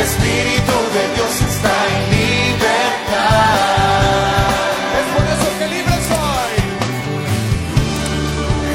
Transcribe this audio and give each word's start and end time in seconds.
Espíritu 0.00 0.76
de 0.96 1.02
Dios 1.14 1.42
está 1.42 1.74
en 1.92 2.00
libertad. 2.16 3.20
Es 4.98 5.06
por 5.14 5.24
eso 5.34 5.48
que 5.58 5.66
libre 5.74 5.96
soy. 6.08 6.54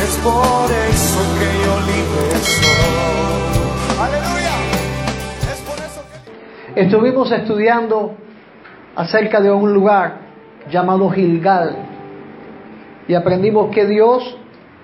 Es 0.03 0.13
por 0.17 0.69
eso 0.71 1.21
que 1.39 1.49
yo 1.65 1.73
libre 1.89 2.29
soy. 2.45 3.99
Aleluya. 3.99 4.55
Es 5.51 5.59
por 5.61 5.77
eso 5.83 6.01
que 6.73 6.81
Estuvimos 6.81 7.31
estudiando 7.31 7.97
acerca 8.95 9.41
de 9.41 9.49
un 9.49 9.73
lugar 9.73 10.19
llamado 10.69 11.09
Gilgal 11.09 11.75
y 13.07 13.15
aprendimos 13.15 13.73
que 13.73 13.87
Dios 13.87 14.37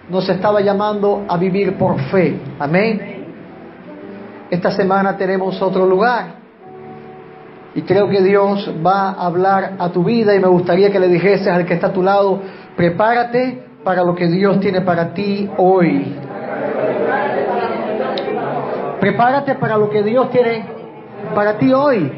nos 0.10 0.28
estaba 0.28 0.62
llamando 0.62 1.24
a 1.30 1.38
vivir 1.38 1.78
por 1.78 2.00
fe. 2.10 2.40
Amén. 2.58 3.21
Esta 4.52 4.70
semana 4.70 5.16
tenemos 5.16 5.62
otro 5.62 5.86
lugar 5.86 6.42
y 7.74 7.84
creo 7.84 8.10
que 8.10 8.22
Dios 8.22 8.70
va 8.86 9.12
a 9.12 9.26
hablar 9.26 9.76
a 9.80 9.90
tu 9.94 10.04
vida 10.04 10.36
y 10.36 10.40
me 10.42 10.48
gustaría 10.50 10.92
que 10.92 11.00
le 11.00 11.08
dijeses 11.08 11.48
al 11.48 11.66
que 11.66 11.74
está 11.76 11.88
a 11.88 11.94
tu 11.94 12.04
lado, 12.04 12.42
prepárate 12.76 13.64
para 13.82 14.04
lo 14.04 14.14
que 14.14 14.28
Dios 14.28 14.60
tiene 14.60 14.82
para 14.82 15.14
ti 15.14 15.50
hoy. 15.56 16.18
Prepárate 19.00 19.56
para 19.56 19.78
lo 19.78 19.90
que 19.90 20.04
Dios 20.04 20.30
tiene 20.32 20.66
para 21.34 21.58
ti 21.58 21.72
hoy. 21.72 22.12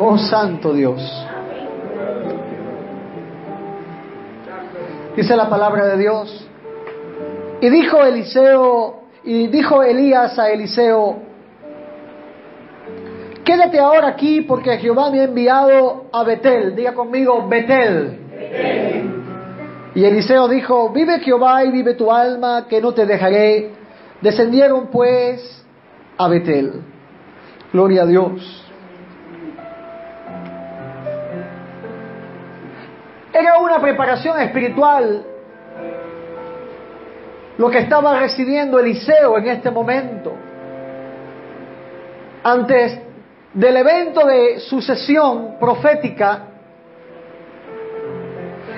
Oh 0.00 0.18
Santo 0.18 0.74
Dios. 0.74 1.26
Dice 5.16 5.34
la 5.34 5.48
palabra 5.48 5.86
de 5.86 5.96
Dios. 5.96 6.51
Y 7.62 7.70
dijo 7.70 8.04
Eliseo, 8.04 9.02
y 9.22 9.46
dijo 9.46 9.84
Elías 9.84 10.36
a 10.36 10.50
Eliseo, 10.50 11.16
quédate 13.44 13.78
ahora 13.78 14.08
aquí 14.08 14.40
porque 14.40 14.78
Jehová 14.78 15.12
me 15.12 15.20
ha 15.20 15.24
enviado 15.24 16.06
a 16.12 16.24
Betel. 16.24 16.74
Diga 16.74 16.92
conmigo, 16.92 17.46
Betel. 17.46 18.18
Y 19.94 20.04
Eliseo 20.04 20.48
dijo, 20.48 20.90
vive 20.90 21.20
Jehová 21.20 21.62
y 21.64 21.70
vive 21.70 21.94
tu 21.94 22.10
alma, 22.10 22.66
que 22.68 22.80
no 22.80 22.92
te 22.92 23.06
dejaré. 23.06 23.70
Descendieron 24.20 24.88
pues 24.88 25.64
a 26.18 26.26
Betel. 26.26 26.82
Gloria 27.72 28.02
a 28.02 28.06
Dios. 28.06 28.72
Era 33.32 33.58
una 33.58 33.80
preparación 33.80 34.40
espiritual 34.40 35.26
lo 37.62 37.70
que 37.70 37.78
estaba 37.78 38.18
recibiendo 38.18 38.80
Eliseo 38.80 39.38
en 39.38 39.46
este 39.46 39.70
momento. 39.70 40.32
Antes 42.42 42.98
del 43.54 43.76
evento 43.76 44.26
de 44.26 44.58
sucesión 44.58 45.58
profética, 45.60 46.40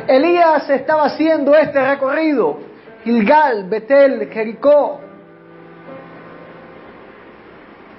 Elías 0.07 0.69
estaba 0.69 1.05
haciendo 1.05 1.55
este 1.55 1.83
recorrido, 1.83 2.59
Gilgal, 3.05 3.65
Betel, 3.71 4.29
Jericó. 4.31 5.01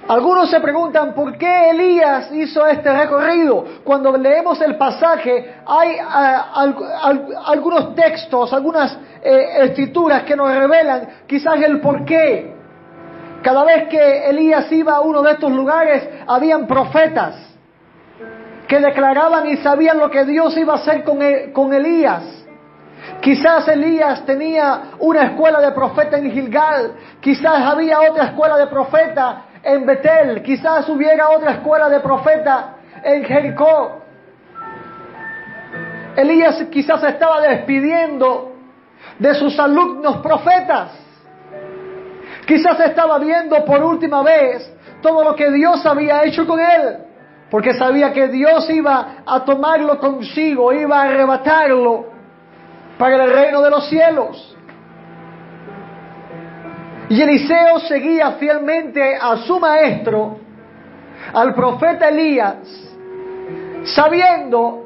Algunos 0.06 0.48
se 0.48 0.60
preguntan 0.60 1.14
por 1.14 1.36
qué 1.36 1.70
Elías 1.70 2.30
hizo 2.30 2.64
este 2.64 2.96
recorrido. 2.96 3.64
Cuando 3.82 4.16
leemos 4.16 4.60
el 4.60 4.76
pasaje 4.76 5.52
hay 5.66 5.96
ah, 6.00 6.52
al- 6.54 6.76
al- 7.02 7.26
algunos 7.44 7.92
textos, 7.96 8.52
algunas 8.52 8.96
eh, 9.22 9.64
escrituras 9.64 10.22
que 10.24 10.36
nos 10.36 10.54
revelan 10.54 11.08
quizás 11.26 11.60
el 11.62 11.80
por 11.80 12.04
qué. 12.04 12.54
Cada 13.42 13.64
vez 13.64 13.88
que 13.88 14.28
Elías 14.28 14.70
iba 14.72 14.94
a 14.96 15.00
uno 15.00 15.22
de 15.22 15.32
estos 15.32 15.52
lugares, 15.52 16.08
habían 16.26 16.66
profetas 16.66 17.36
que 18.66 18.80
declaraban 18.80 19.46
y 19.46 19.56
sabían 19.58 19.98
lo 19.98 20.10
que 20.10 20.24
Dios 20.24 20.56
iba 20.56 20.72
a 20.72 20.76
hacer 20.76 21.04
con, 21.04 21.22
E- 21.22 21.52
con 21.52 21.72
Elías. 21.72 22.44
Quizás 23.20 23.68
Elías 23.68 24.24
tenía 24.26 24.90
una 24.98 25.24
escuela 25.26 25.60
de 25.60 25.70
profeta 25.72 26.18
en 26.18 26.30
Gilgal, 26.32 26.92
quizás 27.20 27.60
había 27.62 28.00
otra 28.00 28.24
escuela 28.24 28.56
de 28.58 28.66
profeta 28.66 29.42
en 29.62 29.86
Betel, 29.86 30.42
quizás 30.42 30.88
hubiera 30.88 31.28
otra 31.30 31.52
escuela 31.52 31.88
de 31.88 32.00
profeta 32.00 32.74
en 33.04 33.24
Jericó. 33.24 34.02
Elías 36.16 36.64
quizás 36.70 37.02
estaba 37.04 37.40
despidiendo 37.42 38.55
de 39.18 39.34
sus 39.34 39.58
alumnos 39.58 40.18
profetas. 40.18 40.90
Quizás 42.46 42.78
estaba 42.80 43.18
viendo 43.18 43.64
por 43.64 43.82
última 43.82 44.22
vez 44.22 44.72
todo 45.02 45.24
lo 45.24 45.34
que 45.34 45.50
Dios 45.50 45.84
había 45.84 46.24
hecho 46.24 46.46
con 46.46 46.60
él, 46.60 46.98
porque 47.50 47.74
sabía 47.74 48.12
que 48.12 48.28
Dios 48.28 48.68
iba 48.70 49.18
a 49.26 49.44
tomarlo 49.44 49.98
consigo, 49.98 50.72
iba 50.72 51.02
a 51.02 51.04
arrebatarlo 51.04 52.06
para 52.98 53.24
el 53.24 53.32
reino 53.32 53.62
de 53.62 53.70
los 53.70 53.88
cielos. 53.88 54.56
Y 57.08 57.20
Eliseo 57.22 57.78
seguía 57.80 58.32
fielmente 58.32 59.16
a 59.16 59.36
su 59.38 59.60
maestro, 59.60 60.38
al 61.32 61.54
profeta 61.54 62.08
Elías, 62.08 62.56
sabiendo 63.84 64.85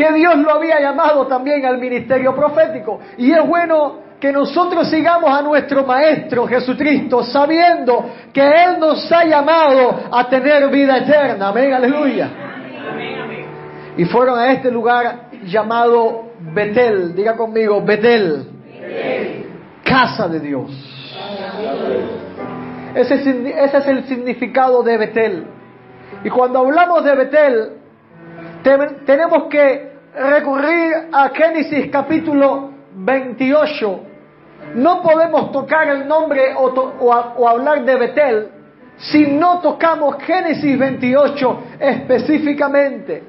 que 0.00 0.12
Dios 0.14 0.36
lo 0.38 0.50
había 0.54 0.80
llamado 0.80 1.26
también 1.26 1.64
al 1.66 1.76
ministerio 1.78 2.34
profético. 2.34 3.00
Y 3.18 3.32
es 3.32 3.46
bueno 3.46 4.08
que 4.18 4.32
nosotros 4.32 4.88
sigamos 4.88 5.30
a 5.30 5.42
nuestro 5.42 5.84
Maestro 5.84 6.46
Jesucristo, 6.46 7.22
sabiendo 7.24 8.10
que 8.32 8.40
Él 8.42 8.78
nos 8.78 9.10
ha 9.12 9.24
llamado 9.24 10.00
a 10.10 10.28
tener 10.28 10.68
vida 10.70 10.96
eterna. 10.98 11.48
Amén, 11.48 11.72
aleluya. 11.74 12.28
Y 13.96 14.04
fueron 14.06 14.38
a 14.38 14.52
este 14.52 14.70
lugar 14.70 15.28
llamado 15.44 16.30
Betel. 16.54 17.14
Diga 17.14 17.36
conmigo, 17.36 17.82
Betel. 17.82 18.46
Casa 19.84 20.28
de 20.28 20.40
Dios. 20.40 20.70
Ese, 22.94 23.14
ese 23.14 23.76
es 23.78 23.86
el 23.86 24.04
significado 24.06 24.82
de 24.82 24.96
Betel. 24.96 25.44
Y 26.24 26.30
cuando 26.30 26.60
hablamos 26.60 27.04
de 27.04 27.14
Betel, 27.14 27.68
te- 28.62 29.04
tenemos 29.06 29.44
que 29.48 29.89
recurrir 30.14 31.08
a 31.12 31.28
Génesis 31.30 31.90
capítulo 31.90 32.70
28. 32.94 34.00
No 34.74 35.02
podemos 35.02 35.52
tocar 35.52 35.88
el 35.88 36.06
nombre 36.06 36.54
o, 36.56 37.48
hablar 37.48 37.84
de 37.84 37.96
Betel 37.96 38.48
si 38.96 39.26
no 39.26 39.60
tocamos 39.60 40.16
Génesis 40.22 40.78
28 40.78 41.62
específicamente. 41.78 43.24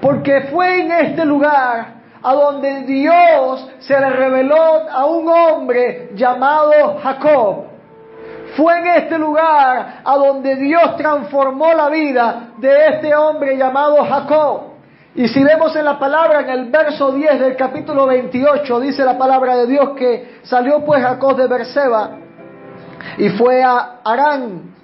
Porque 0.00 0.42
fue 0.52 0.82
en 0.82 0.92
este 0.92 1.24
lugar 1.24 1.98
a 2.22 2.34
donde 2.34 2.82
Dios 2.82 3.68
se 3.80 3.98
le 3.98 4.10
reveló 4.10 4.88
a 4.90 5.06
un 5.06 5.28
hombre 5.28 6.10
llamado 6.14 6.98
Jacob. 7.02 7.64
Fue 8.56 8.78
en 8.78 8.86
este 8.88 9.18
lugar 9.18 10.00
a 10.04 10.16
donde 10.16 10.56
Dios 10.56 10.96
transformó 10.96 11.72
la 11.74 11.88
vida 11.88 12.50
de 12.58 12.86
este 12.86 13.14
hombre 13.14 13.56
llamado 13.56 14.04
Jacob. 14.04 14.67
Y 15.18 15.26
si 15.26 15.42
vemos 15.42 15.74
en 15.74 15.84
la 15.84 15.98
palabra, 15.98 16.42
en 16.42 16.48
el 16.50 16.64
verso 16.70 17.10
10 17.10 17.40
del 17.40 17.56
capítulo 17.56 18.06
28, 18.06 18.78
dice 18.78 19.04
la 19.04 19.18
palabra 19.18 19.56
de 19.56 19.66
Dios 19.66 19.90
que 19.96 20.38
salió 20.44 20.84
pues 20.84 21.02
Jacob 21.02 21.36
de 21.36 21.48
Berseba 21.48 22.10
y 23.16 23.28
fue 23.30 23.60
a 23.64 23.96
Arán 24.04 24.74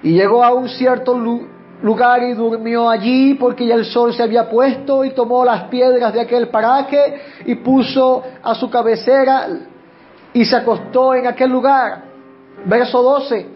y 0.00 0.12
llegó 0.12 0.44
a 0.44 0.54
un 0.54 0.68
cierto 0.68 1.18
lu- 1.18 1.48
lugar 1.82 2.22
y 2.22 2.32
durmió 2.34 2.88
allí 2.88 3.34
porque 3.34 3.66
ya 3.66 3.74
el 3.74 3.84
sol 3.84 4.14
se 4.14 4.22
había 4.22 4.48
puesto 4.48 5.04
y 5.04 5.10
tomó 5.10 5.44
las 5.44 5.64
piedras 5.64 6.12
de 6.12 6.20
aquel 6.20 6.46
paraje 6.46 7.20
y 7.44 7.56
puso 7.56 8.22
a 8.40 8.54
su 8.54 8.70
cabecera 8.70 9.48
y 10.32 10.44
se 10.44 10.54
acostó 10.54 11.12
en 11.16 11.26
aquel 11.26 11.50
lugar. 11.50 12.04
Verso 12.66 13.02
12. 13.02 13.48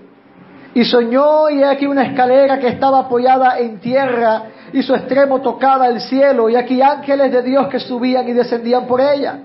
Y 0.74 0.84
soñó 0.86 1.48
y 1.50 1.62
aquí 1.62 1.86
una 1.86 2.02
escalera 2.02 2.58
que 2.58 2.66
estaba 2.66 2.98
apoyada 2.98 3.60
en 3.60 3.78
tierra 3.78 4.42
y 4.72 4.82
su 4.82 4.94
extremo 4.94 5.40
tocaba 5.40 5.88
el 5.88 6.00
cielo 6.00 6.48
y 6.48 6.56
aquí 6.56 6.80
ángeles 6.82 7.32
de 7.32 7.42
Dios 7.42 7.68
que 7.68 7.80
subían 7.80 8.28
y 8.28 8.32
descendían 8.32 8.86
por 8.86 9.00
ella. 9.00 9.40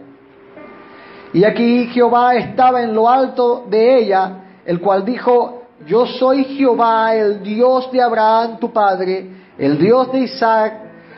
Y 1.33 1.43
aquí 1.43 1.87
Jehová 1.87 2.35
estaba 2.35 2.81
en 2.81 2.93
lo 2.93 3.09
alto 3.09 3.65
de 3.69 3.99
ella, 3.99 4.31
el 4.65 4.79
cual 4.81 5.05
dijo, 5.05 5.63
yo 5.85 6.05
soy 6.05 6.43
Jehová, 6.43 7.15
el 7.15 7.41
Dios 7.41 7.91
de 7.91 8.01
Abraham 8.01 8.57
tu 8.59 8.71
padre, 8.71 9.29
el 9.57 9.77
Dios 9.77 10.11
de 10.11 10.19
Isaac, 10.19 10.73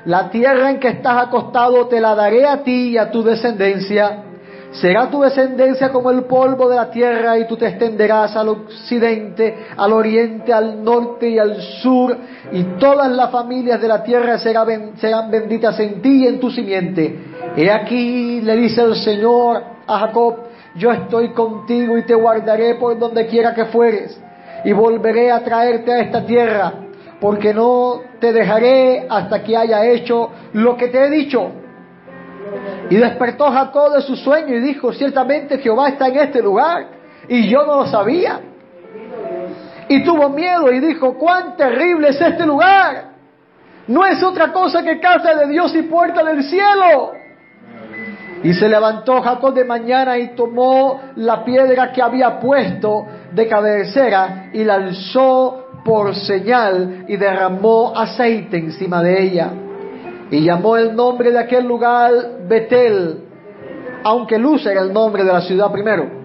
la 0.06 0.30
tierra 0.30 0.70
en 0.70 0.80
que 0.80 0.90
estás 0.90 1.28
acostado 1.28 1.88
te 1.88 2.00
la 2.00 2.14
daré 2.14 2.46
a 2.46 2.64
ti 2.64 2.90
y 2.90 2.98
a 2.98 3.10
tu 3.10 3.24
descendencia. 3.24 4.24
Será 4.74 5.08
tu 5.10 5.22
descendencia 5.22 5.92
como 5.92 6.10
el 6.10 6.24
polvo 6.24 6.68
de 6.68 6.76
la 6.76 6.90
tierra 6.90 7.38
y 7.38 7.46
tú 7.48 7.56
te 7.56 7.68
extenderás 7.68 8.36
al 8.36 8.50
occidente, 8.50 9.56
al 9.78 9.94
oriente, 9.94 10.52
al 10.52 10.84
norte 10.84 11.30
y 11.30 11.38
al 11.38 11.62
sur 11.62 12.18
y 12.52 12.64
todas 12.80 13.12
las 13.12 13.30
familias 13.30 13.80
de 13.80 13.88
la 13.88 14.02
tierra 14.04 14.40
serán, 14.40 14.66
ben- 14.68 14.98
serán 14.98 15.30
benditas 15.30 15.80
en 15.80 16.02
ti 16.02 16.24
y 16.24 16.28
en 16.28 16.40
tu 16.40 16.50
simiente. 16.50 17.20
He 17.56 17.70
aquí, 17.70 18.42
le 18.42 18.56
dice 18.56 18.82
el 18.82 18.96
Señor 18.96 19.62
a 19.86 20.00
Jacob, 20.00 20.38
yo 20.76 20.92
estoy 20.92 21.30
contigo 21.34 21.96
y 21.98 22.04
te 22.06 22.16
guardaré 22.16 22.74
por 22.76 22.98
donde 22.98 23.28
quiera 23.28 23.54
que 23.54 23.66
fueres 23.66 24.20
y 24.66 24.72
volveré 24.72 25.32
a 25.32 25.44
traerte 25.44 25.92
a 25.94 26.00
esta 26.00 26.26
tierra, 26.26 26.74
porque 27.22 27.54
no 27.54 28.02
te 28.20 28.34
dejaré 28.34 29.06
hasta 29.08 29.44
que 29.44 29.56
haya 29.56 29.86
hecho 29.86 30.32
lo 30.54 30.76
que 30.76 30.88
te 30.88 30.98
he 31.06 31.10
dicho. 31.12 31.52
Y 32.90 32.96
despertó 32.96 33.52
Jacob 33.52 33.94
de 33.94 34.02
su 34.02 34.16
sueño 34.16 34.56
y 34.56 34.60
dijo, 34.60 34.94
ciertamente 34.94 35.58
Jehová 35.60 35.90
está 35.90 36.08
en 36.08 36.18
este 36.18 36.42
lugar, 36.42 36.88
y 37.28 37.50
yo 37.50 37.66
no 37.66 37.78
lo 37.78 37.88
sabía. 37.88 38.40
Y 39.90 40.04
tuvo 40.04 40.30
miedo 40.30 40.72
y 40.72 40.80
dijo, 40.80 41.18
cuán 41.18 41.56
terrible 41.56 42.10
es 42.10 42.22
este 42.22 42.46
lugar. 42.46 43.14
No 43.88 44.06
es 44.06 44.24
otra 44.24 44.52
cosa 44.52 44.82
que 44.82 45.00
casa 45.00 45.36
de 45.36 45.48
Dios 45.48 45.76
y 45.76 45.84
puerta 45.84 46.24
del 46.24 46.44
cielo. 46.44 47.12
Y 48.44 48.54
se 48.54 48.68
levantó 48.68 49.22
Jacob 49.22 49.54
de 49.54 49.64
mañana 49.64 50.18
y 50.18 50.36
tomó 50.36 51.00
la 51.16 51.44
piedra 51.46 51.92
que 51.92 52.02
había 52.02 52.40
puesto 52.40 53.06
de 53.32 53.48
cabecera 53.48 54.50
y 54.54 54.64
la 54.64 54.76
alzó 54.76 55.68
por 55.84 56.16
señal 56.16 57.06
y 57.08 57.16
derramó 57.18 57.94
aceite 57.96 58.58
encima 58.58 59.02
de 59.02 59.24
ella. 59.24 59.50
Y 60.30 60.42
llamó 60.42 60.78
el 60.78 60.96
nombre 60.96 61.32
de 61.32 61.40
aquel 61.40 61.66
lugar 61.66 62.12
Betel, 62.48 63.24
aunque 64.04 64.38
Luz 64.38 64.66
era 64.66 64.82
el 64.82 64.92
nombre 64.92 65.24
de 65.24 65.32
la 65.32 65.42
ciudad 65.42 65.72
primero. 65.72 66.24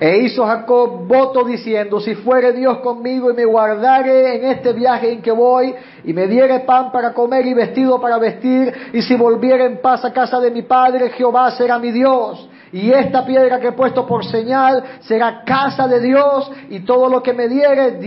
E 0.00 0.18
hizo 0.18 0.46
Jacob 0.46 1.08
voto 1.08 1.42
diciendo, 1.44 1.98
si 1.98 2.14
fuere 2.14 2.52
Dios 2.52 2.78
conmigo 2.78 3.32
y 3.32 3.34
me 3.34 3.44
guardare 3.44 4.36
en 4.36 4.44
este 4.44 4.72
viaje 4.72 5.10
en 5.10 5.20
que 5.20 5.32
voy, 5.32 5.74
y 6.04 6.12
me 6.12 6.28
diere 6.28 6.60
pan 6.60 6.92
para 6.92 7.12
comer 7.12 7.44
y 7.46 7.54
vestido 7.54 8.00
para 8.00 8.16
vestir, 8.18 8.72
y 8.92 9.02
si 9.02 9.16
volviere 9.16 9.64
en 9.64 9.80
paz 9.80 10.04
a 10.04 10.12
casa 10.12 10.38
de 10.38 10.52
mi 10.52 10.62
padre, 10.62 11.10
Jehová 11.10 11.50
será 11.50 11.80
mi 11.80 11.90
Dios. 11.90 12.48
Y 12.70 12.92
esta 12.92 13.26
piedra 13.26 13.58
que 13.58 13.68
he 13.68 13.72
puesto 13.72 14.06
por 14.06 14.24
señal 14.24 14.84
será 15.00 15.42
casa 15.44 15.88
de 15.88 16.00
Dios, 16.00 16.48
y 16.70 16.80
todo 16.80 17.08
lo 17.08 17.20
que 17.20 17.32
me 17.32 17.48
diere, 17.48 17.98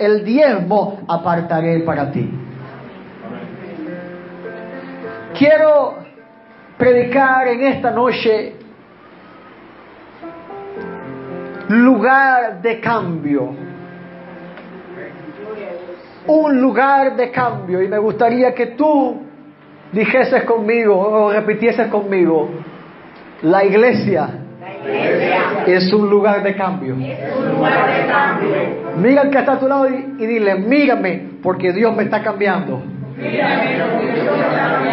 el 0.00 0.24
diezmo 0.24 0.98
apartaré 1.06 1.78
para 1.80 2.10
ti. 2.10 2.28
Quiero 5.38 6.05
predicar 6.76 7.48
en 7.48 7.62
esta 7.62 7.90
noche 7.90 8.54
lugar 11.68 12.60
de 12.62 12.80
cambio. 12.80 13.54
Un 16.26 16.60
lugar 16.60 17.16
de 17.16 17.30
cambio. 17.30 17.82
Y 17.82 17.88
me 17.88 17.98
gustaría 17.98 18.54
que 18.54 18.66
tú 18.66 19.22
dijeses 19.92 20.44
conmigo 20.44 20.96
o 20.96 21.32
repitieses 21.32 21.88
conmigo, 21.88 22.50
la 23.42 23.64
iglesia, 23.64 24.28
Es, 25.66 25.92
un 25.92 26.08
lugar 26.08 26.42
de 26.42 26.54
cambio. 26.54 26.96
Mira 28.96 29.22
el 29.22 29.30
que 29.30 29.38
está 29.38 29.52
a 29.52 29.58
tu 29.58 29.68
lado 29.68 29.88
y, 29.88 30.16
y 30.18 30.26
dile, 30.26 30.54
mírame, 30.56 31.22
porque 31.42 31.72
Dios 31.72 31.94
me 31.94 32.04
está 32.04 32.22
cambiando. 32.22 32.95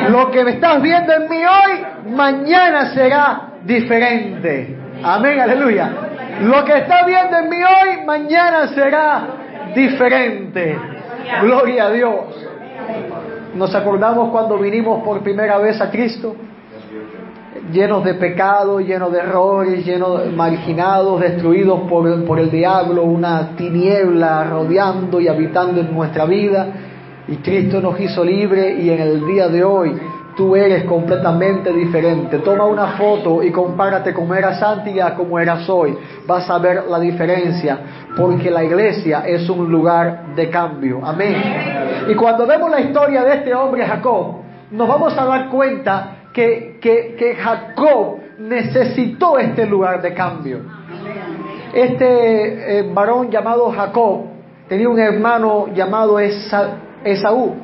Lo 0.09 0.31
que 0.31 0.43
me 0.45 0.51
estás 0.51 0.81
viendo 0.81 1.13
en 1.13 1.29
mí 1.29 1.37
hoy, 1.37 2.11
mañana 2.13 2.93
será 2.93 3.49
diferente. 3.63 4.77
Amén, 5.03 5.39
aleluya. 5.41 5.91
Lo 6.41 6.63
que 6.63 6.77
está 6.77 7.05
viendo 7.05 7.37
en 7.37 7.49
mí 7.49 7.57
hoy, 7.57 8.05
mañana 8.05 8.67
será 8.67 9.27
diferente. 9.75 10.77
Gloria 11.41 11.85
a 11.85 11.91
Dios. 11.91 12.13
Nos 13.55 13.75
acordamos 13.75 14.29
cuando 14.31 14.57
vinimos 14.57 15.03
por 15.03 15.21
primera 15.21 15.57
vez 15.57 15.79
a 15.81 15.91
Cristo, 15.91 16.35
llenos 17.71 18.03
de 18.05 18.13
pecado, 18.15 18.79
llenos 18.79 19.11
de 19.11 19.19
errores, 19.19 19.85
llenos 19.85 20.31
marginados, 20.33 21.19
destruidos 21.19 21.81
por, 21.89 22.25
por 22.25 22.39
el 22.39 22.49
diablo, 22.49 23.03
una 23.03 23.55
tiniebla 23.57 24.45
rodeando 24.45 25.19
y 25.19 25.27
habitando 25.27 25.81
en 25.81 25.93
nuestra 25.93 26.25
vida. 26.25 26.67
Y 27.27 27.37
Cristo 27.37 27.79
nos 27.79 27.99
hizo 27.99 28.23
libre 28.23 28.81
y 28.81 28.89
en 28.89 28.99
el 28.99 29.25
día 29.25 29.47
de 29.47 29.63
hoy 29.63 29.97
tú 30.35 30.55
eres 30.55 30.83
completamente 30.85 31.71
diferente. 31.71 32.39
Toma 32.39 32.65
una 32.65 32.87
foto 32.97 33.41
y 33.41 33.51
compárate 33.51 34.13
cómo 34.13 34.33
eras 34.33 34.61
antes 34.61 34.93
y 34.93 34.99
a 34.99 35.13
cómo 35.15 35.39
eras 35.39 35.69
hoy. 35.69 35.97
Vas 36.27 36.49
a 36.49 36.57
ver 36.57 36.83
la 36.89 36.99
diferencia, 36.99 37.79
porque 38.17 38.51
la 38.51 38.63
iglesia 38.63 39.23
es 39.25 39.49
un 39.49 39.71
lugar 39.71 40.35
de 40.35 40.49
cambio. 40.49 40.99
Amén. 41.03 41.35
Y 42.09 42.15
cuando 42.15 42.45
vemos 42.45 42.69
la 42.69 42.81
historia 42.81 43.23
de 43.23 43.35
este 43.35 43.53
hombre 43.53 43.85
Jacob, 43.85 44.37
nos 44.71 44.87
vamos 44.87 45.17
a 45.17 45.25
dar 45.25 45.49
cuenta 45.49 46.15
que, 46.33 46.79
que, 46.81 47.35
Jacob 47.35 48.17
necesitó 48.39 49.37
este 49.37 49.65
lugar 49.65 50.01
de 50.01 50.13
cambio. 50.13 50.59
Este 51.73 52.79
eh, 52.79 52.91
varón 52.93 53.29
llamado 53.29 53.71
Jacob 53.71 54.25
tenía 54.67 54.89
un 54.89 54.99
hermano 54.99 55.67
llamado 55.73 56.19
Esaú 57.03 57.55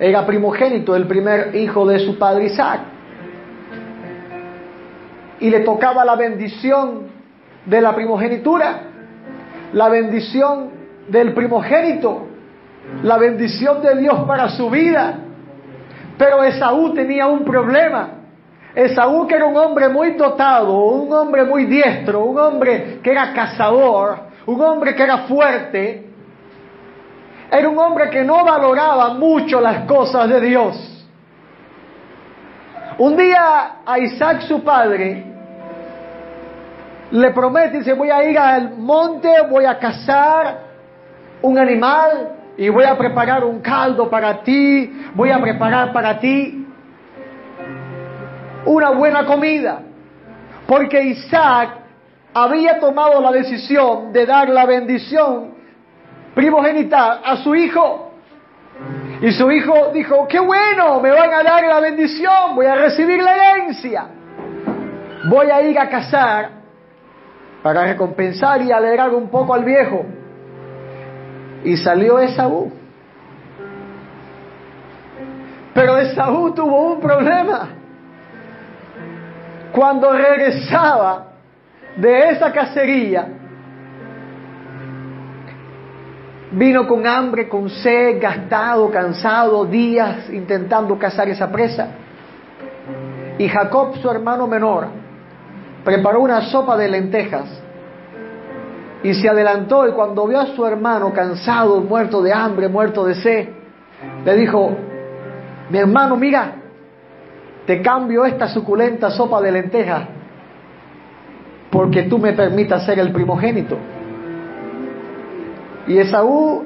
era 0.00 0.24
primogénito, 0.24 0.96
el 0.96 1.06
primer 1.06 1.54
hijo 1.54 1.86
de 1.86 1.98
su 1.98 2.18
padre 2.18 2.46
Isaac. 2.46 2.80
Y 5.40 5.50
le 5.50 5.60
tocaba 5.60 6.04
la 6.06 6.16
bendición 6.16 7.08
de 7.66 7.80
la 7.82 7.94
primogenitura, 7.94 8.80
la 9.74 9.88
bendición 9.90 10.70
del 11.08 11.34
primogénito, 11.34 12.26
la 13.02 13.18
bendición 13.18 13.82
de 13.82 13.96
Dios 13.96 14.20
para 14.26 14.48
su 14.48 14.70
vida. 14.70 15.18
Pero 16.16 16.42
Esaú 16.44 16.94
tenía 16.94 17.26
un 17.26 17.44
problema. 17.44 18.20
Esaú 18.74 19.26
que 19.26 19.34
era 19.34 19.46
un 19.46 19.56
hombre 19.56 19.88
muy 19.88 20.12
dotado, 20.12 20.84
un 20.84 21.12
hombre 21.12 21.44
muy 21.44 21.64
diestro, 21.66 22.24
un 22.24 22.38
hombre 22.38 23.00
que 23.02 23.10
era 23.10 23.34
cazador, 23.34 24.18
un 24.46 24.60
hombre 24.62 24.94
que 24.94 25.02
era 25.02 25.18
fuerte, 25.18 26.09
era 27.50 27.68
un 27.68 27.78
hombre 27.78 28.10
que 28.10 28.22
no 28.22 28.44
valoraba 28.44 29.14
mucho 29.14 29.60
las 29.60 29.84
cosas 29.86 30.28
de 30.28 30.40
Dios. 30.40 31.06
Un 32.98 33.16
día 33.16 33.76
a 33.84 33.98
Isaac 33.98 34.42
su 34.42 34.62
padre 34.62 35.24
le 37.10 37.30
promete, 37.32 37.78
dice, 37.78 37.92
voy 37.94 38.10
a 38.10 38.22
ir 38.22 38.38
al 38.38 38.76
monte, 38.76 39.28
voy 39.48 39.64
a 39.64 39.78
cazar 39.78 40.60
un 41.42 41.58
animal 41.58 42.36
y 42.56 42.68
voy 42.68 42.84
a 42.84 42.96
preparar 42.96 43.42
un 43.42 43.60
caldo 43.60 44.08
para 44.08 44.42
ti, 44.42 45.08
voy 45.14 45.30
a 45.30 45.40
preparar 45.40 45.92
para 45.92 46.20
ti 46.20 46.66
una 48.64 48.90
buena 48.90 49.24
comida. 49.24 49.80
Porque 50.68 51.02
Isaac 51.02 51.70
había 52.32 52.78
tomado 52.78 53.20
la 53.20 53.32
decisión 53.32 54.12
de 54.12 54.24
dar 54.24 54.48
la 54.50 54.66
bendición 54.66 55.59
primogenital 56.34 57.20
a 57.24 57.36
su 57.36 57.54
hijo. 57.54 58.12
Y 59.20 59.32
su 59.32 59.50
hijo 59.50 59.90
dijo, 59.92 60.26
qué 60.28 60.40
bueno, 60.40 61.00
me 61.00 61.10
van 61.10 61.32
a 61.32 61.42
dar 61.42 61.62
la 61.64 61.80
bendición, 61.80 62.54
voy 62.54 62.66
a 62.66 62.74
recibir 62.74 63.22
la 63.22 63.34
herencia. 63.34 64.06
Voy 65.28 65.50
a 65.50 65.60
ir 65.62 65.78
a 65.78 65.88
cazar 65.88 66.50
para 67.62 67.84
recompensar 67.84 68.62
y 68.62 68.72
alegrar 68.72 69.10
un 69.10 69.28
poco 69.28 69.52
al 69.52 69.64
viejo. 69.64 70.06
Y 71.64 71.76
salió 71.76 72.18
Esaú. 72.18 72.72
Pero 75.74 75.98
Esaú 75.98 76.54
tuvo 76.54 76.94
un 76.94 77.00
problema. 77.00 77.68
Cuando 79.72 80.12
regresaba 80.12 81.26
de 81.96 82.30
esa 82.30 82.50
cacería, 82.50 83.28
Vino 86.52 86.86
con 86.86 87.06
hambre, 87.06 87.48
con 87.48 87.70
sed, 87.70 88.20
gastado, 88.20 88.90
cansado, 88.90 89.64
días 89.64 90.28
intentando 90.30 90.98
cazar 90.98 91.28
esa 91.28 91.50
presa. 91.50 91.88
Y 93.38 93.48
Jacob, 93.48 93.96
su 93.98 94.10
hermano 94.10 94.46
menor, 94.46 94.88
preparó 95.84 96.20
una 96.20 96.42
sopa 96.42 96.76
de 96.76 96.88
lentejas 96.88 97.62
y 99.02 99.14
se 99.14 99.28
adelantó 99.28 99.88
y 99.88 99.92
cuando 99.92 100.26
vio 100.26 100.40
a 100.40 100.46
su 100.46 100.66
hermano 100.66 101.12
cansado, 101.12 101.80
muerto 101.80 102.20
de 102.20 102.32
hambre, 102.32 102.68
muerto 102.68 103.04
de 103.04 103.14
sed, 103.14 103.48
le 104.24 104.36
dijo, 104.36 104.72
mi 105.70 105.78
hermano, 105.78 106.16
mira, 106.16 106.52
te 107.64 107.80
cambio 107.80 108.24
esta 108.24 108.48
suculenta 108.48 109.10
sopa 109.10 109.40
de 109.40 109.52
lentejas 109.52 110.02
porque 111.70 112.02
tú 112.02 112.18
me 112.18 112.32
permitas 112.32 112.84
ser 112.84 112.98
el 112.98 113.12
primogénito. 113.12 113.78
Y 115.90 115.98
Esaú, 115.98 116.62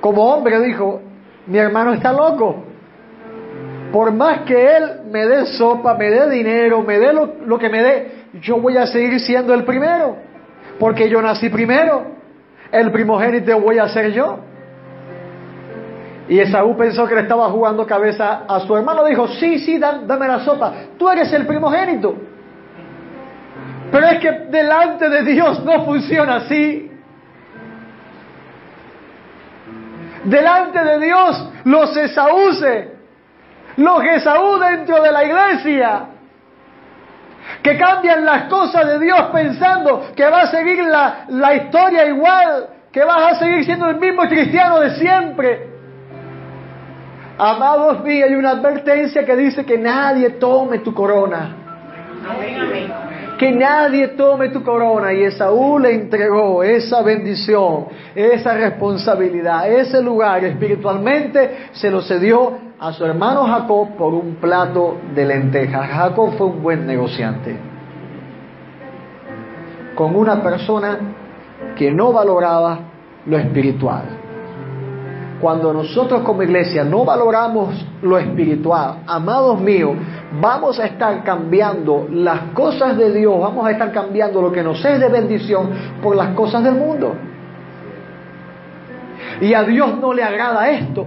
como 0.00 0.24
hombre, 0.24 0.58
dijo, 0.62 1.02
mi 1.46 1.58
hermano 1.58 1.92
está 1.92 2.10
loco. 2.10 2.64
Por 3.92 4.12
más 4.12 4.40
que 4.46 4.76
él 4.78 5.00
me 5.10 5.26
dé 5.26 5.44
sopa, 5.44 5.92
me 5.92 6.08
dé 6.08 6.30
dinero, 6.30 6.80
me 6.80 6.98
dé 6.98 7.12
lo, 7.12 7.58
que 7.58 7.68
me 7.68 7.82
dé, 7.82 8.12
yo 8.40 8.58
voy 8.58 8.78
a 8.78 8.86
seguir 8.86 9.20
siendo 9.20 9.52
el 9.52 9.64
primero. 9.64 10.16
Porque 10.78 11.10
yo 11.10 11.20
nací 11.20 11.50
primero. 11.50 12.12
El 12.72 12.90
primogénito 12.90 13.60
voy 13.60 13.78
a 13.78 13.88
ser 13.88 14.10
yo. 14.10 14.38
Y 16.26 16.38
Esaú 16.38 16.74
pensó 16.78 17.06
que 17.06 17.16
le 17.16 17.20
estaba 17.22 17.50
jugando 17.50 17.86
cabeza 17.86 18.44
a 18.48 18.60
su 18.60 18.74
hermano. 18.74 19.04
Dijo, 19.04 19.28
sí, 19.28 19.58
sí, 19.58 19.76
dame 19.78 20.26
la 20.26 20.40
sopa. 20.46 20.72
Tú 20.96 21.10
eres 21.10 21.30
el 21.34 21.46
primogénito. 21.46 22.14
Pero 23.92 24.06
es 24.06 24.18
que 24.18 24.30
delante 24.50 25.10
de 25.10 25.24
Dios 25.24 25.62
no 25.62 25.84
funciona 25.84 26.36
así. 26.36 26.89
Delante 30.24 30.82
de 30.82 30.98
Dios 31.00 31.48
los 31.64 31.96
Esaús, 31.96 32.64
los 33.76 34.04
Esaú 34.04 34.58
dentro 34.58 35.02
de 35.02 35.12
la 35.12 35.24
iglesia, 35.24 36.06
que 37.62 37.76
cambian 37.76 38.24
las 38.24 38.44
cosas 38.44 38.86
de 38.86 38.98
Dios 38.98 39.20
pensando 39.32 40.12
que 40.14 40.28
va 40.28 40.42
a 40.42 40.46
seguir 40.48 40.82
la, 40.84 41.24
la 41.28 41.54
historia 41.54 42.06
igual, 42.06 42.68
que 42.92 43.04
vas 43.04 43.32
a 43.32 43.38
seguir 43.38 43.64
siendo 43.64 43.88
el 43.88 43.96
mismo 43.96 44.22
cristiano 44.22 44.80
de 44.80 44.90
siempre. 44.96 45.70
Amados 47.38 48.02
míos, 48.02 48.28
hay 48.28 48.34
una 48.34 48.50
advertencia 48.50 49.24
que 49.24 49.34
dice 49.34 49.64
que 49.64 49.78
nadie 49.78 50.30
tome 50.30 50.80
tu 50.80 50.92
corona. 50.92 51.56
Que 53.40 53.52
nadie 53.52 54.08
tome 54.08 54.50
tu 54.50 54.62
corona. 54.62 55.14
Y 55.14 55.22
Esaú 55.22 55.78
le 55.78 55.94
entregó 55.94 56.62
esa 56.62 57.00
bendición, 57.00 57.86
esa 58.14 58.52
responsabilidad, 58.52 59.66
ese 59.66 60.02
lugar 60.02 60.44
espiritualmente 60.44 61.68
se 61.72 61.90
lo 61.90 62.02
cedió 62.02 62.58
a 62.78 62.92
su 62.92 63.02
hermano 63.02 63.46
Jacob 63.46 63.96
por 63.96 64.12
un 64.12 64.34
plato 64.34 64.98
de 65.14 65.24
lentejas. 65.24 65.88
Jacob 65.88 66.34
fue 66.36 66.48
un 66.48 66.62
buen 66.62 66.86
negociante. 66.86 67.56
Con 69.94 70.14
una 70.16 70.42
persona 70.42 70.98
que 71.76 71.90
no 71.90 72.12
valoraba 72.12 72.78
lo 73.24 73.38
espiritual. 73.38 74.02
Cuando 75.40 75.72
nosotros 75.72 76.20
como 76.24 76.42
iglesia 76.42 76.84
no 76.84 77.06
valoramos 77.06 77.86
lo 78.02 78.18
espiritual, 78.18 78.96
amados 79.06 79.58
míos, 79.62 79.96
vamos 80.32 80.78
a 80.78 80.86
estar 80.86 81.24
cambiando 81.24 82.06
las 82.10 82.52
cosas 82.52 82.96
de 82.96 83.12
Dios, 83.12 83.40
vamos 83.40 83.66
a 83.66 83.72
estar 83.72 83.90
cambiando 83.92 84.40
lo 84.40 84.52
que 84.52 84.62
nos 84.62 84.84
es 84.84 85.00
de 85.00 85.08
bendición 85.08 85.70
por 86.02 86.14
las 86.14 86.34
cosas 86.34 86.62
del 86.62 86.74
mundo. 86.74 87.14
Y 89.40 89.54
a 89.54 89.62
Dios 89.62 89.98
no 89.98 90.12
le 90.12 90.22
agrada 90.22 90.70
esto. 90.70 91.06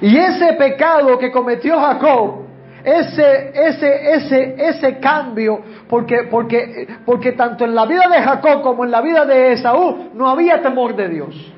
Y 0.00 0.16
ese 0.16 0.52
pecado 0.54 1.18
que 1.18 1.30
cometió 1.30 1.80
Jacob, 1.80 2.46
ese, 2.84 3.52
ese, 3.54 4.12
ese, 4.14 4.54
ese 4.58 4.98
cambio, 4.98 5.60
porque, 5.88 6.24
porque, 6.30 6.86
porque 7.04 7.32
tanto 7.32 7.64
en 7.64 7.74
la 7.74 7.86
vida 7.86 8.08
de 8.08 8.22
Jacob 8.22 8.62
como 8.62 8.84
en 8.84 8.90
la 8.90 9.00
vida 9.00 9.24
de 9.24 9.52
Esaú 9.52 10.10
no 10.14 10.28
había 10.28 10.60
temor 10.60 10.94
de 10.94 11.08
Dios. 11.08 11.52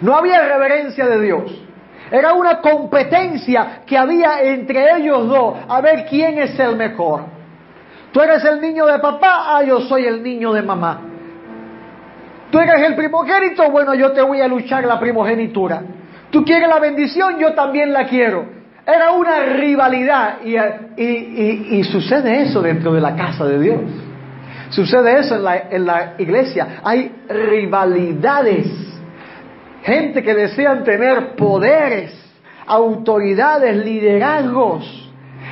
No 0.00 0.16
había 0.16 0.46
reverencia 0.46 1.06
de 1.06 1.20
Dios. 1.20 1.62
Era 2.12 2.34
una 2.34 2.60
competencia 2.60 3.80
que 3.86 3.96
había 3.96 4.42
entre 4.42 4.98
ellos 4.98 5.26
dos 5.26 5.56
a 5.66 5.80
ver 5.80 6.04
quién 6.04 6.38
es 6.38 6.58
el 6.60 6.76
mejor. 6.76 7.22
Tú 8.12 8.20
eres 8.20 8.44
el 8.44 8.60
niño 8.60 8.84
de 8.84 8.98
papá, 8.98 9.56
ah, 9.56 9.62
yo 9.62 9.80
soy 9.80 10.04
el 10.04 10.22
niño 10.22 10.52
de 10.52 10.60
mamá. 10.60 11.00
Tú 12.50 12.58
eres 12.58 12.82
el 12.86 12.96
primogénito, 12.96 13.70
bueno, 13.70 13.94
yo 13.94 14.12
te 14.12 14.20
voy 14.20 14.42
a 14.42 14.46
luchar 14.46 14.84
la 14.84 15.00
primogenitura. 15.00 15.82
Tú 16.30 16.44
quieres 16.44 16.68
la 16.68 16.78
bendición, 16.78 17.38
yo 17.38 17.54
también 17.54 17.94
la 17.94 18.06
quiero. 18.06 18.44
Era 18.86 19.12
una 19.12 19.44
rivalidad 19.46 20.40
y, 20.44 20.56
y, 21.00 21.78
y, 21.78 21.84
sucede 21.84 22.42
eso 22.42 22.60
dentro 22.60 22.92
de 22.92 23.00
la 23.00 23.16
casa 23.16 23.46
de 23.46 23.58
Dios. 23.58 23.80
Sucede 24.68 25.18
eso 25.18 25.36
en 25.36 25.44
la, 25.44 25.56
en 25.70 25.86
la 25.86 26.14
iglesia. 26.18 26.80
Hay 26.84 27.10
rivalidades 27.26 28.91
gente 29.82 30.22
que 30.22 30.34
desean 30.34 30.84
tener 30.84 31.34
poderes, 31.36 32.14
autoridades, 32.66 33.84
liderazgos. 33.84 34.98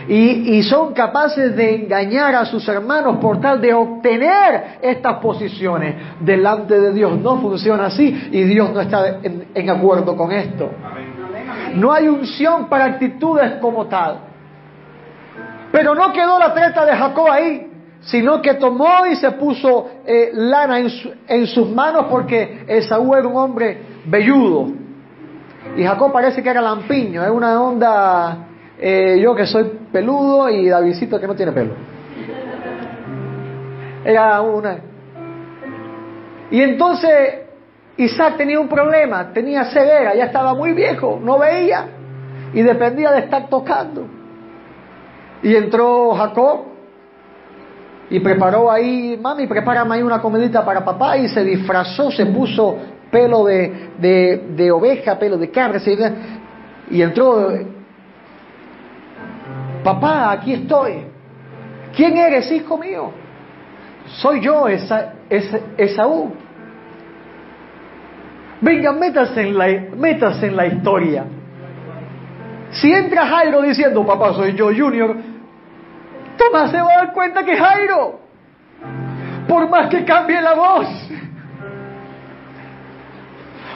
Y, 0.09 0.63
son 0.65 0.93
capaces 0.95 1.55
de 1.55 1.75
engañar 1.75 2.35
a 2.35 2.45
sus 2.45 2.67
hermanos 2.69 3.19
por 3.19 3.41
tal 3.41 3.61
de 3.61 3.73
obtener 3.75 4.79
estas 4.83 5.19
posiciones 5.19 5.95
delante 6.21 6.81
de 6.81 6.93
Dios. 6.93 7.19
No 7.19 7.39
funciona 7.41 7.87
así 7.87 8.29
y 8.33 8.43
Dios 8.45 8.73
no 8.73 8.81
está 8.81 9.19
en, 9.23 9.49
en 9.55 9.71
acuerdo 9.71 10.17
con 10.17 10.33
esto. 10.33 10.71
No 11.75 11.93
hay 11.93 12.09
unción 12.09 12.69
para 12.69 12.87
actitudes 12.87 13.53
como 13.61 13.87
tal. 13.87 14.21
Pero 15.71 15.95
no 15.95 16.13
quedó 16.13 16.39
la 16.39 16.55
treta 16.55 16.85
de 16.85 16.97
Jacob 16.97 17.31
ahí 17.31 17.70
sino 18.01 18.41
que 18.41 18.55
tomó 18.55 19.07
y 19.07 19.17
se 19.17 19.31
puso 19.33 19.91
eh, 20.07 20.31
lana 20.33 20.79
en, 20.79 21.47
sus 21.47 21.69
manos 21.71 22.07
porque 22.09 22.65
Esaú 22.67 23.15
era 23.15 23.29
un 23.29 23.37
hombre 23.37 23.79
velludo. 24.07 24.73
Y 25.77 25.85
Jacob 25.85 26.13
parece 26.13 26.43
que 26.43 26.49
era 26.49 26.63
lampiño, 26.63 27.23
es 27.23 27.31
una 27.31 27.61
onda, 27.61 28.47
eh, 28.79 29.21
yo 29.23 29.35
que 29.35 29.47
soy 29.47 29.65
peludo 29.93 30.49
y 30.49 30.69
Davidcito 30.69 31.21
que 31.21 31.27
no 31.27 31.35
tiene 31.35 31.53
pelo. 31.53 31.75
Era 34.05 34.41
una... 34.41 34.79
Y 36.51 36.63
entonces 36.63 37.41
Isaac 37.99 38.39
tenía 38.39 38.59
un 38.59 38.69
problema, 38.69 39.31
tenía 39.33 39.65
ceguera, 39.67 40.15
ya 40.15 40.25
estaba 40.25 40.55
muy 40.55 40.73
viejo, 40.73 41.21
no 41.23 41.39
veía 41.39 41.87
y 42.55 42.63
dependía 42.63 43.13
de 43.13 43.21
estar 43.21 43.49
tocando. 43.49 44.07
Y 45.43 45.55
entró 45.55 46.15
Jacob 46.15 46.70
y 48.11 48.19
preparó 48.19 48.71
ahí, 48.71 49.17
mami, 49.23 49.47
prepárame 49.47 49.95
ahí 49.95 50.03
una 50.03 50.21
comidita 50.21 50.65
para 50.65 50.85
papá 50.85 51.17
y 51.17 51.29
se 51.29 51.45
disfrazó, 51.45 52.11
se 52.11 52.27
puso 52.27 52.77
pelo 53.11 53.45
de, 53.45 53.91
de, 53.99 54.71
oveja, 54.73 55.17
pelo 55.19 55.39
de 55.39 55.51
cabra, 55.51 55.81
y 56.91 57.03
entró, 57.03 57.53
papá, 59.85 60.33
aquí 60.33 60.55
estoy. 60.55 61.05
¿Quién 61.95 62.17
eres, 62.17 62.51
hijo 62.51 62.77
mío? 62.79 63.13
Soy 64.07 64.41
yo, 64.41 64.67
esa, 64.67 65.15
esa, 65.29 65.59
Esaú. 65.77 66.33
Venga, 68.61 68.93
métase 68.93 69.41
en, 69.41 69.57
la, 69.57 69.67
métase 69.97 70.47
en 70.47 70.57
la 70.57 70.67
historia. 70.67 71.25
Si 72.73 72.93
entra 72.93 73.27
Jairo 73.27 73.63
diciendo, 73.63 74.05
papá, 74.05 74.35
soy 74.35 74.55
yo, 74.55 74.67
Junior, 74.67 75.17
Tomás 76.41 76.71
se 76.71 76.81
va 76.81 76.91
a 76.91 76.97
dar 77.05 77.13
cuenta 77.13 77.45
que 77.45 77.55
Jairo, 77.55 78.19
por 79.47 79.69
más 79.69 79.89
que 79.89 80.07
cambie 80.07 80.41
la 80.41 80.55
voz, 80.55 80.87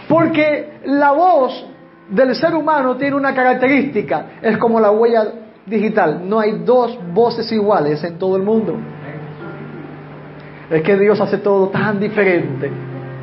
porque 0.09 0.79
la 0.87 1.13
voz 1.13 1.67
del 2.09 2.35
ser 2.35 2.55
humano 2.55 2.97
tiene 2.97 3.17
una 3.17 3.35
característica, 3.35 4.27
es 4.41 4.57
como 4.57 4.81
la 4.81 4.91
huella 4.91 5.27
digital, 5.67 6.23
no 6.27 6.41
hay 6.41 6.53
dos 6.65 6.99
voces 7.13 7.53
iguales 7.53 8.03
en 8.03 8.19
todo 8.19 8.37
el 8.39 8.43
mundo. 8.43 8.79
Es 10.71 10.81
que 10.81 10.97
Dios 10.97 11.21
hace 11.21 11.39
todo 11.39 11.69
tan 11.69 12.01
diferente, 12.01 12.71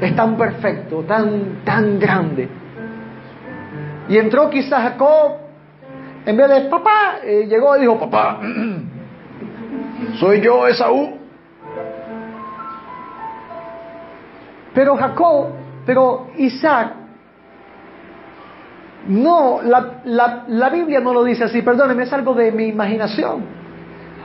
es 0.01 0.15
tan 0.15 0.37
perfecto, 0.37 1.03
tan, 1.07 1.63
tan 1.65 1.99
grande. 1.99 2.47
Y 4.07 4.17
entró 4.19 4.51
quizás 4.51 4.83
Jacob, 4.83 5.31
en 6.27 6.37
vez 6.37 6.47
de 6.47 6.61
papá, 6.69 7.17
eh, 7.23 7.47
llegó 7.49 7.75
y 7.77 7.81
dijo, 7.81 7.99
papá, 7.99 8.39
soy 10.19 10.41
yo 10.41 10.67
Esaú. 10.67 11.17
Pero 14.73 14.95
Jacob, 14.95 15.47
pero 15.85 16.27
Isaac, 16.37 16.93
no, 19.07 19.61
la, 19.63 20.43
la, 20.47 20.69
Biblia 20.69 20.99
no 20.99 21.13
lo 21.13 21.23
dice 21.23 21.45
así, 21.45 21.61
perdóneme, 21.61 22.03
es 22.03 22.13
algo 22.13 22.33
de 22.33 22.51
mi 22.51 22.67
imaginación. 22.67 23.43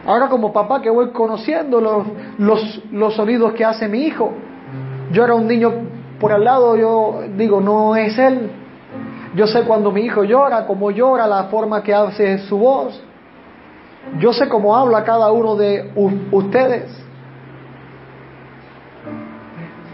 Ahora 0.07 0.29
como 0.29 0.53
papá 0.53 0.81
que 0.81 0.91
voy 0.91 1.11
conociendo 1.11 1.81
los, 1.81 2.07
los, 2.39 2.83
los 2.93 3.15
sonidos 3.15 3.55
que 3.55 3.65
hace 3.65 3.89
mi 3.89 4.03
hijo. 4.03 4.33
Yo 5.13 5.25
era 5.25 5.35
un 5.35 5.49
niño 5.49 5.73
por 6.21 6.33
al 6.33 6.45
lado, 6.45 6.77
yo 6.77 7.23
digo, 7.37 7.61
no 7.61 7.97
es 7.97 8.17
él. 8.19 8.51
Yo 9.35 9.47
sé 9.47 9.63
cuando 9.65 9.91
mi 9.91 10.03
hijo 10.03 10.25
llora, 10.25 10.67
cómo 10.67 10.91
llora, 10.91 11.27
la 11.27 11.45
forma 11.45 11.83
que 11.83 11.93
hace 11.93 12.39
su 12.41 12.59
voz. 12.59 13.03
Yo 14.19 14.33
sé 14.33 14.49
cómo 14.49 14.77
habla 14.77 15.05
cada 15.05 15.31
uno 15.31 15.57
de 15.57 15.91
ustedes. 16.31 17.07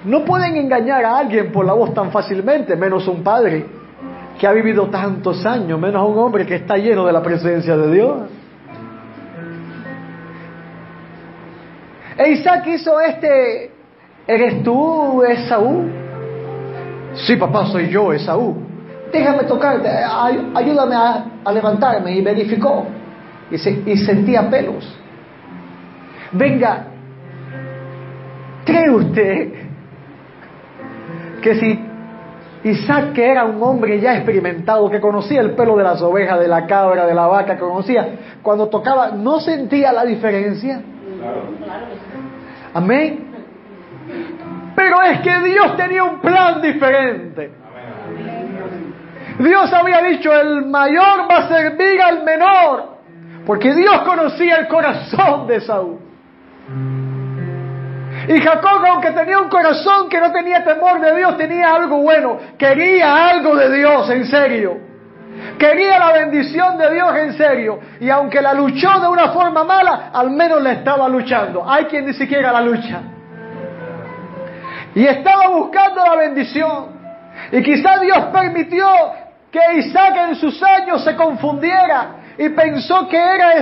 No 0.05 0.25
pueden 0.25 0.57
engañar 0.57 1.05
a 1.05 1.19
alguien 1.19 1.51
por 1.53 1.65
la 1.65 1.73
voz 1.73 1.95
tan 1.95 2.11
fácilmente, 2.11 2.77
menos 2.77 3.07
un 3.09 3.23
padre 3.23 3.67
que 4.39 4.47
ha 4.47 4.53
vivido 4.53 4.89
tantos 4.89 5.45
años, 5.47 5.79
menos 5.79 6.09
un 6.09 6.19
hombre 6.19 6.45
que 6.45 6.57
está 6.57 6.77
lleno 6.77 7.07
de 7.07 7.13
la 7.13 7.23
presencia 7.23 7.77
de 7.77 7.93
Dios. 7.93 8.21
E 12.19 12.31
Isaac 12.31 12.67
hizo 12.67 13.01
este, 13.01 13.71
¿eres 14.27 14.63
tú 14.63 15.23
Esaú? 15.23 15.89
Sí, 17.15 17.37
papá, 17.37 17.67
soy 17.67 17.89
yo, 17.89 18.13
Esaú. 18.13 18.57
Déjame 19.13 19.45
tocarte, 19.45 19.89
ayúdame 20.55 20.97
a 20.97 21.53
levantarme. 21.53 22.13
Y 22.13 22.23
verificó 22.23 22.87
y, 23.53 23.97
sentía 23.99 24.49
pelos. 24.49 24.99
Venga, 26.33 26.87
¿cree 28.65 28.91
usted 28.91 29.53
que 31.43 31.55
si 31.57 31.81
Isaac, 32.65 33.13
que 33.13 33.29
era 33.29 33.45
un 33.45 33.63
hombre 33.63 34.01
ya 34.01 34.15
experimentado, 34.15 34.89
que 34.89 35.01
conocía 35.01 35.41
el 35.41 35.51
pelo 35.53 35.77
de 35.77 35.83
las 35.83 36.01
ovejas, 36.01 36.41
de 36.41 36.49
la 36.49 36.67
cabra, 36.67 37.07
de 37.07 37.15
la 37.15 37.27
vaca, 37.27 37.55
que 37.55 37.61
conocía, 37.61 38.09
cuando 38.43 38.69
tocaba, 38.69 39.11
no 39.11 39.41
sentía 39.41 39.93
la 39.93 40.05
diferencia? 40.05 40.81
Amén. 42.73 43.27
Pero 44.75 45.03
es 45.03 45.21
que 45.21 45.41
Dios 45.41 45.77
tenía 45.77 46.05
un 46.05 46.21
plan 46.21 46.63
diferente. 46.63 47.51
Dios 49.39 49.73
había 49.73 50.03
dicho, 50.03 50.33
el 50.33 50.67
mayor 50.67 51.29
va 51.31 51.39
a 51.39 51.49
servir 51.49 52.01
al 52.01 52.25
menor, 52.25 52.92
porque 53.47 53.75
Dios 53.75 54.03
conocía 54.03 54.57
el 54.57 54.69
corazón 54.69 55.47
de 55.47 55.61
Saúl. 55.61 55.99
Y 58.29 58.41
Jacob, 58.41 58.85
aunque 58.89 59.11
tenía 59.11 59.41
un 59.41 59.49
corazón 59.49 60.09
que 60.09 60.21
no 60.21 60.31
tenía 60.31 60.63
temor 60.63 61.01
de 61.01 61.17
Dios, 61.17 61.37
tenía 61.37 61.75
algo 61.75 61.99
bueno, 62.03 62.39
quería 62.57 63.29
algo 63.29 63.57
de 63.57 63.77
Dios 63.77 64.11
en 64.11 64.27
serio. 64.27 64.93
Quería 65.59 65.99
la 65.99 66.13
bendición 66.13 66.79
de 66.79 66.93
Dios 66.93 67.17
en 67.17 67.33
serio. 67.35 67.81
Y 68.01 68.09
aunque 68.11 68.41
la 68.41 68.55
luchó 68.55 69.01
de 69.01 69.09
una 69.09 69.31
forma 69.33 69.65
mala, 69.65 70.11
al 70.13 70.31
menos 70.31 70.63
la 70.63 70.73
estaba 70.73 71.09
luchando. 71.09 71.69
Hay 71.69 71.87
quien 71.87 72.07
ni 72.07 72.13
siquiera 72.13 72.53
la 72.53 72.61
lucha. 72.61 73.01
Y 74.95 75.05
estaba 75.05 75.49
buscando 75.49 76.05
la 76.05 76.17
bendición. 76.17 76.93
Y 77.51 77.63
quizá 77.63 77.99
Dios 77.99 78.19
permitió 78.33 78.87
que 79.51 79.61
Isaac 79.79 80.17
en 80.29 80.37
sus 80.37 80.63
años 80.63 81.03
se 81.03 81.17
confundiera 81.17 82.22
y 82.39 82.49
pensó 82.51 83.09
que 83.09 83.17
era 83.17 83.53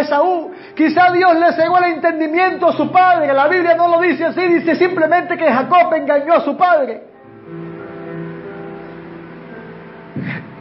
Esaú. 0.00 0.52
Quizá 0.74 1.10
Dios 1.12 1.36
le 1.38 1.52
cegó 1.52 1.78
el 1.78 1.92
entendimiento 1.94 2.68
a 2.68 2.72
su 2.72 2.90
padre. 2.90 3.32
La 3.32 3.48
Biblia 3.48 3.74
no 3.74 3.88
lo 3.88 4.00
dice 4.00 4.24
así, 4.24 4.40
dice 4.40 4.76
simplemente 4.76 5.36
que 5.36 5.50
Jacob 5.50 5.92
engañó 5.94 6.34
a 6.34 6.40
su 6.40 6.56
padre. 6.56 7.02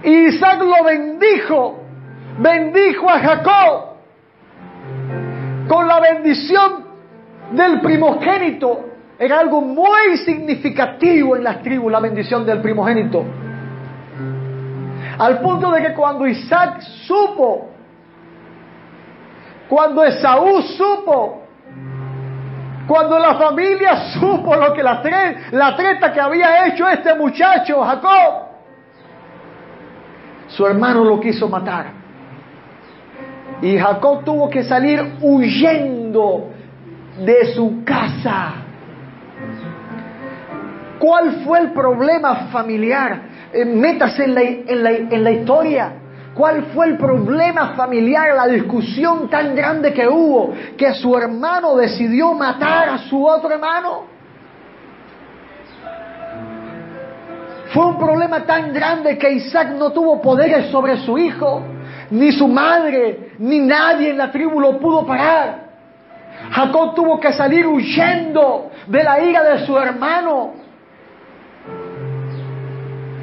Isaac 0.03 0.61
lo 0.61 0.83
bendijo, 0.83 1.83
bendijo 2.39 3.09
a 3.09 3.19
Jacob 3.19 3.87
con 5.67 5.87
la 5.87 5.99
bendición 5.99 6.85
del 7.51 7.81
primogénito. 7.81 8.85
Era 9.19 9.39
algo 9.39 9.61
muy 9.61 10.17
significativo 10.17 11.35
en 11.35 11.43
las 11.43 11.63
tribus, 11.63 11.91
la 11.91 11.99
bendición 11.99 12.45
del 12.45 12.61
primogénito. 12.61 13.25
Al 15.17 15.39
punto 15.39 15.71
de 15.71 15.81
que 15.81 15.93
cuando 15.93 16.27
Isaac 16.27 16.81
supo, 16.81 17.69
cuando 19.69 20.03
Esaú 20.03 20.61
supo, 20.61 21.43
cuando 22.87 23.19
la 23.19 23.35
familia 23.35 24.13
supo 24.13 24.55
lo 24.55 24.73
que 24.73 24.81
la, 24.81 25.01
la 25.51 25.75
treta 25.75 26.13
que 26.13 26.21
había 26.21 26.67
hecho 26.67 26.87
este 26.87 27.13
muchacho, 27.15 27.83
Jacob, 27.83 28.47
su 30.47 30.65
hermano 30.65 31.03
lo 31.03 31.19
quiso 31.19 31.49
matar. 31.49 31.87
Y 33.61 33.77
Jacob 33.77 34.23
tuvo 34.23 34.49
que 34.49 34.63
salir 34.63 35.17
huyendo 35.21 36.49
de 37.19 37.53
su 37.53 37.83
casa. 37.83 38.53
¿Cuál 40.99 41.43
fue 41.43 41.59
el 41.59 41.71
problema 41.73 42.47
familiar? 42.51 43.21
Eh, 43.53 43.65
métase 43.65 44.25
en 44.25 44.35
la, 44.35 44.41
en, 44.41 44.83
la, 44.83 44.91
en 44.91 45.23
la 45.23 45.31
historia. 45.31 45.91
¿Cuál 46.33 46.65
fue 46.73 46.85
el 46.87 46.97
problema 46.97 47.69
familiar, 47.69 48.35
la 48.35 48.47
discusión 48.47 49.27
tan 49.27 49.55
grande 49.55 49.91
que 49.91 50.07
hubo, 50.07 50.53
que 50.77 50.93
su 50.93 51.17
hermano 51.17 51.75
decidió 51.75 52.33
matar 52.33 52.89
a 52.89 52.97
su 52.99 53.25
otro 53.25 53.49
hermano? 53.49 54.03
Fue 57.73 57.85
un 57.85 57.97
problema 57.97 58.45
tan 58.45 58.71
grande 58.71 59.17
que 59.17 59.31
Isaac 59.31 59.69
no 59.71 59.91
tuvo 59.91 60.21
poderes 60.21 60.69
sobre 60.69 60.97
su 60.97 61.17
hijo, 61.17 61.63
ni 62.11 62.31
su 62.31 62.47
madre, 62.47 63.31
ni 63.39 63.59
nadie 63.59 64.11
en 64.11 64.17
la 64.17 64.31
tribu 64.31 64.59
lo 64.59 64.77
pudo 64.79 65.05
parar. 65.05 65.67
Jacob 66.51 66.93
tuvo 66.93 67.19
que 67.19 67.33
salir 67.33 67.65
huyendo 67.65 68.69
de 68.85 69.03
la 69.03 69.21
ira 69.21 69.43
de 69.43 69.65
su 69.65 69.77
hermano. 69.77 70.66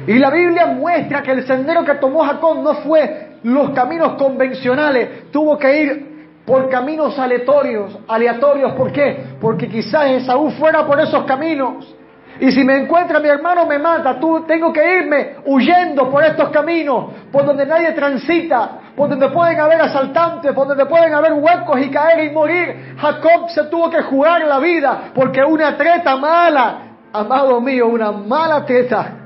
Y 0.07 0.19
la 0.19 0.29
Biblia 0.29 0.67
muestra 0.67 1.23
que 1.23 1.31
el 1.31 1.47
sendero 1.47 1.83
que 1.83 1.95
tomó 1.95 2.23
Jacob 2.23 2.61
no 2.61 2.75
fue 2.75 3.37
los 3.43 3.71
caminos 3.71 4.13
convencionales, 4.13 5.31
tuvo 5.31 5.57
que 5.57 5.81
ir 5.81 6.15
por 6.45 6.69
caminos 6.69 7.17
aleatorios, 7.17 7.97
aleatorios, 8.07 8.73
¿por 8.73 8.91
qué? 8.91 9.23
Porque 9.41 9.67
quizás 9.67 10.11
Esaú 10.11 10.51
fuera 10.51 10.85
por 10.85 10.99
esos 10.99 11.23
caminos. 11.25 11.95
Y 12.39 12.51
si 12.51 12.63
me 12.63 12.77
encuentra 12.77 13.19
mi 13.19 13.29
hermano 13.29 13.65
me 13.65 13.79
mata, 13.79 14.19
tú 14.19 14.43
tengo 14.45 14.71
que 14.71 14.97
irme 14.97 15.37
huyendo 15.45 16.11
por 16.11 16.23
estos 16.23 16.49
caminos, 16.49 17.05
por 17.31 17.45
donde 17.45 17.65
nadie 17.65 17.93
transita, 17.93 18.79
por 18.95 19.09
donde 19.09 19.29
pueden 19.29 19.59
haber 19.59 19.81
asaltantes, 19.81 20.51
por 20.53 20.67
donde 20.67 20.85
pueden 20.85 21.13
haber 21.13 21.33
huecos 21.33 21.79
y 21.81 21.89
caer 21.89 22.25
y 22.25 22.29
morir. 22.31 22.95
Jacob 22.97 23.49
se 23.49 23.63
tuvo 23.65 23.89
que 23.89 24.01
jugar 24.03 24.45
la 24.45 24.59
vida 24.59 25.11
porque 25.15 25.43
una 25.43 25.77
treta 25.77 26.15
mala, 26.17 26.77
amado 27.13 27.59
mío, 27.61 27.87
una 27.87 28.11
mala 28.11 28.65
treta 28.65 29.24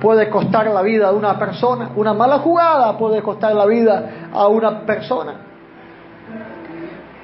puede 0.00 0.28
costar 0.28 0.66
la 0.68 0.82
vida 0.82 1.10
de 1.10 1.16
una 1.16 1.38
persona. 1.38 1.90
Una 1.94 2.14
mala 2.14 2.38
jugada 2.38 2.96
puede 2.96 3.22
costar 3.22 3.54
la 3.54 3.66
vida 3.66 4.28
a 4.32 4.48
una 4.48 4.80
persona. 4.80 5.34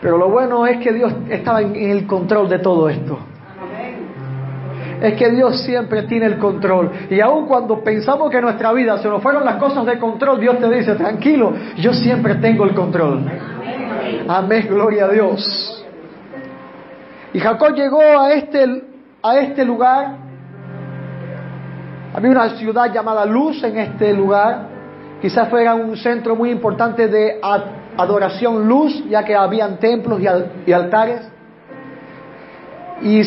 Pero 0.01 0.19
lo 0.19 0.29
bueno 0.29 0.67
es 0.67 0.79
que 0.79 0.93
Dios 0.93 1.13
estaba 1.29 1.63
en 1.63 1.75
el 1.75 2.07
control 2.07 2.49
de 2.49 2.59
todo 2.59 2.89
esto. 2.89 3.19
Es 5.01 5.15
que 5.15 5.31
Dios 5.31 5.63
siempre 5.63 6.05
tiene 6.05 6.27
el 6.27 6.39
control. 6.39 6.91
Y 7.11 7.21
aun 7.21 7.47
cuando 7.47 7.83
pensamos 7.83 8.31
que 8.31 8.41
nuestra 8.41 8.73
vida 8.73 8.99
se 8.99 9.09
nos 9.09 9.23
fueron 9.23 9.45
las 9.45 9.57
cosas 9.57 9.85
de 9.85 9.99
control, 9.99 10.41
Dios 10.41 10.59
te 10.59 10.71
dice, 10.71 10.95
tranquilo, 10.95 11.53
yo 11.77 11.93
siempre 11.93 12.37
tengo 12.37 12.65
el 12.65 12.75
control. 12.75 13.25
Amén, 14.29 14.67
gloria 14.69 15.07
a 15.07 15.09
Dios. 15.09 15.85
Y 17.33 17.41
Jacob 17.41 17.75
llegó 17.75 18.01
a 18.01 18.33
este, 18.33 18.85
a 19.23 19.39
este 19.39 19.65
lugar 19.65 20.26
había 22.17 22.31
una 22.31 22.49
ciudad 22.57 22.91
llamada 22.91 23.27
Luz 23.27 23.63
en 23.63 23.77
este 23.77 24.15
lugar. 24.15 24.69
Quizás 25.21 25.51
fuera 25.51 25.75
un 25.75 25.99
centro 25.99 26.35
muy 26.35 26.51
importante 26.51 27.09
de 27.09 27.39
adoración 27.43 28.67
luz, 28.67 29.05
ya 29.07 29.23
que 29.23 29.35
habían 29.35 29.77
templos 29.77 30.19
y, 30.67 30.73
altares. 30.73 31.31
Y 33.03 33.21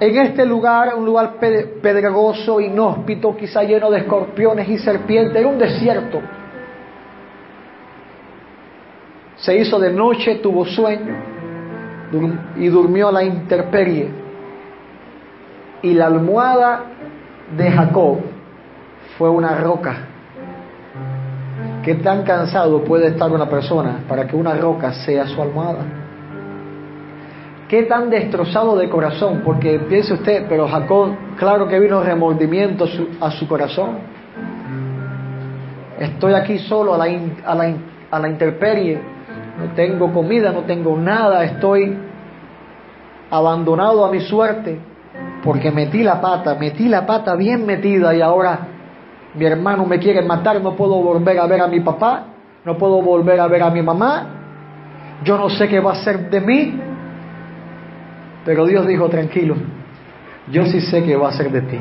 en 0.00 0.16
este 0.18 0.44
lugar, 0.44 0.92
un 0.96 1.06
lugar 1.06 1.34
pedregoso, 1.38 2.60
inhóspito, 2.60 3.36
quizá 3.36 3.62
lleno 3.62 3.92
de 3.92 3.98
escorpiones 3.98 4.68
y 4.68 4.78
serpientes, 4.78 5.36
era 5.36 5.46
un 5.46 5.58
desierto. 5.58 6.20
Se 9.36 9.56
hizo 9.56 9.78
de 9.78 9.92
noche, 9.92 10.34
tuvo 10.42 10.66
sueño 10.66 11.14
y 12.56 12.66
durmió 12.66 13.12
la 13.12 13.22
intemperie. 13.22 14.10
Y 15.82 15.92
la 15.94 16.06
almohada 16.06 16.97
de 17.56 17.70
Jacob 17.70 18.18
fue 19.16 19.30
una 19.30 19.56
roca. 19.56 19.96
¿Qué 21.82 21.94
tan 21.96 22.22
cansado 22.22 22.84
puede 22.84 23.08
estar 23.08 23.30
una 23.30 23.48
persona 23.48 24.00
para 24.08 24.26
que 24.26 24.36
una 24.36 24.54
roca 24.54 24.92
sea 24.92 25.26
su 25.26 25.40
almohada? 25.40 25.84
¿Qué 27.68 27.82
tan 27.84 28.10
destrozado 28.10 28.76
de 28.76 28.88
corazón? 28.88 29.42
Porque 29.44 29.78
piense 29.78 30.14
usted, 30.14 30.46
pero 30.48 30.68
Jacob, 30.68 31.14
claro 31.36 31.68
que 31.68 31.78
vino 31.78 32.02
remordimiento 32.02 32.86
a 33.20 33.30
su, 33.30 33.46
corazón. 33.46 33.98
Estoy 35.98 36.34
aquí 36.34 36.58
solo 36.58 36.94
a 36.94 36.98
la, 36.98 37.04
a, 37.44 37.54
la, 37.54 37.74
a 38.10 38.18
la 38.18 38.28
intemperie, 38.28 38.98
no 39.58 39.72
tengo 39.74 40.12
comida, 40.12 40.52
no 40.52 40.60
tengo 40.62 40.96
nada, 40.96 41.44
estoy 41.44 41.96
abandonado 43.30 44.04
a 44.04 44.10
mi 44.10 44.20
suerte 44.20 44.78
porque 45.42 45.70
metí 45.70 46.02
la 46.02 46.20
pata, 46.20 46.54
metí 46.54 46.88
la 46.88 47.06
pata 47.06 47.34
bien 47.34 47.64
metida 47.64 48.14
y 48.14 48.20
ahora 48.20 48.58
mi 49.34 49.44
hermano 49.44 49.86
me 49.86 49.98
quiere 49.98 50.22
matar, 50.22 50.60
no 50.60 50.74
puedo 50.74 50.96
volver 50.96 51.38
a 51.38 51.46
ver 51.46 51.60
a 51.60 51.68
mi 51.68 51.80
papá, 51.80 52.24
no 52.64 52.76
puedo 52.76 53.00
volver 53.02 53.38
a 53.40 53.46
ver 53.46 53.62
a 53.62 53.70
mi 53.70 53.82
mamá, 53.82 54.26
yo 55.24 55.36
no 55.36 55.48
sé 55.48 55.68
qué 55.68 55.80
va 55.80 55.92
a 55.92 55.96
ser 55.96 56.28
de 56.30 56.40
mí, 56.40 56.80
pero 58.44 58.66
Dios 58.66 58.86
dijo, 58.86 59.08
tranquilo, 59.08 59.54
yo 60.50 60.64
sí 60.66 60.80
sé 60.80 61.04
qué 61.04 61.16
va 61.16 61.28
a 61.28 61.32
ser 61.32 61.50
de 61.50 61.62
ti. 61.62 61.78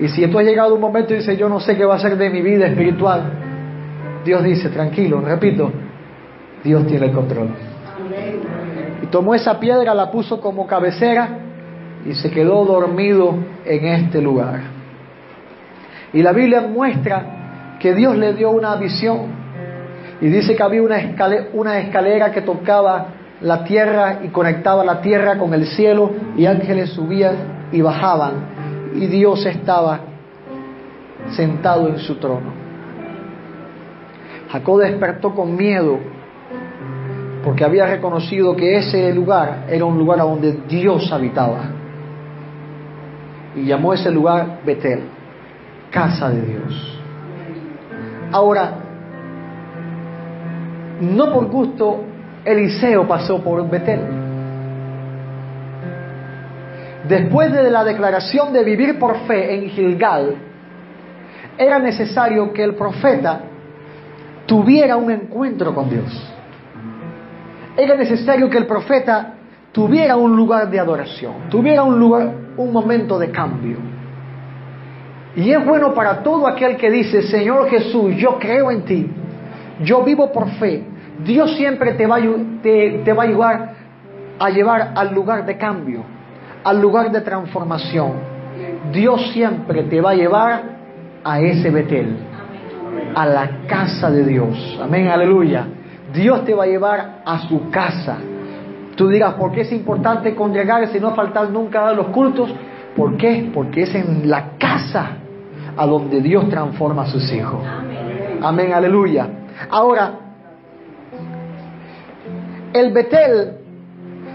Y 0.00 0.08
si 0.08 0.26
tú 0.26 0.38
has 0.38 0.44
llegado 0.44 0.74
un 0.74 0.80
momento 0.80 1.14
y 1.14 1.18
dices, 1.18 1.38
yo 1.38 1.48
no 1.48 1.60
sé 1.60 1.76
qué 1.76 1.84
va 1.84 1.94
a 1.94 1.98
ser 1.98 2.16
de 2.16 2.28
mi 2.30 2.42
vida 2.42 2.66
espiritual, 2.66 3.22
Dios 4.24 4.42
dice, 4.42 4.68
tranquilo, 4.70 5.20
repito, 5.20 5.70
Dios 6.64 6.86
tiene 6.86 7.06
el 7.06 7.12
control. 7.12 7.50
Y 9.02 9.06
tomó 9.06 9.34
esa 9.34 9.60
piedra, 9.60 9.94
la 9.94 10.10
puso 10.10 10.40
como 10.40 10.66
cabecera 10.66 11.41
y 12.06 12.14
se 12.14 12.30
quedó 12.30 12.64
dormido 12.64 13.34
en 13.64 13.86
este 13.86 14.20
lugar. 14.20 14.60
Y 16.12 16.22
la 16.22 16.32
Biblia 16.32 16.62
muestra 16.62 17.76
que 17.78 17.94
Dios 17.94 18.16
le 18.16 18.34
dio 18.34 18.50
una 18.50 18.76
visión 18.76 19.42
y 20.20 20.26
dice 20.26 20.54
que 20.54 20.62
había 20.62 20.82
una 20.82 20.98
escalera, 20.98 21.46
una 21.52 21.78
escalera 21.78 22.30
que 22.30 22.42
tocaba 22.42 23.06
la 23.40 23.64
tierra 23.64 24.20
y 24.22 24.28
conectaba 24.28 24.84
la 24.84 25.00
tierra 25.00 25.38
con 25.38 25.52
el 25.54 25.66
cielo 25.66 26.10
y 26.36 26.46
ángeles 26.46 26.90
subían 26.90 27.68
y 27.72 27.80
bajaban 27.80 28.34
y 28.94 29.06
Dios 29.06 29.44
estaba 29.46 30.00
sentado 31.30 31.88
en 31.88 31.98
su 31.98 32.16
trono. 32.16 32.52
Jacob 34.50 34.80
despertó 34.80 35.34
con 35.34 35.56
miedo 35.56 35.98
porque 37.42 37.64
había 37.64 37.86
reconocido 37.86 38.54
que 38.54 38.76
ese 38.76 39.12
lugar 39.14 39.64
era 39.68 39.84
un 39.84 39.98
lugar 39.98 40.18
donde 40.18 40.52
Dios 40.68 41.10
habitaba 41.10 41.81
y 43.54 43.64
llamó 43.64 43.92
ese 43.92 44.10
lugar 44.10 44.60
Betel, 44.64 45.02
casa 45.90 46.30
de 46.30 46.42
Dios. 46.42 47.00
Ahora, 48.32 48.72
no 51.00 51.32
por 51.32 51.46
gusto 51.46 52.04
Eliseo 52.44 53.06
pasó 53.06 53.42
por 53.42 53.68
Betel. 53.68 54.00
Después 57.08 57.52
de 57.52 57.70
la 57.70 57.84
declaración 57.84 58.52
de 58.52 58.62
vivir 58.62 58.98
por 58.98 59.18
fe 59.26 59.54
en 59.54 59.70
Gilgal, 59.70 60.36
era 61.58 61.78
necesario 61.78 62.52
que 62.52 62.62
el 62.62 62.74
profeta 62.74 63.40
tuviera 64.46 64.96
un 64.96 65.10
encuentro 65.10 65.74
con 65.74 65.90
Dios. 65.90 66.32
Era 67.76 67.96
necesario 67.96 68.48
que 68.48 68.58
el 68.58 68.66
profeta 68.66 69.34
tuviera 69.72 70.16
un 70.16 70.36
lugar 70.36 70.70
de 70.70 70.78
adoración, 70.78 71.48
tuviera 71.50 71.82
un 71.82 71.98
lugar, 71.98 72.30
un 72.56 72.72
momento 72.72 73.18
de 73.18 73.30
cambio. 73.30 73.76
Y 75.34 75.50
es 75.50 75.64
bueno 75.64 75.94
para 75.94 76.22
todo 76.22 76.46
aquel 76.46 76.76
que 76.76 76.90
dice, 76.90 77.22
Señor 77.22 77.68
Jesús, 77.70 78.14
yo 78.16 78.38
creo 78.38 78.70
en 78.70 78.82
ti, 78.82 79.10
yo 79.82 80.02
vivo 80.02 80.30
por 80.30 80.48
fe. 80.52 80.84
Dios 81.24 81.56
siempre 81.56 81.92
te 81.94 82.06
va, 82.06 82.16
a 82.16 83.22
ayudar 83.22 83.72
a 84.38 84.50
llevar 84.50 84.92
al 84.94 85.14
lugar 85.14 85.46
de 85.46 85.56
cambio, 85.56 86.02
al 86.64 86.80
lugar 86.80 87.10
de 87.10 87.20
transformación. 87.20 88.12
Dios 88.92 89.30
siempre 89.32 89.84
te 89.84 90.00
va 90.00 90.10
a 90.10 90.14
llevar 90.14 90.62
a 91.24 91.40
ese 91.40 91.70
Betel, 91.70 92.16
a 93.14 93.26
la 93.26 93.50
casa 93.66 94.10
de 94.10 94.24
Dios. 94.24 94.78
Amén, 94.82 95.08
aleluya. 95.08 95.66
Dios 96.12 96.44
te 96.44 96.54
va 96.54 96.64
a 96.64 96.66
llevar 96.66 97.22
a 97.24 97.38
su 97.48 97.70
casa. 97.70 98.18
Tú 98.96 99.08
dirás, 99.08 99.34
¿por 99.34 99.52
qué 99.52 99.62
es 99.62 99.72
importante 99.72 100.34
congregarse 100.34 100.98
y 100.98 101.00
no 101.00 101.14
faltar 101.14 101.50
nunca 101.50 101.88
a 101.88 101.92
los 101.92 102.08
cultos? 102.08 102.52
¿Por 102.96 103.16
qué? 103.16 103.50
Porque 103.52 103.82
es 103.82 103.94
en 103.94 104.28
la 104.28 104.50
casa 104.58 105.16
a 105.76 105.86
donde 105.86 106.20
Dios 106.20 106.48
transforma 106.48 107.02
a 107.02 107.06
sus 107.06 107.32
hijos. 107.32 107.62
Amén, 108.42 108.72
aleluya. 108.72 109.28
Ahora, 109.70 110.12
el 112.72 112.92
Betel 112.92 113.52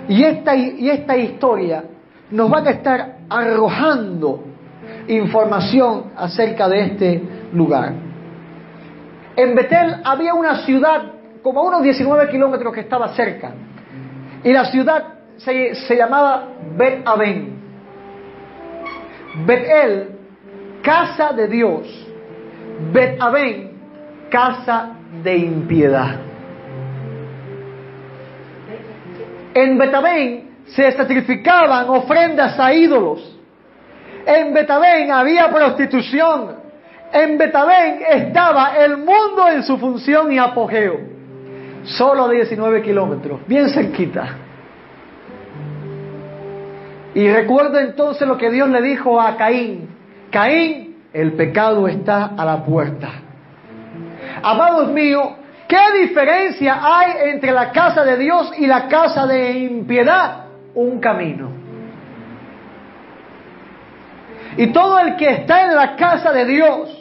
y 0.07 0.23
esta, 0.23 0.55
y 0.55 0.89
esta 0.89 1.17
historia 1.17 1.83
nos 2.31 2.49
van 2.49 2.67
a 2.67 2.71
estar 2.71 3.17
arrojando 3.29 4.43
información 5.07 6.11
acerca 6.15 6.67
de 6.67 6.81
este 6.81 7.23
lugar. 7.53 7.93
En 9.35 9.55
Betel 9.55 9.97
había 10.03 10.33
una 10.33 10.65
ciudad 10.65 11.03
como 11.43 11.61
a 11.61 11.63
unos 11.63 11.83
19 11.83 12.29
kilómetros 12.29 12.73
que 12.73 12.81
estaba 12.81 13.09
cerca. 13.09 13.51
Y 14.47 14.53
la 14.53 14.63
ciudad 14.63 15.03
se, 15.35 15.75
se 15.75 15.97
llamaba 15.97 16.47
Bet 16.77 17.05
Aben. 17.05 17.59
Bet-El, 19.45 20.11
casa 20.81 21.33
de 21.33 21.49
Dios. 21.49 22.07
Bet 22.93 23.19
casa 24.29 24.91
de 25.21 25.35
impiedad. 25.35 26.15
En 29.53 29.77
Betabén 29.77 30.49
se 30.67 30.93
sacrificaban 30.93 31.89
ofrendas 31.89 32.57
a 32.57 32.71
ídolos. 32.71 33.37
En 34.25 34.53
Betabén 34.53 35.11
había 35.11 35.49
prostitución. 35.49 36.55
En 37.11 37.37
Betabén 37.37 37.99
estaba 38.11 38.77
el 38.77 38.95
mundo 38.95 39.49
en 39.49 39.63
su 39.63 39.77
función 39.77 40.31
y 40.31 40.37
apogeo 40.37 41.06
solo 41.87 42.27
19 42.27 42.81
kilómetros, 42.81 43.39
bien 43.47 43.69
cerquita. 43.69 44.35
Y 47.15 47.29
recuerdo 47.31 47.79
entonces 47.79 48.27
lo 48.27 48.37
que 48.37 48.51
Dios 48.51 48.69
le 48.69 48.81
dijo 48.81 49.19
a 49.19 49.37
Caín. 49.37 49.89
Caín, 50.29 50.97
el 51.13 51.33
pecado 51.33 51.87
está 51.87 52.33
a 52.37 52.45
la 52.45 52.63
puerta. 52.63 53.09
Amados 54.43 54.91
míos, 54.91 55.29
¿qué 55.67 55.79
diferencia 55.99 56.79
hay 56.83 57.31
entre 57.31 57.51
la 57.51 57.71
casa 57.71 58.03
de 58.03 58.17
Dios 58.17 58.51
y 58.57 58.67
la 58.67 58.87
casa 58.87 59.25
de 59.25 59.59
impiedad? 59.59 60.45
Un 60.75 60.99
camino. 60.99 61.49
Y 64.57 64.67
todo 64.67 64.99
el 64.99 65.15
que 65.15 65.29
está 65.29 65.65
en 65.65 65.75
la 65.75 65.95
casa 65.95 66.31
de 66.31 66.45
Dios 66.45 66.96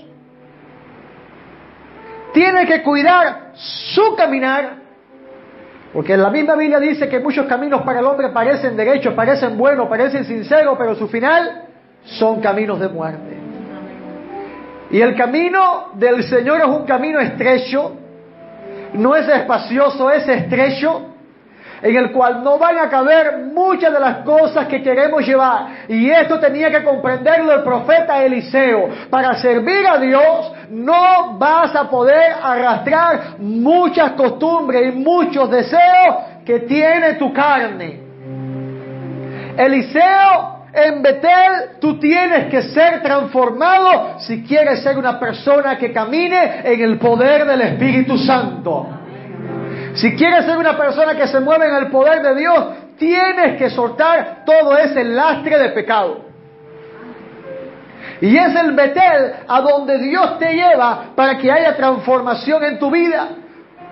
tiene 2.37 2.67
que 2.67 2.83
cuidar 2.83 3.53
su 3.55 4.15
caminar, 4.15 4.75
porque 5.95 6.15
la 6.19 6.29
misma 6.29 6.55
Biblia 6.55 6.79
dice 6.79 7.09
que 7.09 7.19
muchos 7.19 7.47
caminos 7.47 7.81
para 7.81 8.01
el 8.01 8.05
hombre 8.05 8.29
parecen 8.29 8.77
derechos, 8.77 9.15
parecen 9.15 9.57
buenos, 9.57 9.89
parecen 9.89 10.23
sinceros, 10.27 10.77
pero 10.77 10.95
su 10.97 11.09
final 11.09 11.63
son 12.05 12.43
caminos 12.43 12.79
de 12.79 12.89
muerte. 12.91 13.39
Y 14.91 15.01
el 15.01 15.17
camino 15.17 15.93
del 15.95 16.25
Señor 16.25 16.61
es 16.61 16.67
un 16.67 16.85
camino 16.85 17.21
estrecho, 17.21 17.97
no 18.93 19.17
es 19.17 19.27
espacioso, 19.27 20.11
es 20.11 20.29
estrecho, 20.29 21.16
en 21.83 21.97
el 21.97 22.13
cual 22.13 22.43
no 22.43 22.59
van 22.59 22.79
a 22.79 22.89
caber 22.89 23.39
muchas 23.53 23.93
de 23.93 24.01
las 24.01 24.19
cosas 24.19 24.67
que 24.67 24.83
queremos 24.83 25.27
llevar. 25.27 25.69
Y 25.89 26.11
esto 26.11 26.39
tenía 26.39 26.71
que 26.71 26.83
comprenderlo 26.83 27.53
el 27.53 27.63
profeta 27.63 28.23
Eliseo. 28.23 28.89
Para 29.11 29.35
servir 29.37 29.87
a 29.87 29.99
Dios 29.99 30.53
no 30.71 31.39
vas 31.39 31.75
a 31.75 31.89
poder 31.89 32.37
arrastrar 32.43 33.39
muchas 33.39 34.13
costumbres 34.13 34.95
y 34.95 34.99
muchos 34.99 35.51
deseos 35.51 36.17
que 36.45 36.61
tiene 36.61 37.15
tu 37.15 37.33
carne. 37.33 38.01
Eliseo, 39.57 40.57
en 40.73 41.03
Betel 41.03 41.79
tú 41.81 41.99
tienes 41.99 42.51
que 42.51 42.63
ser 42.63 43.03
transformado 43.03 44.19
si 44.21 44.43
quieres 44.43 44.83
ser 44.83 44.99
una 44.99 45.19
persona 45.19 45.79
que 45.79 45.93
camine 45.93 46.61
en 46.65 46.81
el 46.83 46.99
poder 46.99 47.47
del 47.47 47.63
Espíritu 47.63 48.19
Santo. 48.19 48.87
Si 49.97 50.15
quieres 50.15 50.45
ser 50.45 50.59
una 50.59 50.77
persona 50.77 51.15
que 51.15 51.27
se 51.27 51.41
mueve 51.41 51.69
en 51.69 51.75
el 51.75 51.91
poder 51.91 52.23
de 52.23 52.35
Dios, 52.35 52.67
tienes 52.99 53.57
que 53.57 53.71
soltar 53.71 54.45
todo 54.45 54.77
ese 54.77 55.03
lastre 55.05 55.59
de 55.59 55.71
pecado. 55.71 56.27
Y 58.21 58.37
es 58.37 58.55
el 58.55 58.73
Betel 58.73 59.33
a 59.49 59.61
donde 59.63 59.99
Dios 59.99 60.39
te 60.39 60.53
lleva 60.53 61.13
para 61.15 61.39
que 61.39 61.51
haya 61.51 61.77
transformación 61.77 62.65
en 62.65 62.79
tu 62.79 62.91
vida. 62.91 63.29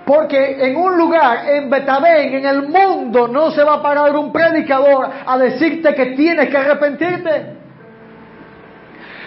Porque 0.05 0.67
en 0.67 0.77
un 0.77 0.95
lugar, 0.95 1.49
en 1.49 1.71
Betabén, 1.71 2.35
en 2.35 2.45
el 2.45 2.67
mundo, 2.67 3.27
no 3.27 3.49
se 3.49 3.63
va 3.63 3.75
a 3.75 3.81
parar 3.81 4.15
un 4.15 4.31
predicador 4.31 5.09
a 5.25 5.37
decirte 5.39 5.95
que 5.95 6.07
tienes 6.07 6.49
que 6.49 6.57
arrepentirte. 6.57 7.55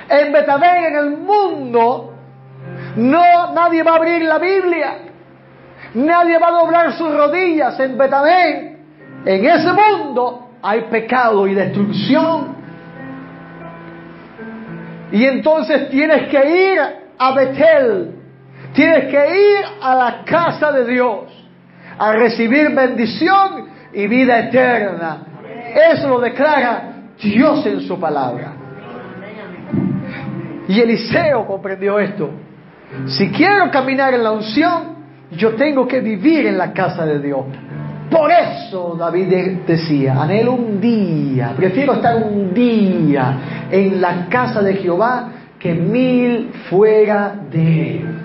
En 0.09 0.33
Betabén, 0.33 0.85
en 0.85 0.97
el 0.97 1.11
mundo, 1.17 2.15
no, 2.95 3.53
nadie 3.53 3.83
va 3.83 3.93
a 3.93 3.97
abrir 3.97 4.23
la 4.23 4.39
Biblia. 4.39 5.08
Nadie 5.95 6.39
va 6.39 6.49
a 6.49 6.53
doblar 6.53 6.93
sus 6.93 7.15
rodillas 7.15 7.79
en 7.81 7.97
Betabén. 7.97 8.79
En 9.25 9.47
ese 9.47 9.69
mundo 9.73 10.51
hay 10.63 10.83
pecado 10.83 11.47
y 11.47 11.55
destrucción. 11.55 12.57
Y 15.11 15.25
entonces 15.25 15.89
tienes 15.91 16.29
que 16.29 16.73
ir 16.73 16.81
a 17.19 17.35
Betel. 17.35 18.15
Tienes 18.75 19.11
que 19.11 19.37
ir 19.37 19.65
a 19.81 19.95
la 19.95 20.25
casa 20.25 20.71
de 20.73 20.85
Dios 20.85 21.39
a 21.99 22.13
recibir 22.13 22.75
bendición 22.75 23.67
y 23.93 24.07
vida 24.07 24.39
eterna. 24.39 25.23
Eso 25.93 26.09
lo 26.09 26.21
declara 26.21 26.93
Dios 27.21 27.67
en 27.67 27.81
su 27.81 27.99
palabra. 27.99 28.53
Y 30.69 30.81
Eliseo 30.81 31.47
comprendió 31.47 31.99
esto. 31.99 32.31
Si 33.07 33.31
quiero 33.31 33.71
caminar 33.71 34.15
en 34.15 34.23
la 34.23 34.33
unción, 34.33 34.98
yo 35.33 35.55
tengo 35.55 35.87
que 35.87 36.01
vivir 36.01 36.47
en 36.47 36.59
la 36.59 36.73
casa 36.73 37.05
de 37.05 37.19
Dios. 37.19 37.45
Por 38.11 38.31
eso 38.31 38.97
David 38.99 39.59
decía, 39.67 40.23
anhelo 40.23 40.55
un 40.55 40.81
día, 40.81 41.53
prefiero 41.57 41.95
estar 41.95 42.17
un 42.17 42.55
día 42.55 43.67
en 43.71 44.01
la 44.01 44.27
casa 44.29 44.63
de 44.63 44.75
Jehová 44.75 45.33
que 45.59 45.75
mil 45.75 46.51
fuera 46.71 47.35
de 47.51 47.91
él. 47.99 48.19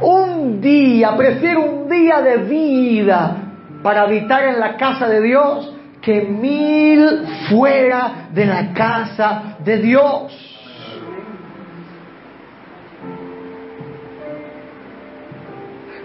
Un 0.00 0.60
día, 0.60 1.16
prefiero 1.16 1.64
un 1.64 1.88
día 1.88 2.22
de 2.22 2.36
vida 2.38 3.36
para 3.82 4.02
habitar 4.02 4.44
en 4.44 4.60
la 4.60 4.76
casa 4.76 5.08
de 5.08 5.20
Dios 5.20 5.74
que 6.00 6.22
mil 6.22 7.24
fuera 7.50 8.28
de 8.32 8.46
la 8.46 8.72
casa 8.72 9.56
de 9.62 9.78
Dios. 9.78 10.47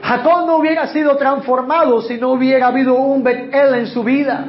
Jacob 0.03 0.45
no 0.45 0.57
hubiera 0.57 0.87
sido 0.87 1.15
transformado 1.15 2.01
si 2.01 2.17
no 2.17 2.31
hubiera 2.31 2.67
habido 2.67 2.95
un 2.95 3.23
Betel 3.23 3.73
en 3.75 3.87
su 3.87 4.03
vida. 4.03 4.45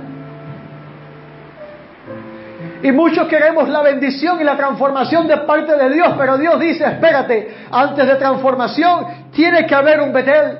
Y 2.82 2.90
muchos 2.90 3.28
queremos 3.28 3.68
la 3.68 3.80
bendición 3.80 4.40
y 4.40 4.44
la 4.44 4.56
transformación 4.56 5.28
de 5.28 5.38
parte 5.38 5.76
de 5.76 5.90
Dios, 5.90 6.08
pero 6.18 6.36
Dios 6.36 6.58
dice, 6.58 6.84
espérate, 6.84 7.54
antes 7.70 8.06
de 8.06 8.16
transformación 8.16 9.06
tiene 9.30 9.64
que 9.64 9.74
haber 9.74 10.00
un 10.00 10.12
Betel. 10.12 10.58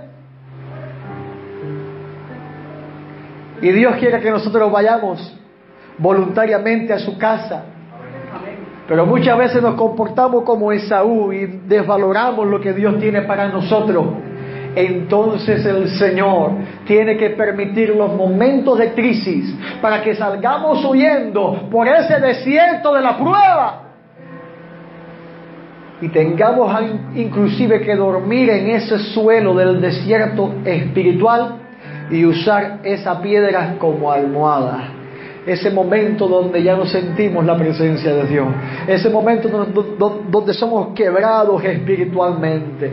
Y 3.61 3.73
Dios 3.73 3.97
quiere 3.97 4.21
que 4.21 4.31
nosotros 4.31 4.71
vayamos 4.71 5.37
voluntariamente 5.99 6.93
a 6.93 6.99
su 6.99 7.17
casa 7.19 7.65
Pero 8.89 9.07
muchas 9.07 9.39
veces 9.39 9.63
nos 9.63 9.75
comportamos 9.77 10.43
como 10.45 10.71
Esaú 10.73 11.33
y 11.33 11.47
desvaloramos 11.67 12.47
lo 12.47 12.61
que 12.61 12.73
Dios 12.73 12.99
tiene 12.99 13.23
para 13.23 13.49
nosotros. 13.49 14.07
Entonces 14.77 15.65
el 15.65 15.89
Señor 15.91 16.53
tiene 16.87 17.17
que 17.17 17.31
permitir 17.31 17.91
los 17.91 18.13
momentos 18.15 18.79
de 18.79 18.93
crisis 18.93 19.55
para 19.81 20.03
que 20.03 20.15
salgamos 20.15 20.85
huyendo 20.85 21.69
por 21.71 21.87
ese 21.87 22.19
desierto 22.21 22.95
de 22.95 23.01
la 23.01 23.17
prueba 23.17 23.85
y 26.01 26.09
tengamos 26.09 26.71
inclusive 27.15 27.81
que 27.81 27.95
dormir 27.95 28.51
en 28.51 28.71
ese 28.71 28.99
suelo 28.99 29.55
del 29.55 29.81
desierto 29.81 30.53
espiritual 30.65 31.57
y 32.11 32.25
usar 32.25 32.81
esa 32.83 33.23
piedra 33.23 33.77
como 33.79 34.13
almohada. 34.13 34.91
Ese 35.47 35.71
momento 35.71 36.27
donde 36.27 36.63
ya 36.63 36.75
no 36.75 36.87
sentimos 36.87 37.45
la 37.45 37.57
presencia 37.57 38.15
de 38.15 38.27
Dios. 38.27 38.47
Ese 38.87 39.11
momento 39.11 39.49
donde, 39.49 40.55
somos 40.55 40.95
quebrados 40.95 41.63
espiritualmente. 41.65 42.91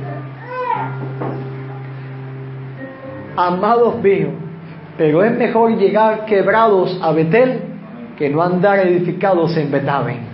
Amados 3.36 4.02
míos, 4.02 4.34
pero 4.98 5.24
es 5.24 5.32
mejor 5.38 5.78
llegar 5.78 6.26
quebrados 6.26 7.00
a 7.02 7.12
Betel 7.12 7.62
que 8.18 8.30
no 8.30 8.42
andar 8.42 8.80
edificados 8.80 9.56
en 9.58 9.72
Betaben. 9.72 10.32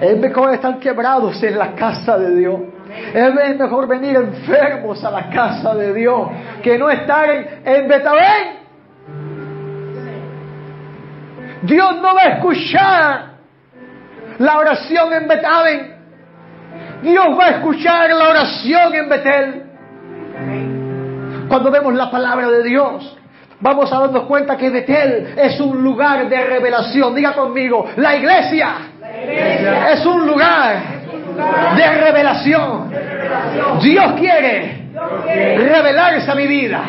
Es 0.00 0.18
mejor 0.18 0.54
estar 0.54 0.78
quebrados 0.78 1.42
en 1.42 1.58
la 1.58 1.74
casa 1.74 2.18
de 2.18 2.36
Dios. 2.36 2.60
Es 3.14 3.58
mejor 3.58 3.86
venir 3.86 4.16
enfermos 4.16 5.04
a 5.04 5.10
la 5.10 5.30
casa 5.30 5.74
de 5.74 5.92
Dios 5.94 6.28
que 6.62 6.78
no 6.78 6.90
estar 6.90 7.30
en, 7.30 7.46
en 7.64 7.88
Betabén. 7.88 8.58
Dios 11.62 11.96
no 12.00 12.14
va 12.14 12.22
a 12.22 12.28
escuchar 12.34 13.28
la 14.38 14.58
oración 14.58 15.12
en 15.12 15.28
Betabén. 15.28 15.94
Dios 17.02 17.26
va 17.38 17.44
a 17.44 17.50
escuchar 17.50 18.10
la 18.10 18.28
oración 18.30 18.94
en 18.94 19.08
Betel. 19.08 19.67
Cuando 21.48 21.70
vemos 21.70 21.94
la 21.94 22.10
palabra 22.10 22.48
de 22.50 22.62
Dios, 22.62 23.16
vamos 23.60 23.92
a 23.92 24.00
darnos 24.00 24.24
cuenta 24.24 24.56
que 24.56 24.70
Betel 24.70 25.34
es 25.36 25.58
un 25.60 25.82
lugar 25.82 26.28
de 26.28 26.44
revelación. 26.44 27.14
Diga 27.14 27.32
conmigo, 27.32 27.86
la 27.96 28.16
iglesia, 28.16 28.74
es 29.92 30.04
un 30.04 30.26
lugar 30.26 30.76
de 31.76 31.94
revelación. 31.94 32.92
Dios 33.80 34.12
quiere 34.18 34.87
revelarse 34.94 36.30
a 36.30 36.34
mi 36.34 36.46
vida. 36.46 36.80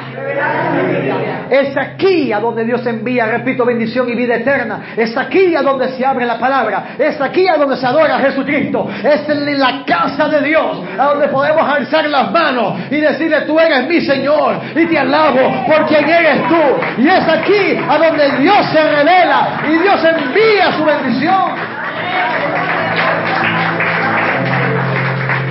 Es 1.50 1.76
aquí 1.76 2.32
a 2.32 2.40
donde 2.40 2.64
Dios 2.64 2.86
envía, 2.86 3.26
repito, 3.26 3.66
bendición 3.66 4.10
y 4.10 4.16
vida 4.16 4.36
eterna. 4.36 4.94
Es 4.96 5.16
aquí 5.18 5.56
a 5.56 5.62
donde 5.62 5.90
se 5.90 6.06
abre 6.06 6.26
la 6.26 6.40
palabra. 6.40 6.96
Es 6.98 7.20
aquí 7.20 7.48
a 7.48 7.58
donde 7.58 7.78
se 7.78 7.86
adora 7.86 8.18
a 8.18 8.20
Jesucristo. 8.20 8.88
Es 9.04 9.28
en 9.28 9.60
la 9.60 9.84
casa 9.86 10.30
de 10.30 10.42
Dios, 10.42 10.84
a 10.98 11.06
donde 11.06 11.28
podemos 11.28 11.68
alzar 11.68 12.08
las 12.08 12.32
manos 12.32 12.80
y 12.92 12.98
decirle, 12.98 13.42
tú 13.42 13.60
eres 13.60 13.88
mi 13.88 14.02
Señor 14.02 14.60
y 14.76 14.86
te 14.86 14.98
alabo 14.98 15.66
por 15.66 15.86
quien 15.88 16.08
eres 16.08 16.48
tú. 16.48 17.02
Y 17.02 17.08
es 17.08 17.28
aquí 17.28 17.78
a 17.90 17.98
donde 17.98 18.38
Dios 18.38 18.66
se 18.72 18.84
revela 18.84 19.62
y 19.68 19.78
Dios 19.80 20.04
envía 20.04 20.72
su 20.74 20.86
bendición. 20.86 21.80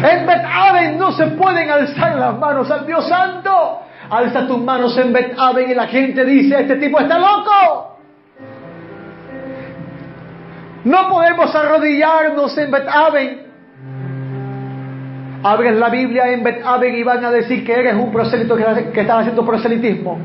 En 0.00 0.24
No 0.98 1.12
se 1.12 1.26
pueden 1.28 1.70
alzar 1.70 2.16
las 2.16 2.38
manos 2.38 2.70
al 2.70 2.86
Dios 2.86 3.08
Santo. 3.08 3.80
Alza 4.10 4.46
tus 4.46 4.58
manos 4.58 4.96
en 4.98 5.12
Bet-Aven 5.12 5.70
y 5.70 5.74
la 5.74 5.86
gente 5.86 6.24
dice, 6.24 6.60
este 6.60 6.76
tipo 6.76 6.98
está 6.98 7.18
loco. 7.18 7.98
No 10.84 11.08
podemos 11.08 11.54
arrodillarnos 11.54 12.56
en 12.56 12.70
Bet-Aven. 12.70 13.46
Abres 15.42 15.76
la 15.76 15.88
Biblia 15.88 16.32
en 16.32 16.42
Bet-Aven 16.42 16.94
y 16.96 17.02
van 17.02 17.24
a 17.24 17.30
decir 17.30 17.64
que 17.64 17.72
eres 17.72 17.94
un 17.94 18.10
proselito 18.10 18.56
que, 18.56 19.00
está 19.00 19.18
haciendo 19.18 19.44
proselitismo. 19.44 20.18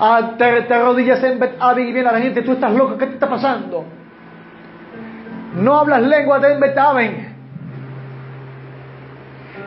Ah, 0.00 0.32
te, 0.36 0.44
arrodillas 0.74 1.22
en 1.22 1.38
Bet-Aven 1.38 1.88
y 1.88 1.92
viene 1.92 2.10
la 2.10 2.18
gente, 2.18 2.42
tú 2.42 2.52
estás 2.52 2.72
loco, 2.72 2.96
¿qué 2.98 3.06
te 3.06 3.14
está 3.14 3.28
pasando? 3.28 3.84
No 5.56 5.76
hablas 5.76 6.02
lengua 6.02 6.38
de 6.40 6.52
en 6.52 6.60
Bet-Aven. 6.60 7.33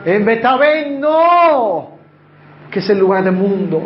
En 0.08 0.24
Betabén 0.24 1.02
no, 1.02 1.90
que 2.70 2.78
es 2.78 2.88
el 2.88 2.98
lugar 2.98 3.24
del 3.24 3.34
mundo. 3.34 3.82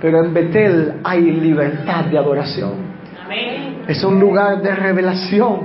Pero 0.00 0.24
en 0.24 0.32
Betel 0.32 1.00
hay 1.02 1.20
libertad 1.20 2.04
de 2.04 2.16
adoración. 2.16 2.74
Es 3.88 4.04
un 4.04 4.20
lugar 4.20 4.62
de 4.62 4.72
revelación. 4.72 5.62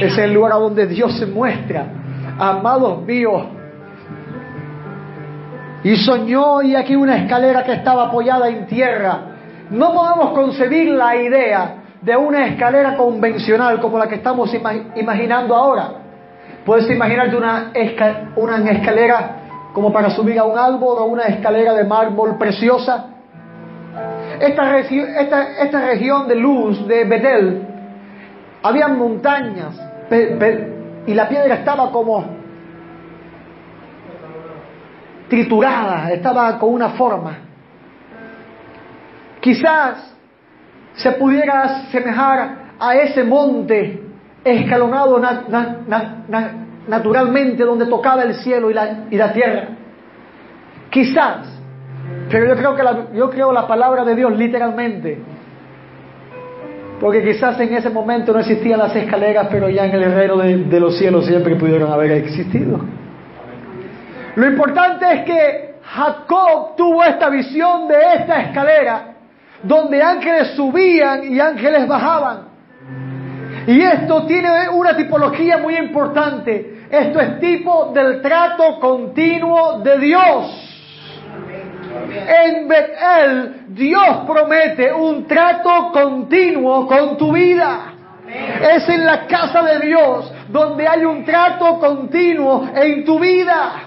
Es 0.00 0.16
el 0.16 0.32
lugar 0.32 0.52
donde 0.52 0.86
Dios 0.86 1.18
se 1.18 1.26
muestra. 1.26 1.88
Amados 2.38 3.04
míos. 3.04 3.42
Y 5.84 5.96
soñó 5.96 6.62
y 6.62 6.74
aquí 6.74 6.96
una 6.96 7.18
escalera 7.18 7.62
que 7.62 7.74
estaba 7.74 8.04
apoyada 8.06 8.48
en 8.48 8.66
tierra. 8.66 9.20
No 9.68 9.92
podemos 9.92 10.30
concebir 10.30 10.88
la 10.88 11.16
idea 11.16 11.74
de 12.00 12.16
una 12.16 12.46
escalera 12.46 12.96
convencional 12.96 13.78
como 13.78 13.98
la 13.98 14.08
que 14.08 14.14
estamos 14.14 14.50
imaginando 14.96 15.54
ahora. 15.54 16.00
Puedes 16.64 16.90
imaginarte 16.90 17.36
una, 17.36 17.72
una 18.36 18.70
escalera 18.70 19.36
como 19.72 19.92
para 19.92 20.10
subir 20.10 20.38
a 20.38 20.44
un 20.44 20.58
árbol 20.58 20.98
o 20.98 21.04
una 21.04 21.24
escalera 21.24 21.72
de 21.74 21.84
mármol 21.84 22.36
preciosa. 22.36 23.06
Esta, 24.40 24.78
esta, 24.78 25.62
esta 25.62 25.80
región 25.80 26.28
de 26.28 26.34
luz 26.34 26.86
de 26.86 27.04
Betel, 27.04 27.66
había 28.62 28.88
montañas 28.88 29.80
y 31.06 31.14
la 31.14 31.28
piedra 31.28 31.54
estaba 31.54 31.90
como 31.90 32.24
triturada, 35.28 36.10
estaba 36.10 36.58
con 36.58 36.74
una 36.74 36.90
forma. 36.90 37.38
Quizás 39.40 40.14
se 40.94 41.12
pudiera 41.12 41.62
asemejar 41.62 42.56
a 42.78 42.94
ese 42.96 43.24
monte 43.24 44.09
escalonado 44.44 45.20
naturalmente 46.88 47.64
donde 47.64 47.86
tocaba 47.86 48.22
el 48.22 48.34
cielo 48.34 48.70
y 48.70 48.74
la, 48.74 49.04
y 49.10 49.16
la 49.16 49.32
tierra. 49.32 49.68
Quizás, 50.90 51.46
pero 52.30 52.46
yo 52.46 52.56
creo 52.56 52.74
que 52.74 52.82
la, 52.82 53.12
yo 53.14 53.30
creo 53.30 53.52
la 53.52 53.66
palabra 53.66 54.04
de 54.04 54.14
Dios 54.14 54.36
literalmente. 54.36 55.18
Porque 57.00 57.22
quizás 57.22 57.58
en 57.60 57.74
ese 57.74 57.88
momento 57.90 58.32
no 58.32 58.40
existían 58.40 58.78
las 58.78 58.94
escaleras, 58.94 59.48
pero 59.50 59.70
ya 59.70 59.86
en 59.86 59.94
el 59.94 60.14
reino 60.14 60.36
de, 60.36 60.64
de 60.64 60.80
los 60.80 60.98
cielos 60.98 61.24
siempre 61.26 61.56
pudieron 61.56 61.90
haber 61.90 62.10
existido. 62.12 62.78
Lo 64.36 64.46
importante 64.46 65.06
es 65.12 65.24
que 65.24 65.74
Jacob 65.82 66.76
tuvo 66.76 67.02
esta 67.02 67.30
visión 67.30 67.88
de 67.88 67.96
esta 68.16 68.42
escalera, 68.42 69.14
donde 69.62 70.02
ángeles 70.02 70.52
subían 70.54 71.32
y 71.32 71.40
ángeles 71.40 71.88
bajaban. 71.88 72.49
Y 73.70 73.80
esto 73.82 74.26
tiene 74.26 74.68
una 74.68 74.96
tipología 74.96 75.58
muy 75.58 75.76
importante. 75.76 76.86
Esto 76.90 77.20
es 77.20 77.38
tipo 77.38 77.92
del 77.94 78.20
trato 78.20 78.80
continuo 78.80 79.78
de 79.78 79.96
Dios. 79.98 80.96
En 82.26 82.66
Betel 82.66 83.66
Dios 83.68 84.24
promete 84.26 84.92
un 84.92 85.24
trato 85.24 85.92
continuo 85.92 86.84
con 86.88 87.16
tu 87.16 87.32
vida. 87.32 87.92
Es 88.74 88.88
en 88.88 89.06
la 89.06 89.28
casa 89.28 89.62
de 89.62 89.86
Dios 89.86 90.32
donde 90.48 90.88
hay 90.88 91.04
un 91.04 91.24
trato 91.24 91.78
continuo 91.78 92.70
en 92.74 93.04
tu 93.04 93.20
vida. 93.20 93.84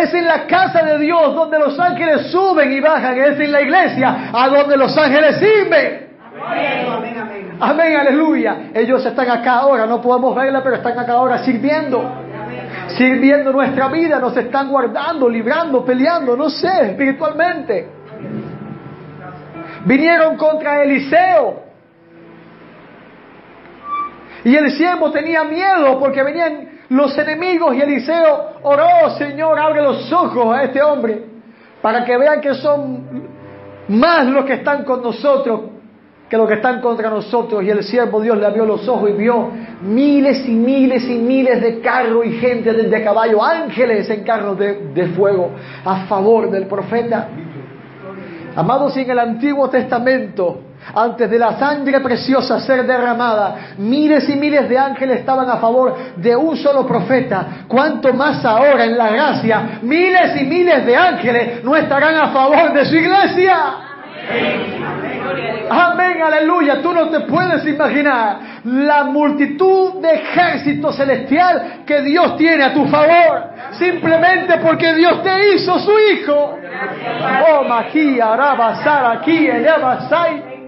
Es 0.00 0.14
en 0.14 0.26
la 0.26 0.46
casa 0.46 0.84
de 0.84 0.98
Dios 1.00 1.34
donde 1.34 1.58
los 1.58 1.76
ángeles 1.76 2.30
suben 2.30 2.72
y 2.72 2.78
bajan. 2.78 3.18
Es 3.18 3.40
en 3.40 3.50
la 3.50 3.62
iglesia 3.62 4.30
a 4.32 4.48
donde 4.48 4.76
los 4.76 4.96
ángeles 4.96 5.38
sirven. 5.40 6.06
Amén, 6.40 7.18
aleluya. 7.60 8.70
Ellos 8.74 9.04
están 9.04 9.30
acá 9.30 9.58
ahora, 9.58 9.86
no 9.86 10.00
podemos 10.00 10.34
verla, 10.34 10.62
pero 10.62 10.76
están 10.76 10.98
acá 10.98 11.12
ahora 11.12 11.38
sirviendo. 11.44 12.02
Sirviendo 12.88 13.52
nuestra 13.52 13.88
vida, 13.88 14.18
nos 14.18 14.36
están 14.36 14.68
guardando, 14.68 15.28
librando, 15.28 15.84
peleando, 15.84 16.36
no 16.36 16.48
sé, 16.48 16.90
espiritualmente. 16.90 17.88
Vinieron 19.84 20.36
contra 20.36 20.82
Eliseo. 20.82 21.62
Y 24.44 24.54
el 24.54 24.70
siervo 24.72 25.10
tenía 25.10 25.44
miedo 25.44 25.98
porque 25.98 26.22
venían 26.22 26.68
los 26.90 27.16
enemigos 27.18 27.74
y 27.74 27.80
Eliseo 27.80 28.52
oró, 28.62 29.10
Señor, 29.18 29.58
abre 29.58 29.82
los 29.82 30.10
ojos 30.12 30.56
a 30.56 30.62
este 30.62 30.80
hombre 30.82 31.24
para 31.82 32.04
que 32.04 32.16
vean 32.16 32.40
que 32.40 32.54
son 32.54 33.28
más 33.88 34.26
los 34.26 34.44
que 34.44 34.54
están 34.54 34.84
con 34.84 35.02
nosotros 35.02 35.77
que 36.28 36.36
los 36.36 36.48
que 36.48 36.54
están 36.54 36.80
contra 36.80 37.10
nosotros. 37.10 37.62
Y 37.62 37.70
el 37.70 37.82
siervo 37.82 38.20
Dios 38.20 38.38
le 38.38 38.46
abrió 38.46 38.64
los 38.64 38.86
ojos 38.88 39.10
y 39.10 39.12
vio 39.12 39.50
miles 39.82 40.46
y 40.48 40.52
miles 40.52 41.04
y 41.08 41.18
miles 41.18 41.60
de 41.60 41.80
carros 41.80 42.26
y 42.26 42.32
gente 42.32 42.72
de, 42.72 43.02
caballo, 43.02 43.42
ángeles 43.42 44.08
en 44.10 44.24
carros 44.24 44.58
de, 44.58 44.88
de, 44.94 45.06
fuego 45.08 45.50
a 45.84 46.06
favor 46.06 46.50
del 46.50 46.66
profeta. 46.66 47.28
Amados, 48.56 48.96
en 48.96 49.10
el 49.10 49.18
Antiguo 49.18 49.68
Testamento 49.70 50.62
antes 50.94 51.28
de 51.28 51.38
la 51.38 51.58
sangre 51.58 52.00
preciosa 52.00 52.60
ser 52.60 52.86
derramada, 52.86 53.74
miles 53.78 54.28
y 54.28 54.36
miles 54.36 54.68
de 54.68 54.78
ángeles 54.78 55.20
estaban 55.20 55.48
a 55.50 55.56
favor 55.56 55.94
de 56.16 56.34
un 56.34 56.56
solo 56.56 56.86
profeta. 56.86 57.64
Cuanto 57.68 58.12
más 58.14 58.44
ahora 58.44 58.84
en 58.84 58.96
la 58.96 59.10
gracia, 59.10 59.80
miles 59.82 60.40
y 60.40 60.44
miles 60.44 60.86
de 60.86 60.96
ángeles 60.96 61.64
no 61.64 61.76
estarán 61.76 62.14
a 62.14 62.28
favor 62.28 62.72
de 62.72 62.84
su 62.86 62.96
iglesia. 62.96 63.87
Amén, 65.70 66.22
aleluya. 66.22 66.80
Tú 66.80 66.92
no 66.92 67.08
te 67.08 67.20
puedes 67.20 67.66
imaginar 67.66 68.38
la 68.64 69.04
multitud 69.04 70.00
de 70.00 70.14
ejército 70.14 70.92
celestial 70.92 71.82
que 71.86 72.00
Dios 72.02 72.36
tiene 72.36 72.64
a 72.64 72.72
tu 72.72 72.86
favor. 72.86 73.50
Simplemente 73.72 74.58
porque 74.58 74.94
Dios 74.94 75.22
te 75.22 75.54
hizo 75.54 75.78
su 75.78 75.92
hijo. 75.98 76.58
Oh, 77.50 77.64
magia, 77.64 78.32
arabasar 78.32 79.18
aquí, 79.18 79.46
elabasai. 79.46 80.58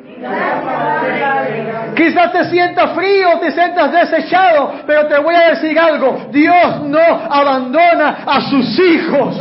Quizás 1.96 2.32
te 2.32 2.44
sientas 2.44 2.90
frío, 2.92 3.38
te 3.40 3.52
sientas 3.52 3.90
desechado, 3.90 4.74
pero 4.86 5.06
te 5.06 5.18
voy 5.18 5.34
a 5.34 5.50
decir 5.50 5.78
algo. 5.78 6.26
Dios 6.30 6.82
no 6.82 7.00
abandona 7.30 8.18
a 8.26 8.40
sus 8.42 8.78
hijos. 8.78 9.40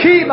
¿Qué 0.00 0.26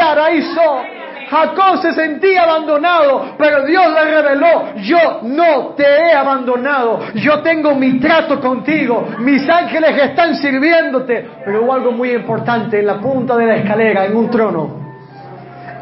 hará 0.00 0.30
eso? 0.30 0.93
Jacob 1.34 1.82
se 1.82 1.92
sentía 1.92 2.44
abandonado, 2.44 3.34
pero 3.36 3.64
Dios 3.64 3.84
le 3.92 4.04
reveló, 4.04 4.74
yo 4.76 5.20
no 5.22 5.74
te 5.76 5.82
he 5.82 6.12
abandonado, 6.12 7.00
yo 7.14 7.42
tengo 7.42 7.74
mi 7.74 7.98
trato 7.98 8.40
contigo, 8.40 9.08
mis 9.18 9.48
ángeles 9.48 10.00
están 10.00 10.36
sirviéndote. 10.36 11.28
Pero 11.44 11.64
hubo 11.64 11.74
algo 11.74 11.90
muy 11.90 12.12
importante 12.12 12.78
en 12.78 12.86
la 12.86 13.00
punta 13.00 13.36
de 13.36 13.46
la 13.46 13.56
escalera, 13.56 14.04
en 14.04 14.16
un 14.16 14.30
trono, 14.30 14.76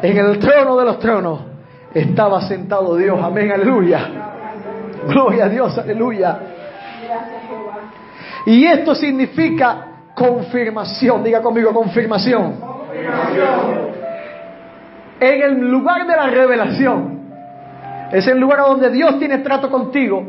en 0.01 0.17
el 0.17 0.39
trono 0.39 0.75
de 0.75 0.85
los 0.85 0.97
tronos, 0.97 1.41
estaba 1.93 2.41
sentado 2.41 2.95
Dios, 2.95 3.19
amén, 3.21 3.51
aleluya. 3.51 4.09
Gloria 5.07 5.45
a 5.45 5.49
Dios, 5.49 5.77
aleluya. 5.77 6.39
Y 8.47 8.65
esto 8.65 8.95
significa 8.95 9.85
confirmación, 10.15 11.23
diga 11.23 11.41
conmigo 11.41 11.71
confirmación. 11.71 12.59
confirmación 12.59 14.02
en 15.19 15.41
el 15.41 15.69
lugar 15.69 16.05
de 16.07 16.15
la 16.15 16.27
revelación. 16.27 17.19
Es 18.11 18.27
el 18.27 18.39
lugar 18.39 18.59
donde 18.59 18.89
Dios 18.91 19.17
tiene 19.19 19.39
trato 19.39 19.69
contigo, 19.69 20.23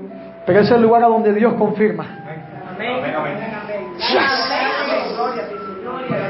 pero 0.47 0.61
es 0.61 0.70
el 0.70 0.83
lugar 0.83 1.03
donde 1.03 1.33
Dios 1.33 1.55
confirma. 1.55 2.07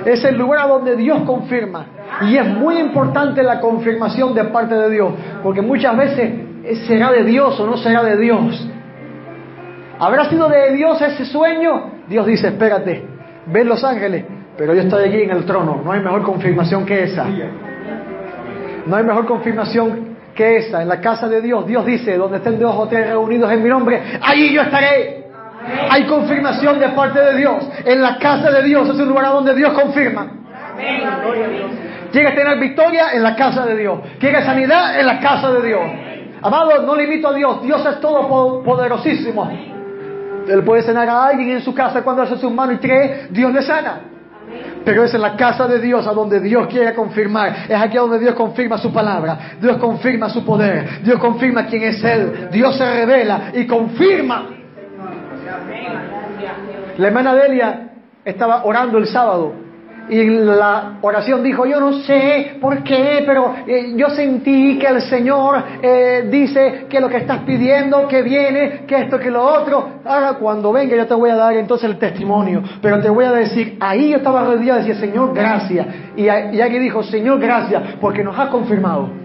Es 0.05 0.25
el 0.25 0.37
lugar 0.37 0.69
donde 0.69 0.97
Dios 0.97 1.23
confirma. 1.23 1.87
Y 2.23 2.37
es 2.37 2.47
muy 2.47 2.79
importante 2.79 3.43
la 3.43 3.61
confirmación 3.61 4.35
de 4.35 4.45
parte 4.45 4.75
de 4.75 4.91
Dios, 4.91 5.13
porque 5.43 5.63
muchas 5.63 5.97
veces 5.97 6.33
será 6.87 7.13
de 7.13 7.25
Dios 7.25 7.59
o 7.59 7.67
no 7.67 7.77
será 7.77 8.03
de 8.03 8.17
Dios. 8.17 8.69
¿Habrá 9.99 10.29
sido 10.29 10.49
de 10.49 10.73
Dios 10.75 11.01
ese 11.01 11.25
sueño? 11.25 11.91
Dios 12.09 12.27
dice, 12.27 12.49
espérate, 12.49 13.05
ven 13.47 13.69
los 13.69 13.83
ángeles, 13.85 14.25
pero 14.57 14.75
yo 14.75 14.83
estoy 14.83 15.09
aquí 15.09 15.23
en 15.23 15.31
el 15.31 15.45
trono, 15.45 15.81
no 15.85 15.93
hay 15.93 16.01
mejor 16.01 16.23
confirmación 16.23 16.85
que 16.85 17.05
esa. 17.05 17.27
No 18.87 18.97
hay 18.97 19.05
mejor 19.05 19.27
confirmación 19.27 20.17
que 20.35 20.57
esa. 20.59 20.83
En 20.83 20.89
la 20.89 21.01
casa 21.01 21.29
de 21.29 21.41
Dios, 21.41 21.67
Dios 21.67 21.87
dice, 21.87 22.17
donde 22.17 22.39
estén 22.39 22.59
dos 22.59 22.75
o 22.77 22.87
tres 22.89 23.09
reunidos 23.09 23.51
en 23.53 23.63
mi 23.63 23.69
nombre, 23.69 24.01
allí 24.21 24.53
yo 24.53 24.63
estaré. 24.63 25.25
Hay 25.91 26.05
confirmación 26.05 26.79
de 26.79 26.89
parte 26.91 27.21
de 27.21 27.39
Dios. 27.39 27.69
En 27.85 28.03
la 28.03 28.19
casa 28.19 28.51
de 28.51 28.63
Dios 28.63 28.89
es 28.89 28.97
un 28.97 29.09
lugar 29.09 29.27
donde 29.27 29.55
Dios 29.55 29.73
confirma. 29.73 30.29
¿Quieres 32.13 32.35
tener 32.35 32.59
victoria? 32.59 33.13
En 33.13 33.23
la 33.23 33.35
casa 33.35 33.65
de 33.65 33.77
Dios. 33.77 33.99
¿Quieres 34.21 34.45
sanidad? 34.45 35.01
En 35.01 35.07
la 35.07 35.21
casa 35.21 35.51
de 35.53 35.67
Dios. 35.67 35.81
Amado, 36.43 36.83
no 36.83 36.95
limito 36.95 37.29
a 37.29 37.33
Dios. 37.33 37.63
Dios 37.63 37.85
es 37.87 38.01
todo 38.01 38.63
poderosísimo. 38.63 39.51
Él 40.47 40.63
puede 40.63 40.83
sanar 40.83 41.09
a 41.09 41.27
alguien 41.27 41.51
en 41.51 41.63
su 41.63 41.75
casa 41.75 42.03
cuando 42.03 42.23
hace 42.23 42.37
su 42.37 42.51
mano 42.51 42.73
y 42.73 42.79
cree, 42.79 43.29
Dios 43.31 43.53
le 43.53 43.63
sana. 43.63 44.14
Pero 44.85 45.05
es 45.05 45.15
en 45.15 45.23
la 45.23 45.37
casa 45.37 45.67
de 45.67 45.81
Dios 45.81 46.07
a 46.07 46.13
donde 46.13 46.41
Dios 46.41 46.67
quiere 46.69 46.95
confirmar. 46.95 47.67
Es 47.69 47.81
aquí 47.81 47.97
donde 47.97 48.19
Dios 48.19 48.35
confirma 48.35 48.79
su 48.79 48.93
palabra. 48.93 49.57
Dios 49.61 49.79
confirma 49.79 50.29
su 50.29 50.45
poder. 50.45 51.03
Dios 51.03 51.19
confirma 51.19 51.67
quién 51.67 51.85
es 51.85 52.05
Él. 52.05 52.49
Dios 52.53 52.77
se 52.77 52.85
revela 52.85 53.53
y 53.55 53.67
confirma. 53.67 54.47
La 56.99 57.07
hermana 57.07 57.35
Delia 57.35 57.91
estaba 58.25 58.65
orando 58.65 58.99
el 58.99 59.07
sábado 59.07 59.64
y 60.09 60.25
la 60.25 60.99
oración 61.01 61.43
dijo, 61.43 61.67
yo 61.67 61.81
no 61.81 62.01
sé 62.01 62.57
por 62.61 62.83
qué, 62.83 63.23
pero 63.27 63.55
eh, 63.67 63.95
yo 63.97 64.11
sentí 64.11 64.79
que 64.79 64.87
el 64.87 65.03
Señor 65.03 65.63
eh, 65.83 66.29
dice 66.31 66.87
que 66.89 67.01
lo 67.01 67.09
que 67.09 67.19
estás 67.19 67.41
pidiendo, 67.41 68.07
que 68.09 68.23
viene, 68.23 68.85
que 68.87 69.03
esto, 69.03 69.19
que 69.19 69.31
lo 69.31 69.43
otro. 69.43 70.01
Ahora 70.05 70.35
cuando 70.35 70.73
venga 70.73 70.97
yo 70.97 71.07
te 71.07 71.15
voy 71.15 71.31
a 71.31 71.37
dar 71.37 71.55
entonces 71.55 71.89
el 71.89 71.99
testimonio, 71.99 72.63
pero 72.83 73.01
te 73.01 73.09
voy 73.09 73.25
a 73.25 73.33
decir, 73.33 73.77
ahí 73.81 74.11
yo 74.11 74.19
estaba 74.19 74.43
arrodillado 74.43 74.81
y 74.81 74.85
decía, 74.85 75.01
Señor, 75.01 75.35
gracias. 75.35 75.87
Y, 76.17 76.25
y 76.25 76.29
aquí 76.29 76.79
dijo, 76.79 77.03
Señor, 77.03 77.41
gracias, 77.41 77.83
porque 78.01 78.23
nos 78.23 78.39
ha 78.39 78.51
confirmado. 78.51 79.24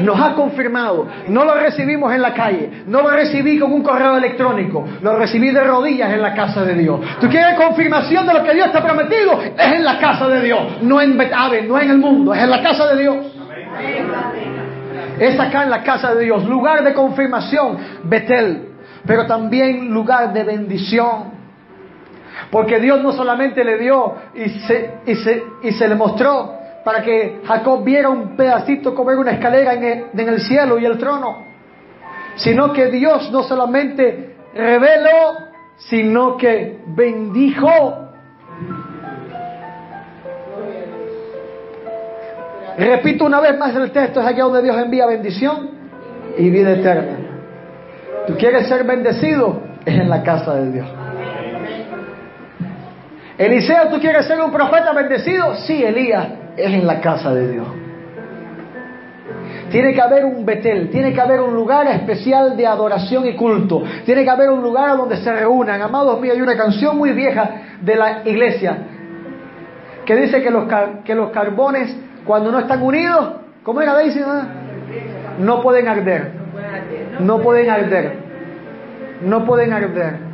Nos 0.00 0.20
ha 0.20 0.34
confirmado. 0.34 1.06
No 1.28 1.44
lo 1.44 1.54
recibimos 1.54 2.12
en 2.12 2.22
la 2.22 2.32
calle. 2.32 2.84
No 2.86 3.02
lo 3.02 3.10
recibí 3.10 3.58
con 3.58 3.72
un 3.72 3.82
correo 3.82 4.16
electrónico. 4.16 4.86
Lo 5.02 5.16
recibí 5.16 5.50
de 5.50 5.62
rodillas 5.62 6.12
en 6.12 6.22
la 6.22 6.34
casa 6.34 6.64
de 6.64 6.74
Dios. 6.74 7.00
¿Tú 7.20 7.28
quieres 7.28 7.54
confirmación 7.56 8.26
de 8.26 8.34
lo 8.34 8.42
que 8.42 8.54
Dios 8.54 8.72
te 8.72 8.78
ha 8.78 8.82
prometido? 8.82 9.40
Es 9.40 9.72
en 9.72 9.84
la 9.84 9.98
casa 9.98 10.28
de 10.28 10.42
Dios. 10.42 10.82
No 10.82 11.00
en 11.00 11.16
Betave, 11.16 11.62
no 11.62 11.78
en 11.78 11.90
el 11.90 11.98
mundo. 11.98 12.34
Es 12.34 12.42
en 12.42 12.50
la 12.50 12.62
casa 12.62 12.86
de 12.94 13.00
Dios. 13.00 13.16
Es 15.18 15.38
acá 15.38 15.64
en 15.64 15.70
la 15.70 15.82
casa 15.82 16.14
de 16.14 16.24
Dios. 16.24 16.44
Lugar 16.46 16.82
de 16.82 16.94
confirmación, 16.94 17.78
Betel. 18.04 18.68
Pero 19.06 19.26
también 19.26 19.92
lugar 19.92 20.32
de 20.32 20.44
bendición. 20.44 21.40
Porque 22.50 22.80
Dios 22.80 23.02
no 23.02 23.12
solamente 23.12 23.62
le 23.64 23.78
dio 23.78 24.14
y 24.34 24.48
se, 24.48 24.94
y 25.06 25.14
se, 25.16 25.44
y 25.62 25.72
se 25.72 25.88
le 25.88 25.94
mostró 25.94 26.59
para 26.84 27.02
que 27.02 27.40
Jacob 27.44 27.84
viera 27.84 28.08
un 28.08 28.36
pedacito 28.36 28.94
como 28.94 29.10
una 29.10 29.32
escalera 29.32 29.74
en 29.74 29.84
el, 29.84 30.04
en 30.16 30.28
el 30.28 30.40
cielo 30.40 30.78
y 30.78 30.84
el 30.84 30.98
trono, 30.98 31.44
sino 32.36 32.72
que 32.72 32.86
Dios 32.86 33.30
no 33.30 33.42
solamente 33.42 34.36
reveló, 34.54 35.36
sino 35.76 36.36
que 36.36 36.78
bendijo. 36.86 38.08
Repito 42.78 43.26
una 43.26 43.40
vez 43.40 43.58
más 43.58 43.74
el 43.74 43.90
texto, 43.90 44.20
es 44.20 44.26
aquí 44.26 44.40
donde 44.40 44.62
Dios 44.62 44.76
envía 44.76 45.06
bendición 45.06 45.70
y 46.38 46.48
vida 46.48 46.72
eterna. 46.72 47.18
¿Tú 48.26 48.36
quieres 48.36 48.68
ser 48.68 48.84
bendecido? 48.84 49.62
Es 49.84 49.94
en 49.94 50.08
la 50.08 50.22
casa 50.22 50.54
de 50.54 50.72
Dios. 50.72 50.99
Eliseo, 53.40 53.88
¿tú 53.88 53.98
quieres 53.98 54.26
ser 54.26 54.38
un 54.38 54.52
profeta 54.52 54.92
bendecido? 54.92 55.54
Sí, 55.54 55.82
Elías, 55.82 56.26
es 56.58 56.74
en 56.74 56.86
la 56.86 57.00
casa 57.00 57.32
de 57.32 57.50
Dios. 57.50 57.66
Tiene 59.70 59.94
que 59.94 60.00
haber 60.02 60.26
un 60.26 60.44
Betel, 60.44 60.90
tiene 60.90 61.14
que 61.14 61.20
haber 61.22 61.40
un 61.40 61.54
lugar 61.54 61.86
especial 61.86 62.54
de 62.54 62.66
adoración 62.66 63.24
y 63.24 63.34
culto, 63.36 63.82
tiene 64.04 64.24
que 64.24 64.30
haber 64.30 64.50
un 64.50 64.60
lugar 64.60 64.94
donde 64.94 65.16
se 65.16 65.32
reúnan. 65.32 65.80
Amados 65.80 66.20
míos, 66.20 66.36
hay 66.36 66.42
una 66.42 66.54
canción 66.54 66.98
muy 66.98 67.12
vieja 67.12 67.50
de 67.80 67.96
la 67.96 68.20
iglesia 68.26 68.76
que 70.04 70.16
dice 70.16 70.42
que 70.42 70.50
los, 70.50 70.64
que 71.02 71.14
los 71.14 71.30
carbones, 71.30 71.96
cuando 72.26 72.52
no 72.52 72.58
están 72.58 72.82
unidos, 72.82 73.36
¿cómo 73.62 73.80
era 73.80 73.94
Daisy? 73.94 74.20
No 75.38 75.62
pueden 75.62 75.88
arder, 75.88 76.30
no 77.20 77.40
pueden 77.40 77.70
arder, 77.70 78.12
no 79.22 79.46
pueden 79.46 79.72
arder. 79.72 80.29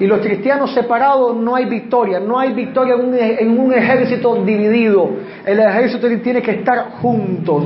Y 0.00 0.06
los 0.06 0.20
cristianos 0.20 0.72
separados 0.72 1.36
no 1.36 1.54
hay 1.54 1.66
victoria, 1.66 2.18
no 2.18 2.38
hay 2.38 2.54
victoria 2.54 2.94
en 2.94 3.58
un, 3.58 3.74
ejército 3.74 4.34
dividido. 4.42 5.10
El 5.44 5.60
ejército 5.60 6.08
tiene 6.22 6.40
que 6.40 6.52
estar 6.52 6.92
juntos. 7.02 7.64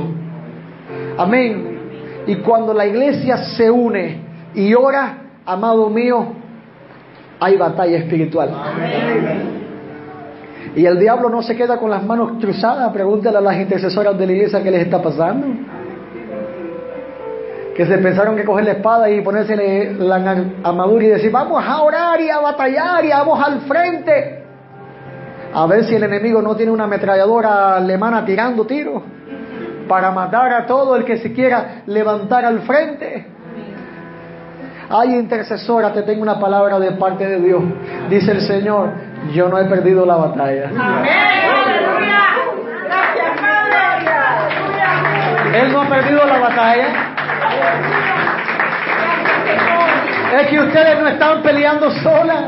Amén. 1.17 1.79
Y 2.27 2.35
cuando 2.35 2.73
la 2.73 2.85
iglesia 2.85 3.37
se 3.37 3.71
une 3.71 4.19
y 4.53 4.73
ora, 4.73 5.17
amado 5.45 5.89
mío, 5.89 6.27
hay 7.39 7.55
batalla 7.55 7.99
espiritual. 7.99 8.49
Y 10.75 10.85
el 10.85 10.99
diablo 10.99 11.29
no 11.29 11.41
se 11.41 11.55
queda 11.55 11.77
con 11.77 11.89
las 11.89 12.03
manos 12.03 12.33
cruzadas. 12.41 12.91
Pregúntale 12.91 13.37
a 13.37 13.41
las 13.41 13.55
intercesoras 13.61 14.17
de 14.17 14.25
la 14.25 14.33
iglesia 14.33 14.61
qué 14.61 14.71
les 14.71 14.81
está 14.81 15.01
pasando 15.01 15.47
que 17.75 17.85
se 17.85 17.97
pensaron 17.97 18.37
que 18.37 18.45
coger 18.45 18.63
la 18.63 18.71
espada 18.71 19.09
y 19.09 19.19
ponerse 19.21 19.93
la 19.97 20.15
armadura 20.63 21.03
y 21.03 21.07
decir, 21.09 21.29
vamos 21.29 21.61
a 21.63 21.81
orar 21.81 22.21
y 22.21 22.29
a 22.29 22.39
batallar 22.39 23.03
y 23.03 23.09
vamos 23.09 23.45
al 23.45 23.61
frente. 23.61 24.43
A 25.53 25.67
ver 25.67 25.83
si 25.83 25.93
el 25.95 26.03
enemigo 26.03 26.41
no 26.41 26.55
tiene 26.55 26.71
una 26.71 26.85
ametralladora 26.85 27.75
alemana 27.75 28.23
tirando 28.23 28.65
tiros 28.65 29.03
para 29.89 30.09
matar 30.11 30.53
a 30.53 30.65
todo 30.65 30.95
el 30.95 31.03
que 31.03 31.17
se 31.17 31.33
quiera 31.33 31.81
levantar 31.85 32.45
al 32.45 32.61
frente. 32.61 33.27
Ay, 34.89 35.15
intercesora, 35.15 35.91
te 35.91 36.03
tengo 36.03 36.21
una 36.21 36.39
palabra 36.39 36.79
de 36.79 36.91
parte 36.91 37.27
de 37.27 37.41
Dios. 37.41 37.61
Dice 38.09 38.31
el 38.31 38.41
Señor, 38.41 38.91
yo 39.33 39.49
no 39.49 39.59
he 39.59 39.65
perdido 39.65 40.05
la 40.05 40.15
batalla. 40.15 40.69
Amén. 40.69 41.11
Aleluya. 41.65 42.23
Gracias, 42.85 43.41
Padre. 43.41 43.75
Él 45.59 45.73
no 45.73 45.81
ha 45.81 45.89
perdido 45.89 46.25
la 46.25 46.39
batalla. 46.39 47.04
Es 50.41 50.47
que 50.47 50.59
ustedes 50.59 50.99
no 50.99 51.07
están 51.07 51.41
peleando 51.41 51.89
solas. 51.91 52.43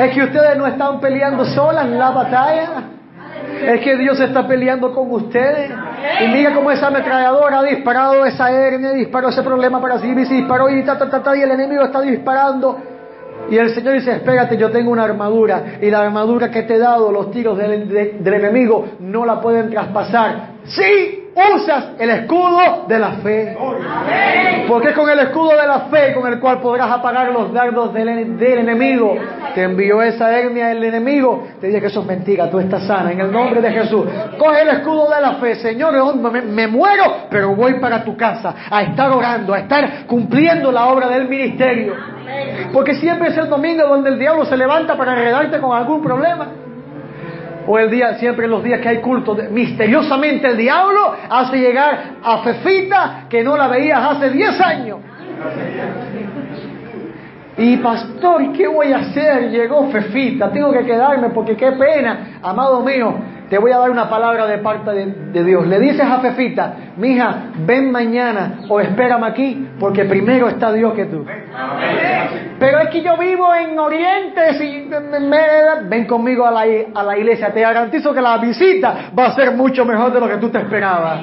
Es 0.00 0.14
que 0.14 0.22
ustedes 0.22 0.56
no 0.56 0.66
están 0.66 1.00
peleando 1.00 1.44
solas 1.44 1.84
en 1.86 1.98
la 1.98 2.10
batalla. 2.10 2.68
Es 3.66 3.80
que 3.80 3.96
Dios 3.96 4.18
está 4.20 4.46
peleando 4.46 4.92
con 4.94 5.10
ustedes. 5.12 5.70
Y 6.24 6.28
mira 6.28 6.54
cómo 6.54 6.70
esa 6.70 6.88
ametralladora 6.88 7.58
ha 7.60 7.62
disparado 7.64 8.24
esa 8.24 8.50
hernia, 8.50 8.92
disparó 8.92 9.28
ese 9.30 9.42
problema 9.42 9.80
para 9.80 9.98
sí, 9.98 10.14
disparó 10.14 10.68
y 10.70 10.82
ta, 10.84 10.96
ta, 10.98 11.10
ta, 11.10 11.22
ta, 11.22 11.36
y 11.36 11.42
el 11.42 11.50
enemigo 11.50 11.82
está 11.84 12.00
disparando. 12.00 12.78
Y 13.50 13.56
el 13.56 13.74
Señor 13.74 13.94
dice, 13.94 14.12
espérate, 14.12 14.56
yo 14.56 14.70
tengo 14.70 14.90
una 14.90 15.04
armadura. 15.04 15.62
Y 15.80 15.90
la 15.90 16.00
armadura 16.02 16.50
que 16.50 16.62
te 16.62 16.74
he 16.74 16.78
dado, 16.78 17.10
los 17.10 17.30
tiros 17.30 17.56
del, 17.56 17.88
de- 17.88 18.16
del 18.20 18.34
enemigo, 18.34 18.86
no 19.00 19.24
la 19.24 19.40
pueden 19.40 19.70
traspasar. 19.70 20.34
Sí, 20.64 21.17
usas 21.54 21.90
el 21.98 22.10
escudo 22.10 22.84
de 22.88 22.98
la 22.98 23.12
fe. 23.22 23.56
Porque 24.66 24.88
es 24.88 24.94
con 24.94 25.08
el 25.08 25.18
escudo 25.20 25.50
de 25.50 25.66
la 25.66 25.80
fe 25.90 26.12
con 26.14 26.30
el 26.32 26.38
cual 26.40 26.60
podrás 26.60 26.90
apagar 26.90 27.30
los 27.30 27.52
dardos 27.52 27.92
del, 27.94 28.08
en- 28.08 28.38
del 28.38 28.58
enemigo. 28.58 29.14
Te 29.54 29.62
envió 29.62 30.02
esa 30.02 30.36
hernia 30.36 30.70
el 30.72 30.82
enemigo. 30.84 31.44
Te 31.60 31.68
dije 31.68 31.80
que 31.80 31.86
eso 31.86 32.00
es 32.00 32.06
mentira, 32.06 32.50
tú 32.50 32.58
estás 32.58 32.84
sana 32.86 33.12
en 33.12 33.20
el 33.20 33.30
nombre 33.32 33.60
de 33.60 33.70
Jesús. 33.70 34.06
Coge 34.38 34.62
el 34.62 34.68
escudo 34.68 35.08
de 35.10 35.20
la 35.20 35.32
fe. 35.34 35.54
Señor, 35.56 35.94
me, 36.16 36.42
me 36.42 36.66
muero, 36.66 37.04
pero 37.30 37.54
voy 37.54 37.74
para 37.80 38.04
tu 38.04 38.16
casa 38.16 38.54
a 38.70 38.82
estar 38.82 39.10
orando, 39.10 39.54
a 39.54 39.60
estar 39.60 40.06
cumpliendo 40.06 40.70
la 40.72 40.86
obra 40.86 41.08
del 41.08 41.28
ministerio. 41.28 41.94
Porque 42.72 42.94
siempre 42.96 43.28
es 43.28 43.38
el 43.38 43.48
domingo 43.48 43.86
donde 43.86 44.10
el 44.10 44.18
diablo 44.18 44.44
se 44.44 44.56
levanta 44.56 44.96
para 44.96 45.12
enredarte 45.12 45.58
con 45.60 45.76
algún 45.76 46.02
problema. 46.02 46.46
O 47.70 47.78
el 47.78 47.90
día, 47.90 48.14
siempre 48.14 48.48
los 48.48 48.64
días 48.64 48.80
que 48.80 48.88
hay 48.88 48.98
culto, 49.02 49.36
misteriosamente 49.50 50.46
el 50.46 50.56
diablo 50.56 51.14
hace 51.28 51.58
llegar 51.58 52.14
a 52.24 52.38
Fefita 52.38 53.26
que 53.28 53.44
no 53.44 53.58
la 53.58 53.68
veías 53.68 54.02
hace 54.02 54.30
10 54.30 54.60
años. 54.62 54.98
Y 57.58 57.76
pastor, 57.76 58.52
¿qué 58.54 58.66
voy 58.68 58.90
a 58.94 59.00
hacer? 59.00 59.50
Llegó 59.50 59.90
Fefita, 59.90 60.50
tengo 60.50 60.72
que 60.72 60.86
quedarme 60.86 61.28
porque 61.28 61.56
qué 61.56 61.72
pena. 61.72 62.38
Amado 62.42 62.80
mío, 62.80 63.12
te 63.48 63.56
voy 63.58 63.72
a 63.72 63.78
dar 63.78 63.90
una 63.90 64.10
palabra 64.10 64.46
de 64.46 64.58
parte 64.58 64.90
de, 64.92 65.44
Dios. 65.44 65.66
Le 65.66 65.78
dices 65.80 66.02
a 66.02 66.18
Fefita, 66.18 66.74
mija, 66.96 67.44
ven 67.66 67.90
mañana 67.90 68.60
o 68.68 68.78
espérame 68.80 69.24
aquí 69.24 69.68
porque 69.80 70.04
primero 70.04 70.48
está 70.48 70.72
Dios 70.72 70.92
que 70.94 71.06
tú. 71.06 71.24
Pero 72.58 72.78
es 72.80 72.88
que 72.90 73.02
yo 73.02 73.16
vivo 73.16 73.54
en 73.54 73.78
Oriente, 73.78 74.54
si 74.58 74.88
me- 75.20 75.88
ven 75.88 76.06
conmigo 76.06 76.44
a 76.46 76.50
la, 76.50 76.64
a 76.94 77.02
la 77.02 77.16
iglesia, 77.16 77.52
te 77.52 77.60
garantizo 77.60 78.12
que 78.12 78.20
la 78.20 78.36
visita 78.38 79.10
va 79.18 79.26
a 79.26 79.32
ser 79.34 79.52
mucho 79.52 79.84
mejor 79.84 80.12
de 80.12 80.20
lo 80.20 80.28
que 80.28 80.36
tú 80.36 80.50
te 80.50 80.58
esperabas. 80.58 81.20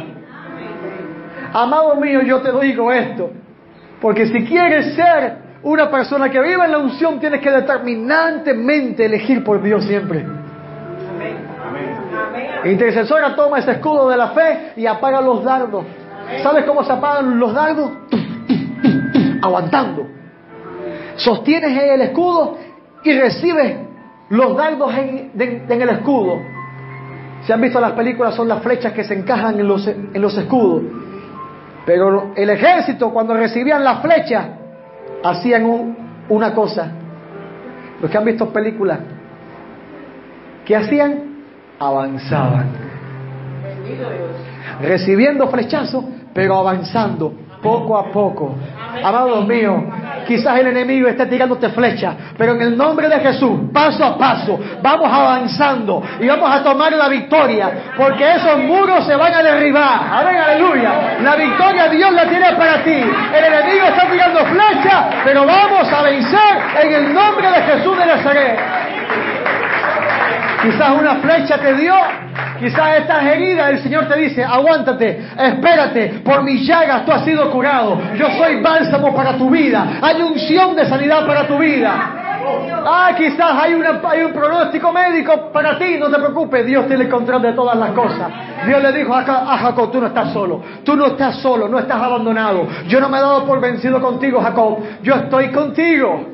Amado 1.54 1.96
mío, 1.96 2.22
yo 2.22 2.42
te 2.42 2.52
digo 2.66 2.92
esto, 2.92 3.32
porque 4.02 4.26
si 4.28 4.44
quieres 4.46 4.94
ser 4.96 5.46
una 5.64 5.90
persona 5.90 6.30
que 6.30 6.40
viva 6.42 6.66
en 6.66 6.72
la 6.72 6.78
unción, 6.80 7.20
tienes 7.20 7.40
que 7.42 7.50
determinantemente 7.52 9.06
elegir 9.06 9.44
por 9.44 9.62
Dios 9.62 9.84
siempre. 9.86 10.26
Intercesora 12.66 13.36
toma 13.36 13.60
ese 13.60 13.72
escudo 13.72 14.10
de 14.10 14.18
la 14.18 14.30
fe 14.30 14.74
y 14.76 14.86
apaga 14.86 15.22
los 15.22 15.44
dardos. 15.44 15.86
¿Sabes 16.42 16.66
cómo 16.66 16.84
se 16.84 16.92
apagan 16.92 17.40
los 17.40 17.54
dardos? 17.54 17.92
Aguantando. 19.42 20.08
Sostienes 21.16 21.78
el 21.82 22.02
escudo 22.02 22.58
y 23.04 23.14
recibes 23.14 23.78
los 24.30 24.58
dardos 24.58 24.94
en, 24.96 25.32
el 25.70 25.90
escudo. 25.90 26.40
Si 27.44 27.52
han 27.54 27.62
visto 27.62 27.80
las 27.80 27.92
películas, 27.92 28.34
son 28.36 28.48
las 28.48 28.62
flechas 28.64 28.92
que 28.94 29.04
se 29.04 29.14
encajan 29.14 29.60
en 29.60 29.68
los, 29.68 29.88
escudos. 30.38 30.82
Pero 31.86 32.32
el 32.36 32.50
ejército, 32.50 33.12
cuando 33.12 33.36
recibían 33.36 33.84
las 33.84 34.02
flechas, 34.02 34.48
hacían 35.24 35.66
un- 35.66 35.96
una 36.30 36.54
cosa. 36.56 36.92
Los 38.02 38.10
que 38.10 38.18
han 38.18 38.26
visto 38.26 38.50
películas, 38.50 39.00
¿qué 40.66 40.76
hacían? 40.76 41.35
Avanzaban. 41.80 42.72
Recibiendo 44.82 45.48
flechazos, 45.48 46.04
pero 46.34 46.58
avanzando 46.58 47.34
poco 47.66 47.98
a 47.98 48.12
poco. 48.12 48.56
Amados 49.04 49.46
míos, 49.48 49.84
quizás 50.28 50.60
el 50.60 50.68
enemigo 50.68 51.08
esté 51.08 51.26
tirándote 51.26 51.70
flechas, 51.70 52.16
pero 52.38 52.54
en 52.54 52.62
el 52.62 52.78
nombre 52.78 53.10
de 53.10 53.20
Jesús, 53.20 53.72
paso 53.74 54.06
a 54.06 54.18
paso, 54.18 54.60
vamos 54.82 55.12
avanzando 55.12 56.02
y 56.20 56.28
vamos 56.28 56.50
a 56.50 56.64
tomar 56.64 56.94
la 56.94 57.10
victoria, 57.10 57.94
porque 57.98 58.36
esos 58.36 58.60
muros 58.60 59.06
se 59.06 59.16
van 59.16 59.34
a 59.34 59.42
derribar. 59.42 60.00
Amén, 60.12 60.38
aleluya. 60.38 61.18
La 61.24 61.36
victoria 61.36 61.90
Dios 61.90 62.12
la 62.14 62.30
tiene 62.30 62.54
para 62.54 62.84
ti. 62.84 62.92
El 62.92 63.44
enemigo 63.44 63.86
está 63.88 64.10
tirando 64.12 64.40
flechas, 64.46 65.06
pero 65.24 65.46
vamos 65.46 65.92
a 65.92 66.04
vencer 66.04 66.58
en 66.84 66.94
el 66.94 67.14
nombre 67.14 67.48
de 67.50 67.62
Jesús 67.64 67.98
de 67.98 68.06
Nazaret. 68.06 68.60
Quizás 70.66 70.90
una 71.00 71.16
flecha 71.18 71.60
te 71.60 71.76
dio, 71.76 71.94
quizás 72.60 72.98
estás 72.98 73.24
herida, 73.24 73.70
el 73.70 73.80
Señor 73.84 74.08
te 74.08 74.18
dice, 74.20 74.44
aguántate, 74.44 75.24
espérate, 75.38 76.22
por 76.26 76.42
mis 76.42 76.68
llagas 76.68 77.06
tú 77.06 77.12
has 77.12 77.24
sido 77.24 77.52
curado, 77.52 78.02
yo 78.16 78.28
soy 78.32 78.62
bálsamo 78.62 79.14
para 79.16 79.38
tu 79.38 79.50
vida, 79.52 80.00
hay 80.02 80.22
unción 80.24 80.76
de 80.76 80.86
sanidad 80.88 81.28
para 81.28 81.46
tu 81.46 81.60
vida. 81.60 81.94
Ah, 82.88 83.12
quizás 83.16 83.52
hay, 83.62 83.76
una- 83.76 84.02
hay 84.10 84.24
un 84.24 84.34
pronóstico 84.34 84.92
médico 84.92 85.52
para 85.52 85.78
ti, 85.78 85.98
no 86.00 86.10
te 86.10 86.18
preocupes, 86.18 86.66
Dios 86.66 86.88
tiene 86.88 87.04
el 87.04 87.10
control 87.10 87.44
de 87.44 87.54
todas 87.54 87.78
las 87.78 87.92
cosas. 87.92 88.28
Dios 88.66 88.82
le 88.82 88.92
dijo 88.92 89.16
a 89.16 89.24
Ja- 89.24 89.54
a 89.54 89.58
Jacob, 89.58 89.92
tú 89.92 90.02
no 90.02 90.08
estás 90.08 90.32
solo, 90.34 90.62
tú 90.84 90.96
no 90.96 91.08
estás 91.08 91.38
solo, 91.42 91.68
no 91.68 91.78
estás 91.78 92.02
abandonado, 92.02 92.68
yo 92.88 93.00
no 93.00 93.08
me 93.10 93.18
he 93.20 93.22
dado 93.22 93.46
por 93.46 93.60
vencido 93.62 94.02
contigo, 94.02 94.42
Jacob, 94.42 94.80
yo 95.04 95.14
estoy 95.14 95.52
contigo. 95.52 96.32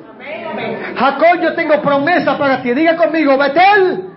Jacob, 0.97 1.41
yo 1.41 1.53
tengo 1.53 1.81
promesa 1.81 2.37
para 2.37 2.61
ti. 2.61 2.73
Diga 2.73 2.95
conmigo, 2.95 3.37
Betel, 3.37 4.10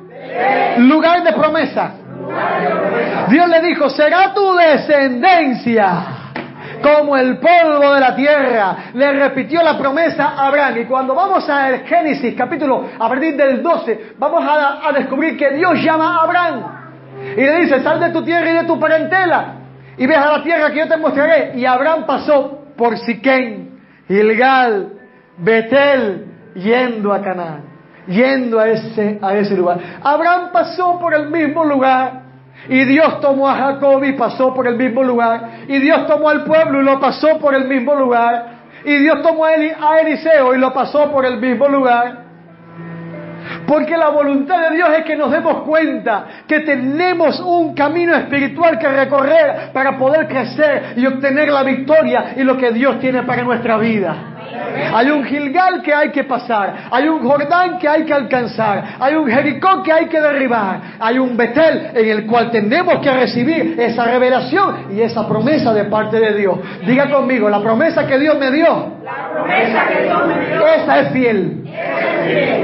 lugar 0.79 1.22
de 1.22 1.33
promesa. 1.33 1.93
Dios 3.29 3.49
le 3.49 3.61
dijo, 3.62 3.89
será 3.91 4.33
tu 4.35 4.55
descendencia 4.55 6.14
como 6.83 7.16
el 7.16 7.39
polvo 7.39 7.95
de 7.95 8.01
la 8.01 8.14
tierra. 8.14 8.77
Le 8.93 9.12
repitió 9.12 9.62
la 9.62 9.79
promesa 9.79 10.35
a 10.37 10.49
Abraham. 10.49 10.79
Y 10.79 10.85
cuando 10.85 11.14
vamos 11.14 11.49
al 11.49 11.81
Génesis, 11.85 12.35
capítulo, 12.37 12.89
a 12.99 13.09
partir 13.09 13.37
del 13.37 13.62
12, 13.62 14.14
vamos 14.18 14.45
a, 14.47 14.93
descubrir 14.93 15.37
que 15.37 15.51
Dios 15.53 15.81
llama 15.83 16.16
a 16.16 16.22
Abraham. 16.25 16.62
Y 17.37 17.41
le 17.41 17.61
dice, 17.61 17.81
sal 17.83 18.01
de 18.01 18.11
tu 18.11 18.22
tierra 18.22 18.51
y 18.51 18.55
de 18.55 18.64
tu 18.64 18.79
parentela. 18.79 19.55
Y 19.97 20.07
ve 20.07 20.14
a 20.14 20.39
la 20.39 20.43
tierra 20.43 20.70
que 20.70 20.79
yo 20.79 20.89
te 20.89 20.97
mostraré. 20.97 21.53
Y 21.57 21.64
Abraham 21.64 22.05
pasó 22.07 22.64
por 22.77 22.99
Siquén, 22.99 23.81
Gilgal, 24.09 24.93
Betel, 25.39 26.27
yendo 26.55 27.12
a 27.12 27.22
Canaán, 27.22 27.62
yendo 28.07 28.59
a 28.61 28.68
ese, 28.68 29.18
a 29.22 29.34
ese 29.34 29.57
lugar. 29.57 29.78
Abraham 30.02 30.50
pasó 30.52 30.98
por 30.98 31.14
el 31.14 31.28
mismo 31.30 31.64
lugar. 31.64 32.22
Y 32.68 32.84
Dios 32.84 33.20
tomó 33.20 33.48
a 33.48 33.57
Jacob 33.57 34.02
y 34.05 34.12
pasó 34.12 34.55
por 34.55 34.66
el 34.66 34.76
mismo 34.76 35.02
lugar. 35.02 35.50
Y 35.68 35.78
Dios 35.78 36.07
tomó 36.07 36.30
al 36.30 36.44
pueblo 36.44 36.80
y 36.80 36.84
lo 36.84 36.98
pasó 36.98 37.38
por 37.38 37.55
el 37.55 37.66
mismo 37.66 37.94
lugar. 37.94 38.46
Y 38.84 38.96
Dios 38.96 39.22
tomó 39.22 39.44
a, 39.44 39.55
Eli- 39.55 39.72
a 39.78 40.00
Eliseo 40.00 40.55
y 40.55 40.59
lo 40.59 40.72
pasó 40.72 41.11
por 41.11 41.26
el 41.26 41.38
mismo 41.38 41.68
lugar. 41.68 42.24
Porque 43.66 43.96
la 43.96 44.09
voluntad 44.09 44.70
de 44.70 44.76
Dios 44.76 44.88
es 44.98 45.05
que 45.05 45.16
nos 45.16 45.30
demos 45.30 45.62
cuenta 45.64 46.24
que 46.46 46.61
tenemos 46.61 47.40
un 47.40 47.74
camino 47.74 48.14
espiritual 48.16 48.78
que 48.78 48.88
recorrer 48.88 49.70
para 49.72 49.98
poder 49.98 50.26
crecer 50.28 50.94
y 50.96 51.07
obtener 51.07 51.48
la 51.50 51.62
victoria 51.62 52.32
y 52.36 52.42
lo 52.42 52.57
que 52.57 52.72
Dios 52.72 52.98
tiene 53.00 53.22
para 53.24 53.42
nuestra 53.42 53.76
vida. 53.76 54.14
Hay 54.94 55.11
un 55.11 55.24
Gilgal 55.24 55.82
que 55.82 55.92
hay 55.92 56.11
que 56.11 56.24
pasar, 56.24 56.74
hay 56.90 57.09
un 57.09 57.26
Jordán 57.26 57.78
que 57.78 57.88
hay 57.88 58.05
que 58.05 58.14
alcanzar, 58.14 58.96
hay 59.00 59.14
un 59.14 59.28
Jericó 59.28 59.82
que 59.82 59.92
hay 59.92 60.07
que 60.07 60.20
derribar, 60.20 60.80
hay 61.00 61.18
un 61.18 61.36
Betel 61.36 61.90
en 61.94 62.09
el 62.09 62.26
cual 62.26 62.50
tenemos 62.50 63.00
que 63.00 63.12
recibir 63.12 63.76
esa 63.78 64.05
revelación 64.05 64.88
y 64.92 65.00
esa 65.00 65.26
promesa 65.26 65.72
de 65.72 65.84
parte 65.84 66.20
de 66.20 66.34
Dios. 66.34 66.59
Diga 66.86 67.11
conmigo, 67.11 67.48
la 67.48 67.61
promesa 67.61 68.07
que 68.07 68.18
Dios 68.18 68.38
me 68.38 68.50
dio, 68.50 68.94
esa 70.76 71.00
es 71.00 71.09
fiel. 71.12 71.61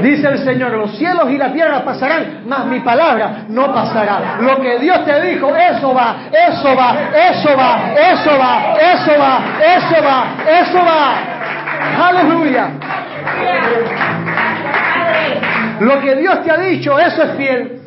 Dice 0.01 0.27
el 0.27 0.39
Señor, 0.39 0.71
los 0.71 0.97
cielos 0.97 1.29
y 1.29 1.37
la 1.37 1.51
tierra 1.51 1.83
pasarán, 1.83 2.43
mas 2.47 2.65
mi 2.65 2.79
palabra 2.79 3.45
no 3.49 3.73
pasará. 3.73 4.37
Lo 4.39 4.59
que 4.61 4.79
Dios 4.79 5.03
te 5.05 5.21
dijo, 5.21 5.53
eso 5.55 5.93
va, 5.93 6.15
eso 6.31 6.75
va, 6.75 6.95
eso 7.29 7.57
va, 7.57 7.93
eso 8.11 8.37
va, 8.39 8.73
eso 8.79 9.11
va, 9.19 9.41
eso 9.75 10.03
va, 10.03 10.25
eso 10.61 10.79
va. 10.79 11.40
Aleluya. 11.81 12.69
Lo 15.79 15.99
que 16.01 16.15
Dios 16.15 16.43
te 16.43 16.51
ha 16.51 16.57
dicho, 16.57 16.99
eso 16.99 17.23
es 17.23 17.31
fiel. 17.37 17.81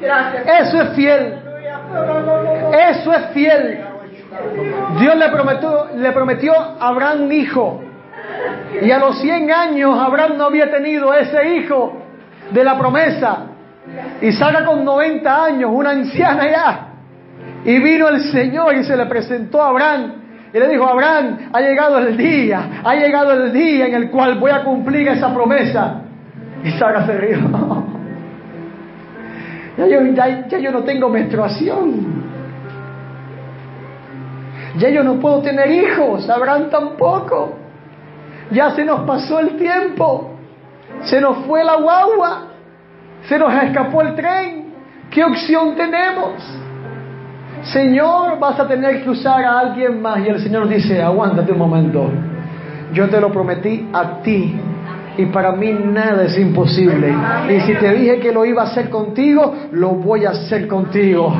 Eso 0.00 0.82
es 0.82 0.90
fiel. 0.94 1.34
Eso 2.90 3.12
es 3.12 3.26
fiel. 3.32 3.84
Dios 4.98 5.16
le 5.16 5.28
prometió, 5.28 5.88
le 5.94 6.12
prometió 6.12 6.54
a 6.54 6.88
Abraham 6.88 7.22
un 7.22 7.32
hijo. 7.32 7.80
Y 8.80 8.90
a 8.90 8.98
los 8.98 9.20
100 9.20 9.50
años 9.50 9.98
Abraham 9.98 10.36
no 10.36 10.44
había 10.44 10.70
tenido 10.70 11.14
ese 11.14 11.56
hijo 11.56 12.02
de 12.50 12.64
la 12.64 12.78
promesa. 12.78 13.46
Y 14.20 14.32
Sara 14.32 14.64
con 14.64 14.84
90 14.84 15.44
años, 15.44 15.70
una 15.72 15.90
anciana 15.90 16.50
ya. 16.50 16.88
Y 17.64 17.78
vino 17.78 18.08
el 18.08 18.22
Señor 18.32 18.74
y 18.76 18.84
se 18.84 18.96
le 18.96 19.06
presentó 19.06 19.62
a 19.62 19.68
Abraham. 19.68 20.23
Y 20.54 20.58
le 20.60 20.68
dijo, 20.68 20.86
Abraham, 20.86 21.50
ha 21.52 21.60
llegado 21.60 21.98
el 21.98 22.16
día, 22.16 22.80
ha 22.84 22.94
llegado 22.94 23.32
el 23.32 23.52
día 23.52 23.88
en 23.88 23.94
el 23.94 24.08
cual 24.08 24.38
voy 24.38 24.52
a 24.52 24.62
cumplir 24.62 25.08
esa 25.08 25.34
promesa. 25.34 26.02
Y 26.62 26.70
Sara 26.78 27.04
se 27.04 27.18
rió. 27.18 27.38
Ya 29.76 29.88
yo, 29.88 30.00
ya, 30.12 30.58
yo 30.60 30.70
no 30.70 30.84
tengo 30.84 31.08
menstruación. 31.08 32.22
Ya 34.78 34.88
yo 34.88 35.02
no 35.02 35.18
puedo 35.18 35.42
tener 35.42 35.68
hijos, 35.68 36.30
Abraham 36.30 36.70
tampoco. 36.70 37.56
Ya 38.52 38.70
se 38.70 38.84
nos 38.84 39.00
pasó 39.00 39.40
el 39.40 39.56
tiempo. 39.56 40.36
Se 41.02 41.20
nos 41.20 41.38
fue 41.38 41.64
la 41.64 41.74
guagua. 41.74 42.42
Se 43.28 43.36
nos 43.36 43.52
escapó 43.52 44.02
el 44.02 44.14
tren. 44.14 44.74
¿Qué 45.10 45.24
opción 45.24 45.74
tenemos? 45.74 46.63
Señor, 47.64 48.38
vas 48.38 48.60
a 48.60 48.68
tener 48.68 49.02
que 49.02 49.10
usar 49.10 49.44
a 49.44 49.58
alguien 49.58 50.00
más. 50.00 50.18
Y 50.20 50.28
el 50.28 50.40
Señor 50.40 50.68
dice, 50.68 51.02
aguántate 51.02 51.52
un 51.52 51.58
momento. 51.58 52.10
Yo 52.92 53.08
te 53.08 53.20
lo 53.20 53.32
prometí 53.32 53.88
a 53.92 54.20
ti. 54.22 54.54
Y 55.16 55.26
para 55.26 55.52
mí 55.52 55.72
nada 55.72 56.24
es 56.24 56.38
imposible. 56.38 57.14
Y 57.48 57.60
si 57.60 57.74
te 57.74 57.94
dije 57.94 58.18
que 58.18 58.32
lo 58.32 58.44
iba 58.44 58.62
a 58.62 58.66
hacer 58.66 58.90
contigo, 58.90 59.54
lo 59.72 59.90
voy 59.90 60.24
a 60.24 60.30
hacer 60.30 60.66
contigo. 60.66 61.32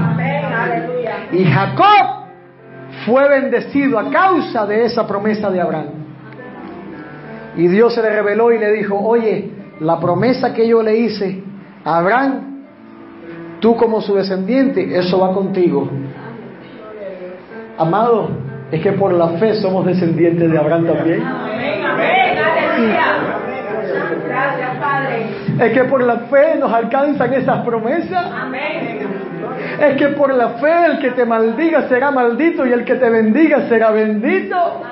Y 1.32 1.44
Jacob 1.44 2.24
fue 3.04 3.28
bendecido 3.28 3.98
a 3.98 4.10
causa 4.10 4.64
de 4.66 4.84
esa 4.84 5.06
promesa 5.06 5.50
de 5.50 5.60
Abraham. 5.60 6.04
Y 7.56 7.68
Dios 7.68 7.94
se 7.94 8.02
le 8.02 8.10
reveló 8.10 8.52
y 8.52 8.58
le 8.58 8.72
dijo, 8.72 8.98
oye, 8.98 9.50
la 9.80 9.98
promesa 10.00 10.54
que 10.54 10.66
yo 10.66 10.82
le 10.82 10.96
hice 10.96 11.42
a 11.84 11.98
Abraham, 11.98 12.64
tú 13.60 13.76
como 13.76 14.00
su 14.00 14.14
descendiente, 14.14 14.96
eso 14.96 15.18
va 15.18 15.32
contigo. 15.32 15.88
Amado, 17.78 18.30
es 18.70 18.80
que 18.80 18.92
por 18.92 19.12
la 19.12 19.28
fe 19.38 19.54
somos 19.54 19.84
descendientes 19.86 20.50
de 20.50 20.58
Abraham 20.58 20.86
también. 20.86 21.22
Es 25.60 25.72
que 25.72 25.84
por 25.84 26.02
la 26.02 26.16
fe 26.30 26.56
nos 26.58 26.72
alcanzan 26.72 27.32
esas 27.34 27.64
promesas. 27.64 28.26
Es 29.80 29.96
que 29.96 30.08
por 30.08 30.32
la 30.32 30.50
fe 30.50 30.86
el 30.86 30.98
que 30.98 31.10
te 31.10 31.24
maldiga 31.24 31.88
será 31.88 32.10
maldito 32.10 32.66
y 32.66 32.72
el 32.72 32.84
que 32.84 32.94
te 32.94 33.08
bendiga 33.10 33.68
será 33.68 33.90
bendito. 33.90 34.82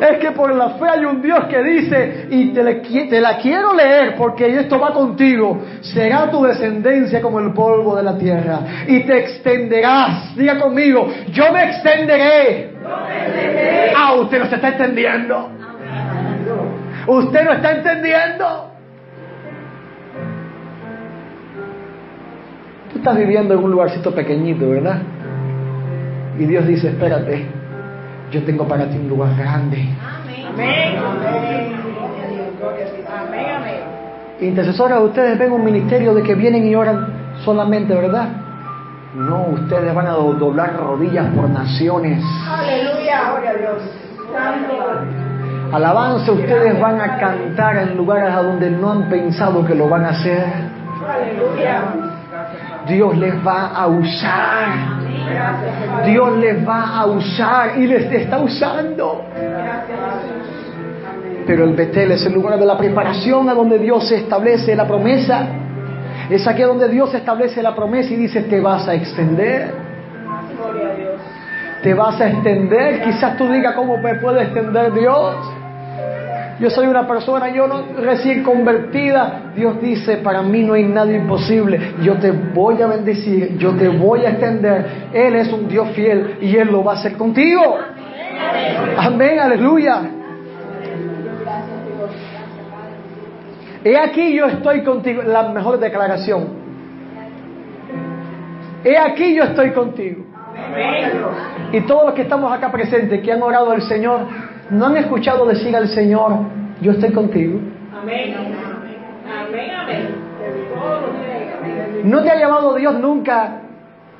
Es 0.00 0.18
que 0.18 0.32
por 0.32 0.54
la 0.54 0.70
fe 0.70 0.84
hay 0.88 1.04
un 1.04 1.22
Dios 1.22 1.44
que 1.44 1.62
dice, 1.62 2.26
y 2.30 2.52
te, 2.52 3.20
la 3.20 3.38
quiero 3.38 3.74
leer 3.74 4.14
porque 4.16 4.58
esto 4.58 4.78
va 4.78 4.92
contigo, 4.92 5.62
será 5.80 6.30
tu 6.30 6.42
descendencia 6.42 7.20
como 7.20 7.40
el 7.40 7.52
polvo 7.52 7.96
de 7.96 8.02
la 8.02 8.18
tierra 8.18 8.60
y 8.86 9.00
te 9.04 9.18
extenderás. 9.18 10.34
Diga 10.36 10.58
conmigo, 10.58 11.08
yo 11.32 11.52
me 11.52 11.64
extenderé. 11.64 12.74
Ah, 13.96 14.14
usted 14.14 14.38
no 14.38 14.46
se 14.46 14.56
está 14.56 14.68
entendiendo. 14.68 15.50
Usted 17.06 17.44
no 17.44 17.52
está 17.52 17.72
entendiendo. 17.72 18.75
Estás 23.06 23.18
viviendo 23.20 23.54
en 23.54 23.62
un 23.62 23.70
lugarcito 23.70 24.12
pequeñito, 24.12 24.68
¿verdad? 24.68 24.98
Y 26.40 26.44
Dios 26.44 26.66
dice, 26.66 26.88
espérate, 26.88 27.46
yo 28.32 28.42
tengo 28.42 28.66
para 28.66 28.84
ti 28.90 28.98
un 28.98 29.08
lugar 29.08 29.30
grande. 29.38 29.90
Amén. 30.52 30.96
Intercesoras, 34.40 35.00
ustedes 35.02 35.38
ven 35.38 35.52
un 35.52 35.64
ministerio 35.64 36.14
de 36.14 36.22
que 36.24 36.34
vienen 36.34 36.66
y 36.66 36.74
oran 36.74 37.06
solamente, 37.44 37.94
¿verdad? 37.94 38.26
No, 39.14 39.50
ustedes 39.50 39.94
van 39.94 40.08
a 40.08 40.10
doblar 40.10 40.76
rodillas 40.76 41.32
por 41.32 41.48
naciones. 41.48 42.24
Aleluya, 42.50 43.30
gloria 43.30 43.50
a 43.50 43.54
Dios. 43.54 43.82
Alabanza, 45.72 46.32
ustedes 46.32 46.80
van 46.80 47.00
a 47.00 47.18
cantar 47.18 47.76
en 47.76 47.96
lugares 47.96 48.34
a 48.34 48.42
donde 48.42 48.68
no 48.68 48.90
han 48.90 49.08
pensado 49.08 49.64
que 49.64 49.76
lo 49.76 49.88
van 49.88 50.06
a 50.06 50.08
hacer. 50.08 50.44
Aleluya. 51.08 52.05
Dios 52.86 53.16
les 53.18 53.34
va 53.46 53.68
a 53.68 53.86
usar. 53.86 54.68
Dios 56.04 56.38
les 56.38 56.66
va 56.66 56.98
a 56.98 57.06
usar 57.06 57.78
y 57.78 57.86
les 57.86 58.12
está 58.12 58.38
usando. 58.38 59.24
Pero 61.46 61.64
el 61.64 61.74
Betel 61.74 62.12
es 62.12 62.26
el 62.26 62.34
lugar 62.34 62.58
de 62.58 62.66
la 62.66 62.76
preparación 62.76 63.48
a 63.48 63.54
donde 63.54 63.78
Dios 63.78 64.10
establece 64.10 64.74
la 64.74 64.86
promesa. 64.86 65.46
Es 66.30 66.46
aquí 66.46 66.62
donde 66.62 66.88
Dios 66.88 67.14
establece 67.14 67.62
la 67.62 67.74
promesa 67.74 68.12
y 68.12 68.16
dice, 68.16 68.42
te 68.42 68.60
vas 68.60 68.88
a 68.88 68.94
extender. 68.94 69.70
Te 71.82 71.94
vas 71.94 72.20
a 72.20 72.28
extender. 72.28 73.02
Quizás 73.02 73.36
tú 73.36 73.48
digas, 73.48 73.74
¿cómo 73.74 73.96
me 73.98 74.14
puede 74.16 74.42
extender 74.42 74.92
Dios? 74.92 75.36
Yo 76.58 76.70
soy 76.70 76.86
una 76.86 77.06
persona, 77.06 77.50
yo 77.50 77.66
no, 77.66 77.82
recién 78.00 78.42
convertida. 78.42 79.52
Dios 79.54 79.80
dice, 79.80 80.18
para 80.18 80.40
mí 80.42 80.62
no 80.62 80.72
hay 80.72 80.84
nada 80.84 81.12
imposible. 81.12 81.94
Yo 82.02 82.14
te 82.14 82.30
voy 82.30 82.80
a 82.80 82.86
bendecir, 82.86 83.58
yo 83.58 83.72
te 83.76 83.88
voy 83.88 84.24
a 84.24 84.30
extender. 84.30 85.08
Él 85.12 85.36
es 85.36 85.52
un 85.52 85.68
Dios 85.68 85.90
fiel 85.90 86.38
y 86.40 86.56
Él 86.56 86.68
lo 86.68 86.82
va 86.82 86.92
a 86.92 86.94
hacer 86.96 87.16
contigo. 87.16 87.76
Amén, 88.96 89.38
aleluya. 89.38 90.02
He 93.84 93.96
aquí 93.98 94.34
yo 94.34 94.46
estoy 94.46 94.82
contigo, 94.82 95.22
la 95.22 95.50
mejor 95.50 95.78
declaración. 95.78 96.48
He 98.82 98.96
aquí 98.96 99.34
yo 99.34 99.44
estoy 99.44 99.70
contigo. 99.72 100.24
Y 101.72 101.80
todos 101.82 102.06
los 102.06 102.14
que 102.14 102.22
estamos 102.22 102.52
acá 102.52 102.72
presentes, 102.72 103.20
que 103.20 103.32
han 103.32 103.42
orado 103.42 103.70
al 103.70 103.82
Señor, 103.82 104.26
¿No 104.70 104.86
han 104.86 104.96
escuchado 104.96 105.46
decir 105.46 105.76
al 105.76 105.88
Señor, 105.88 106.38
yo 106.80 106.92
estoy 106.92 107.12
contigo? 107.12 107.60
Amén. 108.00 108.34
Amén, 109.26 109.70
amén. 109.70 110.08
¿No 112.04 112.22
te 112.22 112.30
ha 112.30 112.36
llevado 112.36 112.74
Dios 112.74 112.98
nunca 112.98 113.60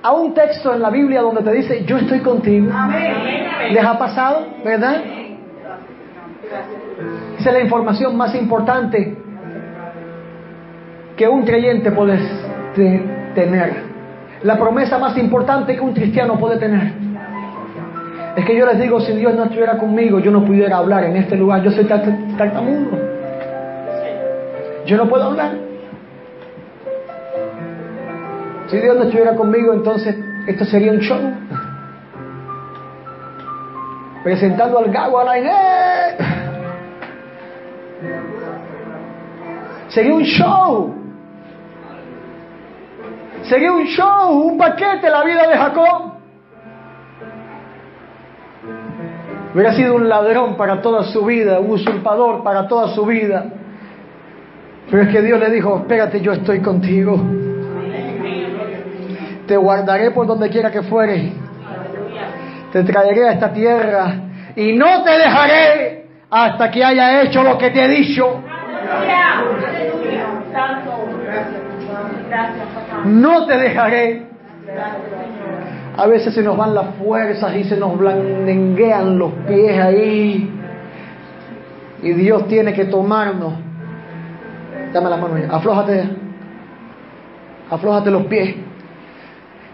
a 0.03 0.12
un 0.12 0.34
texto 0.34 0.74
en 0.74 0.82
la 0.82 0.90
Biblia 0.90 1.20
donde 1.20 1.42
te 1.42 1.53
dice, 1.53 1.84
yo 1.84 1.97
estoy 1.97 2.20
contigo? 2.20 2.70
¿Les 3.70 3.84
ha 3.84 3.99
pasado? 3.99 4.47
¿Verdad? 4.64 5.03
Esa 7.38 7.51
es 7.51 7.55
la 7.55 7.61
información 7.61 8.16
más 8.16 8.34
importante 8.34 9.16
que 11.16 11.28
un 11.28 11.44
creyente 11.44 11.90
puede 11.90 12.18
tener. 13.34 13.84
La 14.42 14.59
promesa 14.59 14.99
más 14.99 15.16
importante 15.18 15.74
que 15.74 15.80
un 15.80 15.92
cristiano 15.92 16.38
puede 16.38 16.59
tener. 16.59 17.06
Es 18.37 18.45
que 18.45 18.55
yo 18.55 18.66
les 18.66 18.78
digo, 18.78 19.01
si 19.01 19.12
Dios 19.12 19.34
no 19.34 19.45
estuviera 19.45 19.78
conmigo, 19.78 20.18
yo 20.18 20.30
no 20.30 20.45
pudiera 20.45 20.76
hablar 20.76 21.05
en 21.05 21.16
este 21.16 21.37
lugar. 21.37 21.62
Yo 21.62 21.70
soy 21.70 21.87
tartamudo. 21.87 22.99
Yo 24.84 24.97
no 24.99 25.09
puedo 25.09 25.24
hablar. 25.24 25.53
Si 28.68 28.76
Dios 28.76 28.95
no 28.95 29.05
estuviera 29.05 29.34
conmigo, 29.34 29.72
entonces 29.72 30.14
esto 30.47 30.66
sería 30.66 30.93
un 30.93 30.99
show. 30.99 31.18
Presentando 34.22 34.80
al 34.80 34.91
gago 34.91 35.18
a 35.18 35.24
la 35.24 35.39
Inés. 35.39 36.14
Sería 39.89 40.14
un 40.14 40.24
show. 40.24 40.95
Sería 43.45 43.72
un 43.72 43.87
show, 43.87 44.30
un 44.30 44.59
paquete 44.59 45.09
la 45.09 45.24
vida 45.24 45.49
de 45.49 45.57
Jacob. 45.57 46.16
Hubiera 49.57 49.73
sido 49.73 49.95
un 49.95 50.07
ladrón 50.07 50.55
para 50.59 50.83
toda 50.83 51.05
su 51.05 51.25
vida, 51.25 51.59
un 51.61 51.71
usurpador 51.71 52.43
para 52.43 52.69
toda 52.69 52.89
su 52.89 53.07
vida. 53.07 53.47
Pero 54.91 55.05
es 55.05 55.09
que 55.09 55.23
Dios 55.23 55.41
le 55.41 55.49
dijo, 55.49 55.79
espérate, 55.79 56.21
yo 56.21 56.33
estoy 56.33 56.61
contigo. 56.61 57.19
Te 59.47 59.57
guardaré 59.57 60.11
por 60.11 60.27
donde 60.27 60.51
quiera 60.51 60.71
que 60.71 60.83
fuere. 60.83 61.33
Te 62.71 62.85
traeré 62.85 63.29
a 63.29 63.33
esta 63.33 63.51
tierra 63.51 64.13
y 64.55 64.75
no 64.75 65.03
te 65.03 65.13
dejaré 65.13 66.05
hasta 66.29 66.71
que 66.71 66.85
haya 66.85 67.23
hecho 67.23 67.43
lo 67.43 67.57
que 67.57 67.71
te 67.71 67.83
he 67.83 67.89
dicho. 67.89 68.43
No 73.07 73.47
te 73.47 73.57
dejaré. 73.57 74.27
A 75.97 76.07
veces 76.07 76.34
se 76.34 76.42
nos 76.42 76.57
van 76.57 76.74
las 76.74 76.94
fuerzas 76.97 77.57
y 77.57 77.64
se 77.64 77.76
nos 77.76 77.97
blandenguean 77.97 79.18
los 79.18 79.32
pies 79.47 79.78
ahí. 79.78 80.51
Y 82.03 82.12
Dios 82.12 82.47
tiene 82.49 82.74
que 82.74 82.84
tomarnos. 82.84 83.55
Dame 84.92 85.09
la 85.09 85.16
mano. 85.16 85.34
Aflójate. 85.51 86.09
Aflójate 87.70 88.11
los 88.11 88.26
pies. 88.26 88.57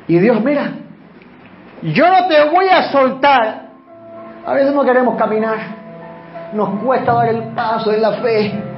Y 0.06 0.18
Dios, 0.18 0.42
mira, 0.42 0.72
yo 1.82 2.08
no 2.08 2.28
te 2.28 2.48
voy 2.50 2.68
a 2.68 2.90
soltar. 2.92 3.62
A 4.46 4.54
veces 4.54 4.74
no 4.74 4.84
queremos 4.84 5.16
caminar. 5.16 5.58
Nos 6.54 6.80
cuesta 6.80 7.14
dar 7.14 7.28
el 7.28 7.42
paso 7.54 7.92
en 7.92 8.02
la 8.02 8.12
fe. 8.14 8.71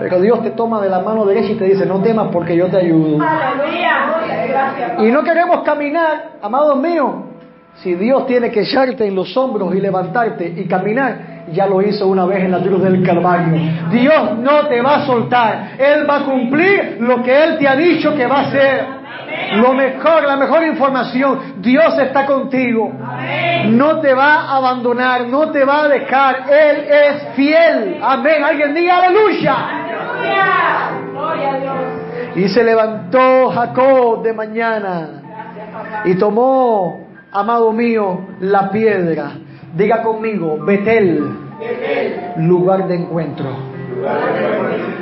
Pero 0.00 0.18
Dios 0.18 0.42
te 0.42 0.50
toma 0.52 0.80
de 0.80 0.88
la 0.88 1.00
mano 1.00 1.26
derecha 1.26 1.52
y 1.52 1.56
te 1.56 1.66
dice, 1.66 1.84
no 1.84 2.00
temas 2.00 2.28
porque 2.32 2.56
yo 2.56 2.68
te 2.68 2.78
ayudo. 2.78 3.18
Y 4.98 5.12
no 5.12 5.22
queremos 5.22 5.62
caminar, 5.62 6.30
amados 6.42 6.78
míos, 6.78 7.10
Si 7.82 7.94
Dios 7.94 8.26
tiene 8.26 8.50
que 8.50 8.62
echarte 8.62 9.06
en 9.06 9.14
los 9.14 9.34
hombros 9.36 9.74
y 9.74 9.80
levantarte 9.80 10.54
y 10.56 10.64
caminar, 10.66 11.44
ya 11.52 11.66
lo 11.66 11.80
hizo 11.82 12.06
una 12.08 12.26
vez 12.26 12.44
en 12.44 12.50
la 12.50 12.58
cruz 12.58 12.82
del 12.82 13.02
Calvario. 13.02 13.58
Dios 13.90 14.38
no 14.38 14.66
te 14.68 14.82
va 14.82 14.96
a 14.96 15.06
soltar. 15.06 15.70
Él 15.78 16.08
va 16.08 16.16
a 16.16 16.24
cumplir 16.24 16.96
lo 17.00 17.22
que 17.22 17.44
Él 17.44 17.58
te 17.58 17.68
ha 17.68 17.76
dicho 17.76 18.14
que 18.14 18.26
va 18.26 18.38
a 18.38 18.48
hacer. 18.48 18.99
Lo 19.54 19.72
mejor, 19.74 20.22
la 20.24 20.36
mejor 20.36 20.64
información, 20.64 21.54
Dios 21.58 21.98
está 21.98 22.24
contigo. 22.26 22.92
No 23.66 24.00
te 24.00 24.14
va 24.14 24.42
a 24.42 24.56
abandonar, 24.56 25.26
no 25.26 25.50
te 25.50 25.64
va 25.64 25.84
a 25.84 25.88
dejar. 25.88 26.44
Él 26.48 26.86
es 26.88 27.22
fiel. 27.34 27.98
Amén. 28.02 28.44
Alguien 28.44 28.74
diga 28.74 28.98
aleluya. 28.98 29.56
Y 32.36 32.48
se 32.48 32.62
levantó 32.62 33.50
Jacob 33.50 34.22
de 34.22 34.32
mañana 34.32 35.08
y 36.04 36.14
tomó, 36.14 37.06
amado 37.32 37.72
mío, 37.72 38.20
la 38.40 38.70
piedra. 38.70 39.32
Diga 39.74 40.02
conmigo, 40.02 40.58
Betel, 40.64 41.28
lugar 42.38 42.86
de 42.86 42.94
encuentro. 42.94 43.48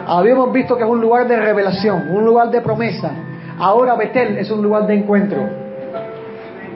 Habíamos 0.06 0.52
visto 0.52 0.76
que 0.76 0.84
es 0.84 0.88
un 0.88 1.00
lugar 1.00 1.28
de 1.28 1.36
revelación, 1.36 2.08
un 2.10 2.24
lugar 2.24 2.50
de 2.50 2.60
promesa. 2.60 3.12
Ahora 3.58 3.94
Betel 3.96 4.38
es 4.38 4.50
un 4.50 4.62
lugar 4.62 4.86
de 4.86 4.94
encuentro. 4.94 5.48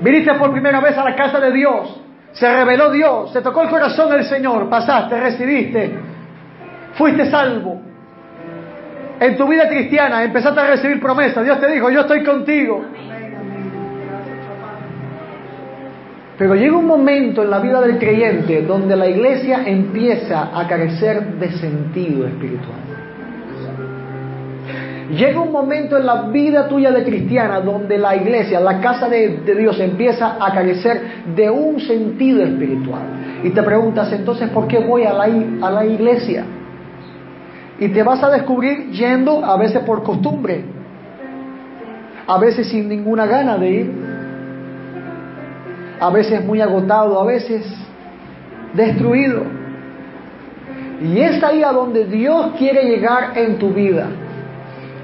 Viniste 0.03 0.35
por 0.35 0.51
primera 0.53 0.81
vez 0.81 0.99
a 0.99 1.05
la 1.05 1.15
casa 1.15 1.39
de 1.39 1.53
Dios, 1.53 2.01
se 2.33 2.53
reveló 2.53 2.91
Dios, 2.91 3.33
se 3.33 3.41
tocó 3.41 3.63
el 3.63 3.69
corazón 3.69 4.11
del 4.11 4.25
Señor, 4.25 4.69
pasaste, 4.69 5.21
recibiste, 5.21 5.93
fuiste 6.95 7.31
salvo. 7.31 7.81
En 9.21 9.37
tu 9.37 9.47
vida 9.47 9.69
cristiana 9.69 10.25
empezaste 10.25 10.59
a 10.59 10.67
recibir 10.67 11.01
promesas. 11.01 11.45
Dios 11.45 11.61
te 11.61 11.71
dijo, 11.71 11.89
yo 11.91 12.01
estoy 12.01 12.25
contigo. 12.25 12.83
Pero 16.37 16.57
llega 16.57 16.77
un 16.77 16.87
momento 16.87 17.45
en 17.45 17.51
la 17.51 17.61
vida 17.61 17.81
del 17.81 17.99
creyente 17.99 18.63
donde 18.63 18.97
la 18.97 19.07
iglesia 19.07 19.63
empieza 19.65 20.51
a 20.53 20.67
carecer 20.67 21.25
de 21.35 21.53
sentido 21.53 22.27
espiritual. 22.27 22.92
Llega 25.13 25.43
un 25.43 25.53
momento 25.53 25.99
en 25.99 26.07
la 26.07 26.23
vida 26.23 26.69
tuya 26.69 26.91
de 26.91 27.05
cristiana 27.05 27.61
donde 27.61 27.99
la 27.99 28.17
iglesia, 28.17 28.59
la 28.61 28.81
casa 28.81 29.11
de, 29.11 29.43
Dios 29.59 29.79
empieza 29.79 30.39
a 30.41 30.55
carecer 30.55 31.03
de 31.37 31.51
un 31.51 31.79
sentido 31.81 32.43
espiritual. 32.43 33.03
Y 33.45 33.51
te 33.51 33.63
preguntas 33.63 34.11
entonces, 34.11 34.49
¿por 34.49 34.67
qué 34.67 34.79
voy 34.79 35.05
a 35.05 35.13
la, 35.13 35.25
a 35.25 35.71
la 35.71 35.85
iglesia? 35.85 36.45
Y 37.79 37.89
te 37.89 38.03
vas 38.03 38.23
a 38.23 38.31
descubrir 38.31 38.91
yendo 38.91 39.45
a 39.45 39.59
veces 39.59 39.83
por 39.83 40.03
costumbre, 40.03 40.65
a 42.27 42.39
veces 42.39 42.69
sin 42.69 42.89
ninguna 42.89 43.27
gana 43.27 43.59
de 43.59 43.71
ir, 43.71 43.93
a 46.01 46.09
veces 46.09 46.43
muy 46.43 46.63
agotado, 46.63 47.21
a 47.21 47.27
veces 47.27 47.67
destruido. 48.73 49.43
Y 51.03 51.21
es 51.21 51.43
ahí 51.45 51.63
a 51.63 51.73
donde 51.73 52.07
Dios 52.07 52.53
quiere 52.57 52.85
llegar 52.85 53.37
en 53.37 53.59
tu 53.59 53.75
vida 53.75 54.09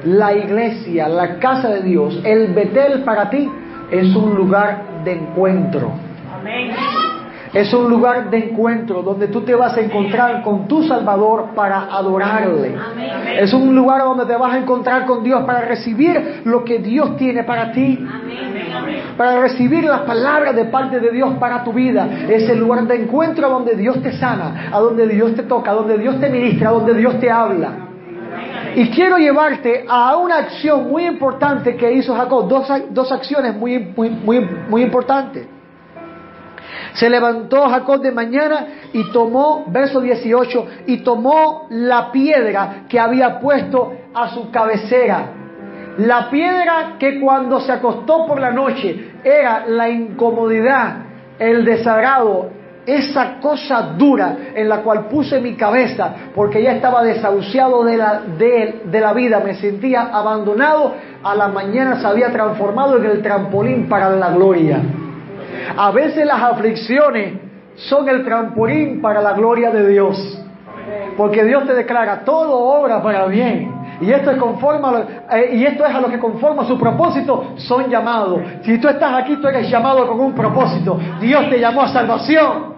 la 0.08 0.32
iglesia, 0.34 1.08
la 1.08 1.38
casa 1.38 1.68
de 1.68 1.82
Dios, 1.82 2.20
el 2.24 2.54
Betel 2.54 3.02
para 3.02 3.28
ti 3.28 3.48
es 3.90 4.14
un 4.14 4.34
lugar 4.34 5.02
de 5.04 5.12
encuentro. 5.12 5.92
Es 7.52 7.72
un 7.72 7.88
lugar 7.88 8.28
de 8.28 8.50
encuentro 8.50 9.02
donde 9.02 9.28
tú 9.28 9.40
te 9.40 9.54
vas 9.54 9.74
a 9.76 9.80
encontrar 9.80 10.42
con 10.42 10.68
tu 10.68 10.82
Salvador 10.82 11.54
para 11.54 11.84
adorarle. 11.84 12.74
Es 13.38 13.52
un 13.54 13.74
lugar 13.74 14.02
donde 14.02 14.26
te 14.26 14.36
vas 14.36 14.52
a 14.52 14.58
encontrar 14.58 15.06
con 15.06 15.24
Dios 15.24 15.44
para 15.44 15.62
recibir 15.62 16.42
lo 16.44 16.62
que 16.62 16.78
Dios 16.78 17.16
tiene 17.16 17.44
para 17.44 17.72
ti. 17.72 18.06
Para 19.16 19.40
recibir 19.40 19.84
las 19.84 20.00
palabras 20.02 20.54
de 20.54 20.66
parte 20.66 21.00
de 21.00 21.10
Dios 21.10 21.34
para 21.40 21.64
tu 21.64 21.72
vida. 21.72 22.06
Es 22.28 22.48
el 22.50 22.58
lugar 22.58 22.86
de 22.86 23.02
encuentro 23.02 23.48
donde 23.48 23.74
Dios 23.76 24.02
te 24.02 24.12
sana, 24.12 24.68
a 24.70 24.78
donde 24.78 25.06
Dios 25.06 25.34
te 25.34 25.44
toca, 25.44 25.70
a 25.70 25.74
donde 25.74 25.96
Dios 25.96 26.20
te 26.20 26.28
ministra, 26.28 26.68
a 26.68 26.72
donde 26.72 26.94
Dios 26.94 27.18
te 27.18 27.30
habla. 27.30 27.87
Y 28.78 28.90
quiero 28.90 29.18
llevarte 29.18 29.86
a 29.88 30.16
una 30.16 30.36
acción 30.36 30.88
muy 30.88 31.04
importante 31.04 31.76
que 31.76 31.94
hizo 31.94 32.14
Jacob, 32.14 32.46
dos, 32.48 32.68
dos 32.90 33.10
acciones 33.10 33.56
muy, 33.56 33.76
muy, 33.76 34.08
muy, 34.08 34.38
muy 34.38 34.82
importantes. 34.82 35.48
Se 36.92 37.10
levantó 37.10 37.68
Jacob 37.68 38.00
de 38.00 38.12
mañana 38.12 38.68
y 38.92 39.10
tomó, 39.10 39.64
verso 39.66 40.00
18, 40.00 40.66
y 40.86 40.98
tomó 40.98 41.66
la 41.70 42.12
piedra 42.12 42.84
que 42.88 43.00
había 43.00 43.40
puesto 43.40 43.94
a 44.14 44.28
su 44.28 44.48
cabecera. 44.52 45.26
La 45.96 46.30
piedra 46.30 46.98
que 47.00 47.18
cuando 47.18 47.58
se 47.58 47.72
acostó 47.72 48.28
por 48.28 48.38
la 48.38 48.52
noche 48.52 49.10
era 49.24 49.66
la 49.66 49.88
incomodidad, 49.88 50.98
el 51.40 51.64
desagrado, 51.64 52.50
esa 52.88 53.38
cosa 53.38 53.94
dura 53.98 54.36
en 54.54 54.66
la 54.66 54.78
cual 54.78 55.08
puse 55.08 55.40
mi 55.40 55.54
cabeza 55.54 56.14
porque 56.34 56.62
ya 56.62 56.72
estaba 56.72 57.02
desahuciado 57.02 57.84
de 57.84 57.98
la, 57.98 58.22
de, 58.38 58.80
de 58.84 59.00
la 59.00 59.12
vida, 59.12 59.40
me 59.40 59.54
sentía 59.54 60.08
abandonado, 60.12 60.94
a 61.22 61.34
la 61.34 61.48
mañana 61.48 62.00
se 62.00 62.06
había 62.06 62.32
transformado 62.32 62.96
en 62.96 63.04
el 63.04 63.22
trampolín 63.22 63.88
para 63.88 64.08
la 64.10 64.30
gloria. 64.30 64.80
A 65.76 65.90
veces 65.90 66.24
las 66.26 66.42
aflicciones 66.42 67.34
son 67.74 68.08
el 68.08 68.24
trampolín 68.24 69.02
para 69.02 69.20
la 69.20 69.32
gloria 69.34 69.70
de 69.70 69.86
Dios. 69.86 70.44
Porque 71.16 71.44
Dios 71.44 71.66
te 71.66 71.74
declara, 71.74 72.24
todo 72.24 72.58
obra 72.58 73.02
para 73.02 73.26
bien. 73.26 73.74
Y 74.00 74.10
esto, 74.10 74.30
es 74.30 74.38
conforme 74.38 74.88
eh, 75.30 75.56
y 75.56 75.64
esto 75.64 75.84
es 75.84 75.94
a 75.94 76.00
lo 76.00 76.08
que 76.08 76.18
conforma 76.18 76.64
su 76.64 76.78
propósito, 76.78 77.54
son 77.56 77.90
llamados. 77.90 78.40
Si 78.62 78.78
tú 78.78 78.88
estás 78.88 79.12
aquí, 79.22 79.36
tú 79.36 79.48
eres 79.48 79.68
llamado 79.68 80.06
con 80.06 80.20
un 80.20 80.32
propósito. 80.32 80.98
Dios 81.20 81.50
te 81.50 81.58
llamó 81.58 81.82
a 81.82 81.88
salvación. 81.88 82.77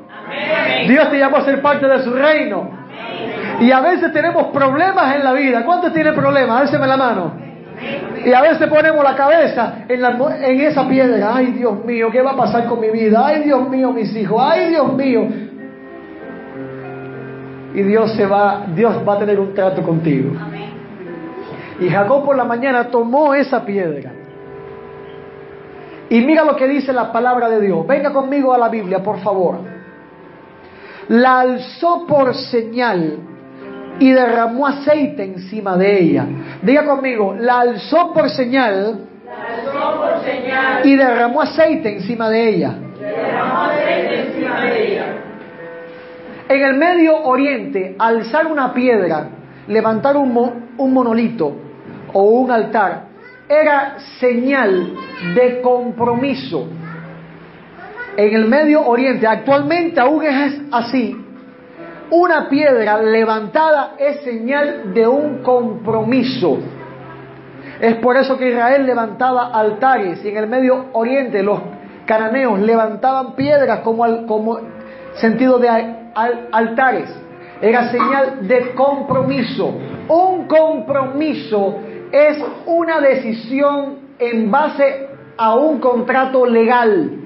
Dios 0.87 1.11
te 1.11 1.19
llamó 1.19 1.39
a 1.39 1.45
ser 1.45 1.61
parte 1.61 1.87
de 1.87 2.03
su 2.03 2.13
reino. 2.13 2.71
Y 3.61 3.71
a 3.71 3.81
veces 3.81 4.13
tenemos 4.13 4.47
problemas 4.49 5.17
en 5.17 5.25
la 5.25 5.33
vida. 5.33 5.65
¿Cuántos 5.65 5.93
tienen 5.93 6.15
problemas? 6.15 6.63
Álceme 6.63 6.87
la 6.87 6.97
mano. 6.97 7.33
Y 8.25 8.33
a 8.33 8.43
veces 8.43 8.69
ponemos 8.69 9.03
la 9.03 9.15
cabeza 9.15 9.85
en, 9.89 10.03
en 10.05 10.61
esa 10.61 10.87
piedra. 10.89 11.33
Ay, 11.35 11.47
Dios 11.53 11.85
mío, 11.85 12.11
¿qué 12.11 12.23
va 12.23 12.33
a 12.33 12.37
pasar 12.37 12.67
con 12.67 12.81
mi 12.81 12.91
vida? 12.91 13.23
Ay, 13.25 13.43
Dios 13.43 13.69
mío, 13.69 13.93
mis 13.93 14.15
hijos. 14.17 14.41
Ay, 14.43 14.71
Dios 14.71 14.93
mío. 14.95 15.29
Y 17.75 17.83
Dios 17.83 18.15
se 18.17 18.27
va, 18.27 18.65
Dios 18.75 18.97
va 19.07 19.15
a 19.15 19.19
tener 19.19 19.39
un 19.39 19.55
trato 19.55 19.83
contigo. 19.83 20.33
Y 21.81 21.89
Jacob 21.89 22.25
por 22.25 22.37
la 22.37 22.45
mañana 22.45 22.85
tomó 22.85 23.35
esa 23.35 23.65
piedra. 23.65 24.13
Y 26.11 26.21
mira 26.23 26.45
lo 26.45 26.57
que 26.57 26.67
dice 26.67 26.93
la 26.93 27.13
palabra 27.13 27.49
de 27.49 27.61
Dios. 27.61 27.87
Venga 27.87 28.13
conmigo 28.13 28.53
a 28.53 28.59
la 28.59 28.69
Biblia, 28.69 29.03
por 29.03 29.21
favor 29.21 29.80
la 31.11 31.41
alzó 31.41 32.07
por 32.07 32.33
señal 32.37 33.19
y 33.99 34.13
derramó 34.13 34.69
aceite 34.69 35.25
encima 35.25 35.77
de 35.77 36.01
ella. 36.01 36.25
Diga 36.63 36.85
conmigo, 36.85 37.35
la 37.37 37.61
alzó 37.61 38.13
por 38.13 38.31
señal, 38.31 39.07
y 40.85 40.95
derramó 40.95 41.43
aceite 41.43 41.97
encima 41.97 42.31
de 42.31 42.49
ella. 42.49 42.75
En 46.49 46.63
el 46.63 46.77
Medio 46.77 47.25
Oriente, 47.25 47.97
alzar 47.99 48.47
una 48.47 48.73
piedra, 48.73 49.31
levantar 49.67 50.17
un, 50.17 50.73
un 50.79 50.93
monolito 50.93 51.57
o 52.13 52.23
un 52.23 52.53
altar, 52.53 53.07
era 53.49 53.97
señal 54.21 54.95
de 55.35 55.61
compromiso 55.61 56.69
en 58.17 58.35
el 58.35 58.49
Medio 58.49 58.87
Oriente, 58.87 59.27
actualmente 59.27 60.01
aún 60.01 60.25
es 60.25 60.61
así, 60.73 61.17
una 62.11 62.49
piedra 62.49 63.01
levantada 63.01 63.95
es 63.99 64.23
señal 64.23 64.93
de 64.93 65.07
un 65.07 65.43
compromiso. 65.43 66.59
Es 67.81 67.95
por 67.97 68.17
eso 68.17 68.37
que 68.37 68.51
Israel 68.51 68.85
levantaba 68.85 69.53
altares 69.53 70.25
y 70.25 70.29
en 70.29 70.37
el 70.37 70.49
Medio 70.49 70.87
Oriente 70.93 71.43
los 71.43 71.61
cananeos 72.07 72.59
levantaban 72.59 73.37
piedras 73.37 73.81
como, 73.81 74.27
como 74.27 74.59
sentido 75.15 75.59
de 75.59 75.69
altares. 76.53 77.09
Era 77.63 77.91
señal 77.91 78.49
de 78.49 78.75
compromiso. 78.75 79.73
Un 80.09 80.49
compromiso 80.49 81.79
es 82.11 82.43
una 82.67 83.01
decisión 83.01 83.99
en 84.19 84.51
base 84.51 85.09
a 85.37 85.55
un 85.55 85.79
contrato 85.79 86.45
legal. 86.45 87.20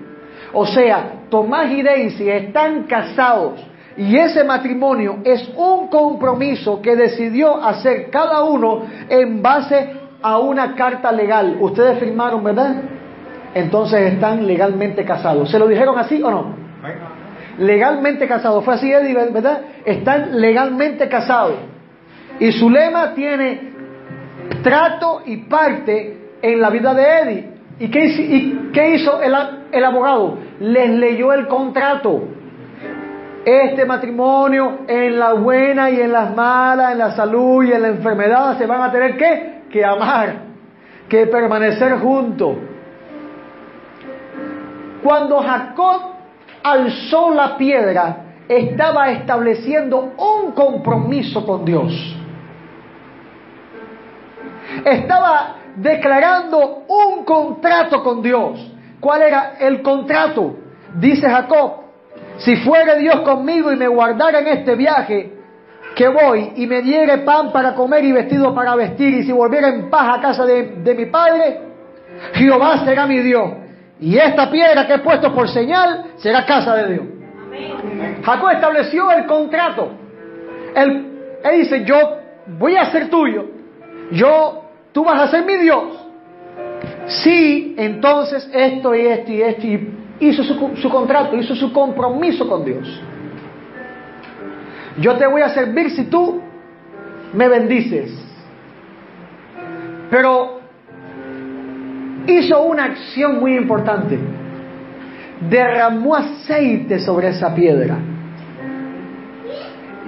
O 0.55 0.67
sea, 0.67 1.27
Tomás 1.29 1.71
y 1.71 1.83
Daisy 1.83 2.31
están 2.31 2.85
casados 2.85 3.61
y 3.97 4.17
ese 4.17 4.45
matrimonio 4.45 5.19
es 5.25 5.49
un 5.57 5.89
compromiso 5.89 6.81
que 6.81 6.97
decidió 6.97 7.63
hacer 7.63 8.11
cada 8.11 8.43
uno 8.45 8.83
en 9.09 9.43
base 9.43 9.93
a 10.23 10.39
una 10.39 10.75
carta 10.75 11.13
legal. 11.13 11.59
Ustedes 11.61 11.99
firmaron, 11.99 12.43
¿verdad? 12.43 12.77
Entonces 13.55 14.13
están 14.15 14.47
legalmente 14.47 15.05
casados. 15.05 15.51
¿Se 15.51 15.59
lo 15.59 15.69
dijeron 15.69 15.99
así 15.99 16.23
o 16.23 16.31
no? 16.31 16.57
Legalmente 17.59 18.27
casados. 18.27 18.65
Fue 18.65 18.75
así, 18.75 18.93
Eddie, 18.93 19.15
¿verdad? 19.15 19.61
Están 19.85 20.41
legalmente 20.41 21.09
casados. 21.09 21.55
Y 22.41 22.51
su 22.51 22.69
lema 22.69 23.15
tiene 23.15 23.75
trato 24.63 25.23
y 25.25 25.37
parte 25.37 26.19
en 26.43 26.61
la 26.61 26.71
vida 26.71 26.95
de 26.95 27.05
Eddie. 27.05 27.54
¿Y 27.79 27.89
qué, 27.89 28.95
hizo 28.95 29.21
el, 29.21 29.35
el 29.73 29.85
abogado 29.85 30.39
les 30.61 30.91
leyó 30.91 31.33
el 31.33 31.47
contrato. 31.49 32.23
Este 33.45 33.85
matrimonio 33.85 34.81
en 34.87 35.19
la 35.19 35.35
buena 35.35 35.91
y 35.91 36.01
en 36.01 36.13
las 36.13 36.35
malas, 36.35 36.93
en 36.93 36.99
la 36.99 37.11
salud 37.11 37.65
y 37.65 37.73
en 37.73 37.83
la 37.83 37.89
enfermedad 37.89 38.57
se 38.57 38.67
van 38.67 38.83
a 38.83 38.91
tener 38.91 39.17
que, 39.19 39.65
que 39.71 39.85
amar, 39.85 40.37
que 41.09 41.27
permanecer 41.27 41.99
juntos. 41.99 42.57
Cuando 45.03 45.41
Jacob 45.41 46.01
alzó 46.63 47.35
la 47.35 47.59
piedra, 47.59 48.17
estaba 48.49 49.11
estableciendo 49.11 50.15
un 50.17 50.53
compromiso 50.53 51.45
con 51.45 51.67
Dios. 51.67 52.17
Estaba 54.87 55.57
declarando 55.77 56.85
un 56.89 57.25
contrato 57.25 58.03
con 58.03 58.23
Dios. 58.23 58.73
¿Cuál 59.01 59.23
era 59.23 59.55
el 59.59 59.83
contrato? 59.83 60.57
Dice 60.95 61.29
Jacob, 61.29 61.85
si 62.39 62.57
fuere 62.57 62.99
Dios 62.99 63.21
conmigo 63.21 63.73
y 63.73 63.77
me 63.77 63.89
guardara 63.89 64.41
en 64.41 64.49
este 64.49 64.75
viaje 64.77 65.33
que 65.95 66.09
voy 66.09 66.53
y 66.57 66.67
me 66.67 66.83
diere 66.83 67.19
pan 67.19 67.53
para 67.53 67.75
comer 67.75 68.05
y 68.05 68.13
vestido 68.13 68.55
para 68.55 68.75
vestir 68.75 69.15
y 69.15 69.23
si 69.25 69.33
volviera 69.33 69.69
en 69.69 69.91
paz 69.91 70.19
a 70.19 70.21
casa 70.21 70.45
de, 70.45 70.77
de 70.83 70.95
mi 70.95 71.07
padre, 71.07 71.61
Jehová 72.33 72.85
será 72.85 73.07
mi 73.07 73.19
Dios. 73.21 73.51
Y 74.01 74.17
esta 74.17 74.51
piedra 74.51 74.87
que 74.87 74.95
he 74.95 74.99
puesto 74.99 75.33
por 75.33 75.49
señal 75.49 76.07
será 76.17 76.45
casa 76.45 76.75
de 76.75 76.93
Dios. 76.93 77.05
Jacob 78.25 78.51
estableció 78.51 79.11
el 79.13 79.27
contrato. 79.27 79.93
Él, 80.75 81.39
él 81.45 81.61
dice, 81.61 81.85
yo 81.85 81.97
voy 82.59 82.77
a 82.77 82.87
ser 82.87 83.09
tuyo. 83.09 83.47
Yo 84.11 84.64
tú 84.95 85.05
vas 85.05 85.21
a 85.21 85.29
ser 85.29 85.45
mi 85.45 85.57
Dios. 85.57 85.85
Sí, 87.07 87.75
entonces 87.77 88.49
esto 88.55 88.95
y 88.95 89.01
esto 89.01 89.33
y 89.33 89.43
esto, 89.43 89.67
y 89.67 89.89
hizo 90.21 90.43
su, 90.45 90.77
su, 90.77 90.89
contrato, 90.89 91.37
hizo 91.37 91.55
su 91.55 91.73
compromiso 91.73 92.49
con 92.49 92.65
Dios. 92.65 93.03
Yo 94.99 95.17
te 95.17 95.27
voy 95.27 95.43
a 95.43 95.49
servir 95.51 95.91
si 95.91 96.05
tú 96.05 96.41
me 97.35 97.49
bendices. 97.49 98.15
Pero 100.09 100.61
hizo 102.29 102.63
una 102.63 102.85
acción 102.85 103.41
muy 103.41 103.57
importante. 103.57 104.17
Derramó 105.51 106.15
aceite 106.15 107.01
sobre 107.01 107.29
esa 107.29 107.53
piedra. 107.53 107.99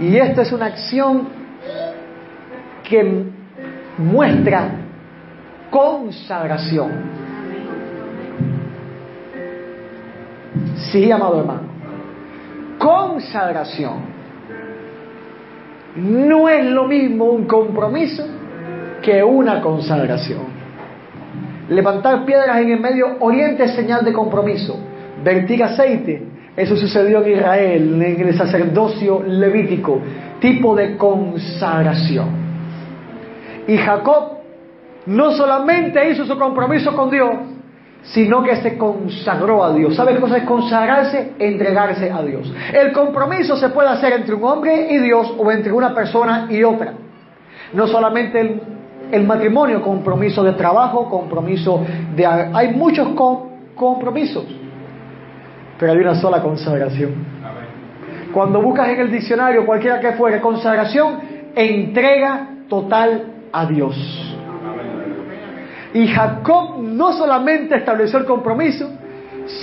Y 0.01 0.17
esta 0.17 0.43
es 0.43 0.53
una 0.53 0.67
acción 0.67 1.29
que 2.89 3.36
muestra 3.99 4.71
consagración. 5.71 6.91
Sí, 10.91 11.11
amado 11.11 11.41
hermano. 11.41 11.63
Consagración. 12.79 14.17
No 15.97 16.49
es 16.49 16.65
lo 16.67 16.87
mismo 16.87 17.25
un 17.25 17.47
compromiso 17.47 18.27
que 19.03 19.23
una 19.23 19.61
consagración. 19.61 20.57
Levantar 21.69 22.25
piedras 22.25 22.59
en 22.59 22.71
el 22.71 22.81
medio 22.81 23.17
oriente 23.21 23.65
es 23.65 23.75
señal 23.75 24.05
de 24.05 24.13
compromiso. 24.13 24.79
Vertir 25.25 25.65
aceite, 25.65 26.23
eso 26.57 26.77
sucedió 26.77 27.25
en 27.25 27.39
Israel, 27.39 28.03
en 28.03 28.29
el 28.29 28.37
sacerdocio 28.37 29.23
levítico, 29.23 30.01
tipo 30.39 30.77
de 30.77 30.97
consagración. 30.97 32.46
Y 33.67 33.77
Jacob 33.77 34.39
no 35.07 35.33
solamente 35.33 36.11
hizo 36.11 36.25
su 36.25 36.39
compromiso 36.39 36.95
con 36.95 37.11
Dios, 37.11 37.31
sino 38.03 38.43
que 38.43 38.57
se 38.57 38.79
consagró 38.79 39.65
a 39.65 39.73
Dios. 39.73 39.97
¿Sabe 39.97 40.15
qué 40.15 40.21
cosa 40.21 40.39
es 40.39 40.45
consagrarse? 40.45 41.33
Entregarse 41.39 42.11
a 42.11 42.23
Dios. 42.23 42.53
El 42.73 42.93
compromiso 42.93 43.57
se 43.57 43.69
puede 43.71 43.89
hacer 43.89 44.13
entre 44.13 44.35
un 44.35 44.45
hombre 44.45 44.89
y 44.91 44.99
Dios 44.99 45.35
o 45.37 45.51
entre 45.51 45.73
una 45.73 45.95
persona 45.95 46.47
y 46.51 46.63
otra. 46.63 46.95
No 47.73 47.87
solamente 47.87 48.41
el, 48.41 48.63
el 49.11 49.27
matrimonio, 49.27 49.83
compromiso 49.83 50.45
de 50.45 50.53
trabajo, 50.53 51.09
compromiso 51.09 51.85
de... 52.15 52.27
Hay 52.27 52.75
muchos 52.75 53.09
com, 53.09 53.49
compromisos, 53.75 54.45
pero 55.79 55.93
hay 55.93 55.99
una 55.99 56.15
sola 56.15 56.41
consagración. 56.43 57.37
Cuando 58.33 58.61
buscas 58.61 58.89
en 58.89 59.01
el 59.01 59.11
diccionario, 59.11 59.67
cualquiera 59.67 59.99
que 59.99 60.13
fuere, 60.13 60.41
consagración, 60.41 61.21
entrega 61.55 62.49
total 62.69 63.36
a 63.57 63.65
Dios. 63.67 63.97
Y 65.95 66.07
Jacob 66.09 66.79
no 66.83 67.13
solamente 67.15 67.77
estableció 67.77 68.19
el 68.19 68.27
compromiso, 68.27 68.91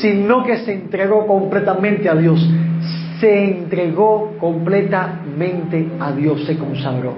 sino 0.02 0.44
que 0.44 0.58
se 0.58 0.74
entregó 0.74 1.28
completamente 1.28 2.10
a 2.10 2.16
Dios. 2.16 2.40
Se 3.20 3.44
entregó 3.44 4.36
completamente 4.40 5.88
a 6.00 6.12
Dios, 6.12 6.44
se 6.46 6.58
consagró. 6.58 7.14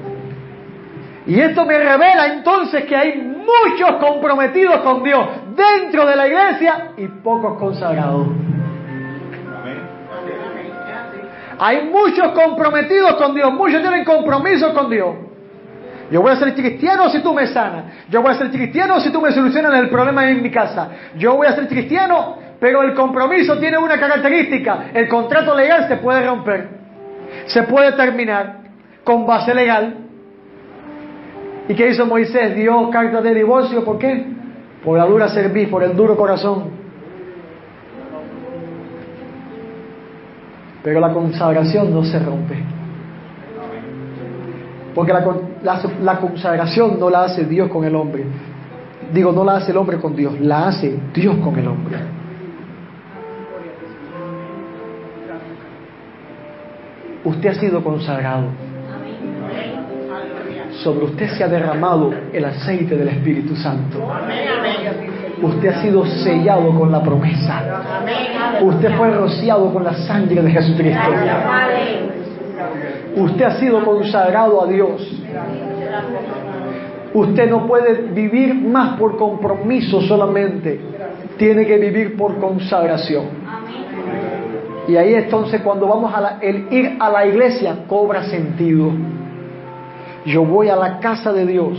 Y 1.25 1.39
esto 1.39 1.65
me 1.65 1.77
revela 1.77 2.33
entonces 2.33 2.83
que 2.85 2.95
hay 2.95 3.17
muchos 3.17 3.95
comprometidos 3.99 4.79
con 4.81 5.01
Dios 5.01 5.27
dentro 5.55 6.05
de 6.05 6.15
la 6.15 6.27
iglesia 6.27 6.91
y 6.97 7.07
pocos 7.07 7.57
consagrados. 7.57 8.27
Hay 11.57 11.89
muchos 11.89 12.33
comprometidos 12.33 13.15
con 13.15 13.33
Dios, 13.33 13.53
muchos 13.53 13.81
tienen 13.81 14.03
compromiso 14.03 14.73
con 14.73 14.89
Dios, 14.89 15.15
yo 16.11 16.21
voy 16.21 16.31
a 16.31 16.35
ser 16.35 16.53
cristiano 16.53 17.09
si 17.09 17.19
tú 17.19 17.33
me 17.33 17.47
sanas. 17.47 17.85
Yo 18.09 18.21
voy 18.21 18.31
a 18.31 18.35
ser 18.35 18.51
cristiano 18.51 18.99
si 18.99 19.09
tú 19.09 19.19
me 19.19 19.31
solucionas 19.31 19.73
el 19.79 19.89
problema 19.89 20.29
en 20.29 20.41
mi 20.41 20.51
casa. 20.51 20.89
Yo 21.17 21.35
voy 21.35 21.47
a 21.47 21.55
ser 21.55 21.67
cristiano, 21.67 22.37
pero 22.59 22.83
el 22.83 22.93
compromiso 22.93 23.57
tiene 23.57 23.77
una 23.77 23.99
característica. 23.99 24.91
El 24.93 25.07
contrato 25.07 25.55
legal 25.55 25.87
se 25.87 25.97
puede 25.97 26.25
romper. 26.25 26.69
Se 27.47 27.63
puede 27.63 27.93
terminar 27.93 28.57
con 29.03 29.25
base 29.25 29.53
legal. 29.55 29.95
¿Y 31.67 31.73
qué 31.73 31.89
hizo 31.89 32.05
Moisés? 32.05 32.55
Dio 32.55 32.89
carta 32.91 33.21
de 33.21 33.33
divorcio. 33.33 33.83
¿Por 33.83 33.97
qué? 33.97 34.27
Por 34.83 34.99
la 34.99 35.05
dura 35.05 35.27
cerviz, 35.29 35.67
por 35.69 35.83
el 35.83 35.95
duro 35.95 36.15
corazón. 36.15 36.69
Pero 40.83 40.99
la 40.99 41.11
consagración 41.11 41.91
no 41.91 42.03
se 42.03 42.19
rompe. 42.19 42.74
Porque 44.95 45.11
la, 45.11 46.19
consagración 46.19 46.97
no 46.97 47.09
la 47.09 47.25
hace 47.25 47.43
Dios 47.43 47.69
con 47.69 47.83
el 47.83 47.93
hombre. 47.95 48.23
Digo, 49.13 49.33
no 49.33 49.43
la 49.43 49.57
hace 49.57 49.71
el 49.71 49.77
hombre 49.77 49.97
con 49.97 50.15
Dios, 50.15 50.39
la 50.39 50.69
hace 50.69 50.97
Dios 51.13 51.35
con 51.43 51.59
el 51.59 51.67
hombre. 51.67 51.97
Usted 57.25 57.49
ha 57.49 57.55
sido 57.55 57.83
consagrado. 57.83 58.45
Sobre 60.81 61.05
usted 61.05 61.29
se 61.29 61.43
ha 61.43 61.47
derramado 61.47 62.13
el 62.31 62.45
aceite 62.45 62.95
del 62.95 63.09
Espíritu 63.09 63.55
Santo. 63.55 63.99
Usted 65.41 65.69
ha 65.69 65.81
sido 65.81 66.05
sellado 66.05 66.69
con 66.77 66.89
la 66.91 67.03
promesa. 67.03 67.83
Usted 68.61 68.95
fue 68.95 69.11
rociado 69.11 69.73
con 69.73 69.83
la 69.83 69.93
sangre 69.93 70.41
de 70.41 70.51
Jesucristo. 70.51 71.01
Usted 73.15 73.45
ha 73.45 73.59
sido 73.59 73.83
consagrado 73.85 74.61
a 74.61 74.67
Dios. 74.67 75.23
Usted 77.13 77.49
no 77.49 77.65
puede 77.65 78.11
vivir 78.11 78.53
más 78.53 78.99
por 78.99 79.17
compromiso 79.17 80.01
solamente. 80.01 80.79
Tiene 81.37 81.65
que 81.65 81.77
vivir 81.77 82.17
por 82.17 82.37
consagración. 82.39 83.25
Y 84.87 84.97
ahí 84.97 85.15
entonces 85.15 85.61
cuando 85.61 85.87
vamos 85.87 86.13
a 86.13 86.39
el 86.41 86.67
ir 86.71 86.97
a 86.99 87.09
la 87.09 87.25
iglesia 87.25 87.85
cobra 87.87 88.25
sentido. 88.25 88.91
Yo 90.25 90.43
voy 90.43 90.69
a 90.69 90.75
la 90.75 90.99
casa 90.99 91.31
de 91.31 91.45
Dios. 91.45 91.77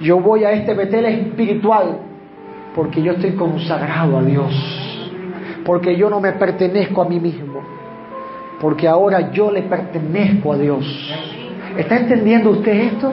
Yo 0.00 0.18
voy 0.20 0.44
a 0.44 0.50
este 0.50 0.74
Betel 0.74 1.04
espiritual 1.06 1.98
porque 2.74 3.00
yo 3.00 3.12
estoy 3.12 3.36
consagrado 3.36 4.18
a 4.18 4.22
Dios. 4.22 4.52
Porque 5.64 5.96
yo 5.96 6.10
no 6.10 6.20
me 6.20 6.32
pertenezco 6.32 7.02
a 7.02 7.08
mí 7.08 7.20
mismo 7.20 7.53
porque 8.64 8.88
ahora 8.88 9.30
yo 9.30 9.50
le 9.50 9.60
pertenezco 9.60 10.54
a 10.54 10.56
Dios. 10.56 10.86
¿Está 11.76 11.98
entendiendo 11.98 12.48
usted 12.48 12.72
esto? 12.72 13.12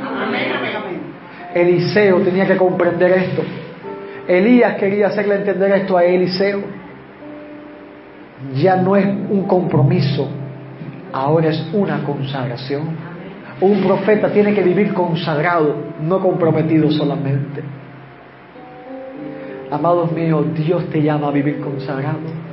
Eliseo 1.53 2.21
tenía 2.21 2.47
que 2.47 2.55
comprender 2.55 3.11
esto. 3.11 3.41
Elías 4.29 4.77
quería 4.77 5.07
hacerle 5.07 5.35
entender 5.35 5.73
esto 5.73 5.97
a 5.97 6.05
Eliseo. 6.05 6.61
Ya 8.55 8.77
no 8.77 8.95
es 8.95 9.05
un 9.05 9.43
compromiso, 9.45 10.29
ahora 11.11 11.49
es 11.49 11.67
una 11.73 12.01
consagración. 12.01 12.83
Un 13.59 13.81
profeta 13.81 14.31
tiene 14.31 14.53
que 14.53 14.63
vivir 14.63 14.93
consagrado, 14.93 15.75
no 16.01 16.21
comprometido 16.21 16.89
solamente. 16.91 17.61
Amados 19.69 20.13
míos, 20.13 20.45
Dios 20.55 20.85
te 20.89 21.01
llama 21.03 21.27
a 21.27 21.31
vivir 21.31 21.59
consagrado. 21.59 22.50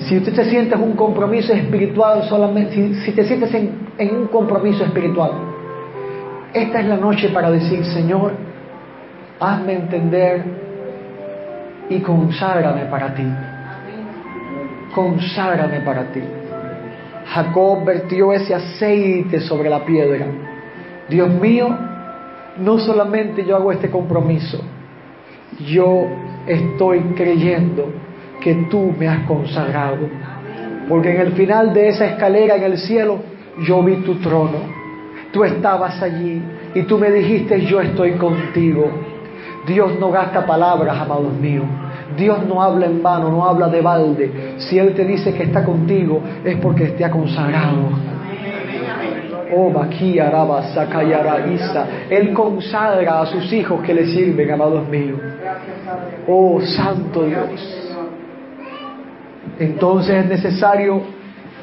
Si 0.00 0.16
usted 0.16 0.34
se 0.34 0.44
siente 0.46 0.74
en 0.74 0.82
un 0.82 0.92
compromiso 0.92 1.52
espiritual 1.52 2.24
solamente, 2.24 2.94
si, 3.04 3.12
te 3.12 3.24
sientes 3.24 3.52
en, 3.54 3.88
en 3.98 4.16
un 4.16 4.26
compromiso 4.28 4.84
espiritual, 4.84 5.32
esta 6.54 6.80
es 6.80 6.86
la 6.86 6.96
noche 6.96 7.28
para 7.28 7.50
decir, 7.50 7.84
Señor, 7.84 8.32
hazme 9.38 9.74
entender 9.74 10.44
y 11.88 12.00
conságrame 12.00 12.86
para 12.86 13.14
ti. 13.14 13.26
Conságrame 14.94 15.80
para 15.80 16.10
ti. 16.12 16.20
Jacob 17.26 17.84
vertió 17.84 18.32
ese 18.32 18.54
aceite 18.54 19.40
sobre 19.40 19.70
la 19.70 19.84
piedra. 19.84 20.26
Dios 21.08 21.28
mío, 21.28 21.76
no 22.58 22.78
solamente 22.78 23.44
yo 23.44 23.56
hago 23.56 23.70
este 23.70 23.90
compromiso, 23.90 24.60
yo 25.66 26.06
estoy 26.46 27.00
creyendo 27.16 27.92
que 28.40 28.54
tú 28.70 28.94
me 28.98 29.08
has 29.08 29.26
consagrado. 29.26 30.08
Porque 30.88 31.14
en 31.14 31.20
el 31.20 31.32
final 31.32 31.72
de 31.72 31.88
esa 31.88 32.06
escalera 32.06 32.56
en 32.56 32.64
el 32.64 32.78
cielo 32.78 33.18
yo 33.66 33.82
vi 33.82 33.96
tu 33.96 34.16
trono. 34.16 34.58
Tú 35.32 35.44
estabas 35.44 36.02
allí 36.02 36.42
y 36.74 36.82
tú 36.82 36.98
me 36.98 37.10
dijiste, 37.10 37.64
yo 37.64 37.80
estoy 37.80 38.12
contigo. 38.12 38.90
Dios 39.66 39.92
no 40.00 40.10
gasta 40.10 40.44
palabras, 40.44 40.98
amados 40.98 41.32
míos. 41.34 41.66
Dios 42.16 42.44
no 42.46 42.60
habla 42.60 42.86
en 42.86 43.02
vano, 43.02 43.30
no 43.30 43.44
habla 43.44 43.68
de 43.68 43.80
balde. 43.80 44.54
Si 44.58 44.78
Él 44.78 44.94
te 44.94 45.04
dice 45.04 45.32
que 45.32 45.44
está 45.44 45.64
contigo, 45.64 46.20
es 46.44 46.56
porque 46.56 46.86
te 46.86 47.04
ha 47.04 47.10
consagrado. 47.10 47.88
Oh. 49.52 49.84
Él 52.10 52.32
consagra 52.32 53.20
a 53.20 53.26
sus 53.26 53.52
hijos 53.52 53.80
que 53.82 53.94
le 53.94 54.06
sirven, 54.06 54.50
amados 54.50 54.88
míos. 54.88 55.20
Oh, 56.26 56.60
Santo 56.60 57.24
Dios. 57.24 57.79
Entonces 59.60 60.24
es 60.24 60.26
necesario 60.26 61.02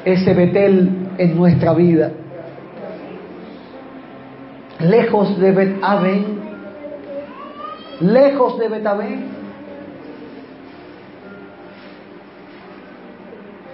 ese 0.04 0.32
Betel 0.32 0.88
en 1.18 1.36
nuestra 1.36 1.74
vida. 1.74 2.12
Lejos 4.78 5.36
de 5.40 5.50
Bet 5.50 5.82
lejos 8.00 8.56
de 8.60 8.68
Betabén, 8.68 9.24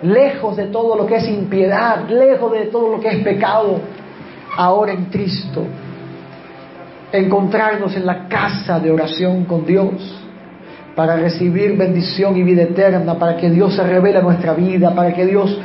lejos 0.03 0.57
de 0.57 0.69
todo 0.69 0.97
lo 0.97 1.05
que 1.05 1.17
es 1.17 1.29
impiedad, 1.29 2.09
lejos 2.09 2.53
de 2.53 2.65
todo 2.67 2.93
lo 2.93 3.01
que 3.01 3.09
es 3.09 3.23
pecado, 3.23 3.79
ahora 4.57 4.93
en 4.93 5.05
Cristo, 5.07 5.65
encontrarnos 7.13 7.95
en 7.95 8.07
la 8.07 8.27
casa 8.27 8.81
de 8.81 8.91
oración 8.91 9.45
con 9.45 9.67
Dios 9.67 10.24
para 10.95 11.17
recibir 11.17 11.77
bendición 11.77 12.37
y 12.37 12.43
vida 12.43 12.63
eterna, 12.63 13.19
para 13.19 13.37
que 13.37 13.51
Dios 13.51 13.75
se 13.75 13.83
revele 13.83 14.19
a 14.19 14.23
nuestra 14.23 14.55
vida, 14.55 14.95
para 14.95 15.13
que 15.13 15.27
Dios 15.27 15.61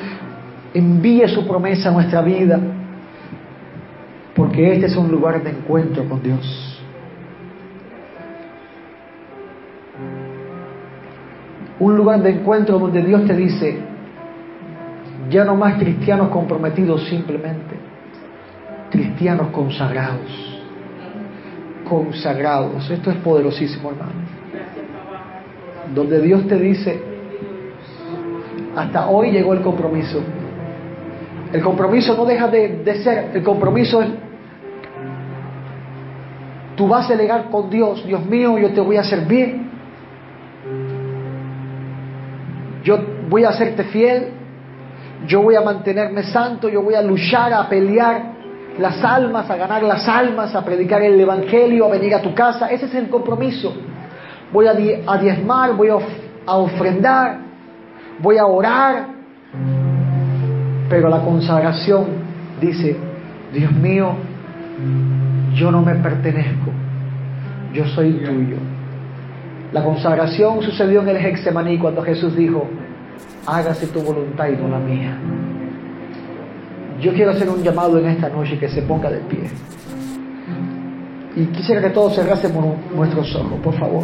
envíe 0.74 1.28
su 1.28 1.48
promesa 1.48 1.90
a 1.90 1.92
nuestra 1.92 2.22
vida, 2.22 2.60
porque 4.36 4.74
este 4.74 4.88
es 4.88 4.96
un 4.96 5.12
lugar 5.12 5.44
de 5.44 5.52
encuentro 5.52 6.08
con 6.08 6.22
Dios. 6.24 6.82
Un 11.80 11.96
lugar 11.96 12.22
de 12.22 12.32
encuentro 12.32 12.78
donde 12.78 13.02
Dios 13.04 13.26
te 13.26 13.36
dice, 13.36 13.78
ya 15.30 15.46
no 15.46 15.56
más 15.56 15.76
cristianos 15.76 16.30
comprometidos 16.30 17.08
simplemente, 17.08 17.76
cristianos 18.90 19.48
consagrados, 19.52 20.62
consagrados. 21.88 22.90
Esto 22.90 23.12
es 23.12 23.18
poderosísimo, 23.18 23.92
hermano. 23.92 24.29
Donde 25.94 26.22
Dios 26.22 26.48
te 26.48 26.56
dice, 26.56 27.02
hasta 28.76 29.10
hoy 29.10 29.32
llegó 29.32 29.54
el 29.54 29.62
compromiso. 29.62 30.22
El 31.52 31.62
compromiso 31.62 32.16
no 32.16 32.26
deja 32.26 32.48
de, 32.48 33.02
ser, 33.04 33.32
el 33.34 33.44
compromiso 33.44 34.02
es, 34.02 34.10
tú 36.76 36.88
vas 36.88 37.10
a 37.10 37.14
delegar 37.14 37.50
con 37.50 37.70
Dios, 37.70 38.06
Dios 38.06 38.24
mío, 38.26 38.58
yo 38.60 38.72
te 38.72 38.82
voy 38.82 38.98
a 38.98 39.04
servir, 39.04 39.62
yo 42.84 43.00
voy 43.30 43.44
a 43.44 43.50
hacerte 43.50 43.84
fiel, 43.86 44.28
yo 45.28 45.42
voy 45.42 45.56
a 45.56 45.62
mantenerme 45.62 46.24
santo, 46.24 46.70
yo 46.70 46.82
voy 46.82 46.94
a 46.94 47.02
luchar, 47.02 47.52
a 47.52 47.68
pelear 47.68 48.40
las 48.78 49.04
almas, 49.04 49.50
a 49.50 49.56
ganar 49.58 49.84
las 49.84 50.08
almas, 50.08 50.56
a 50.56 50.64
predicar 50.64 51.02
el 51.02 51.20
Evangelio, 51.20 51.86
a 51.86 51.90
venir 51.90 52.14
a 52.16 52.22
tu 52.22 52.34
casa. 52.34 52.68
Ese 52.72 52.86
es 52.86 52.96
el 52.96 53.10
compromiso. 53.10 53.76
Voy 54.52 54.68
a, 54.68 54.74
diezmar, 54.74 55.76
voy 55.76 55.89
a 55.89 56.56
ofrendar, 56.56 57.39
voy 58.20 58.38
a 58.38 58.45
orar. 58.45 59.08
Pero 60.89 61.10
la 61.10 61.22
consagración 61.22 62.06
dice, 62.60 62.97
Dios 63.54 63.72
mío, 63.72 64.14
yo 65.54 65.72
no 65.72 65.82
me 65.82 65.95
pertenezco, 65.95 66.72
yo 67.74 67.86
soy 67.88 68.14
tuyo. 68.14 68.58
La 69.72 69.84
consagración 69.84 70.64
sucedió 70.64 71.02
en 71.02 71.10
el 71.10 71.18
Hexemaní 71.18 71.78
cuando 71.78 72.02
Jesús 72.02 72.36
dijo, 72.36 72.68
hágase 73.45 73.88
tu 73.88 74.02
voluntad 74.02 74.47
y 74.47 74.56
no 74.56 74.68
la 74.68 74.80
mía. 74.80 75.16
Yo 77.00 77.14
quiero 77.14 77.32
hacer 77.32 77.50
un 77.50 77.62
llamado 77.62 78.00
en 78.00 78.08
esta 78.08 78.30
noche 78.30 78.58
que 78.58 78.68
se 78.68 78.82
ponga 78.82 79.10
de 79.10 79.20
pie. 79.20 79.50
Y 81.40 81.46
quisiera 81.54 81.80
que 81.82 81.92
todos 81.92 82.16
cerrásemos 82.16 82.76
nuestros 82.94 83.34
ojos, 83.34 83.60
por 83.64 83.74
favor. 83.80 84.04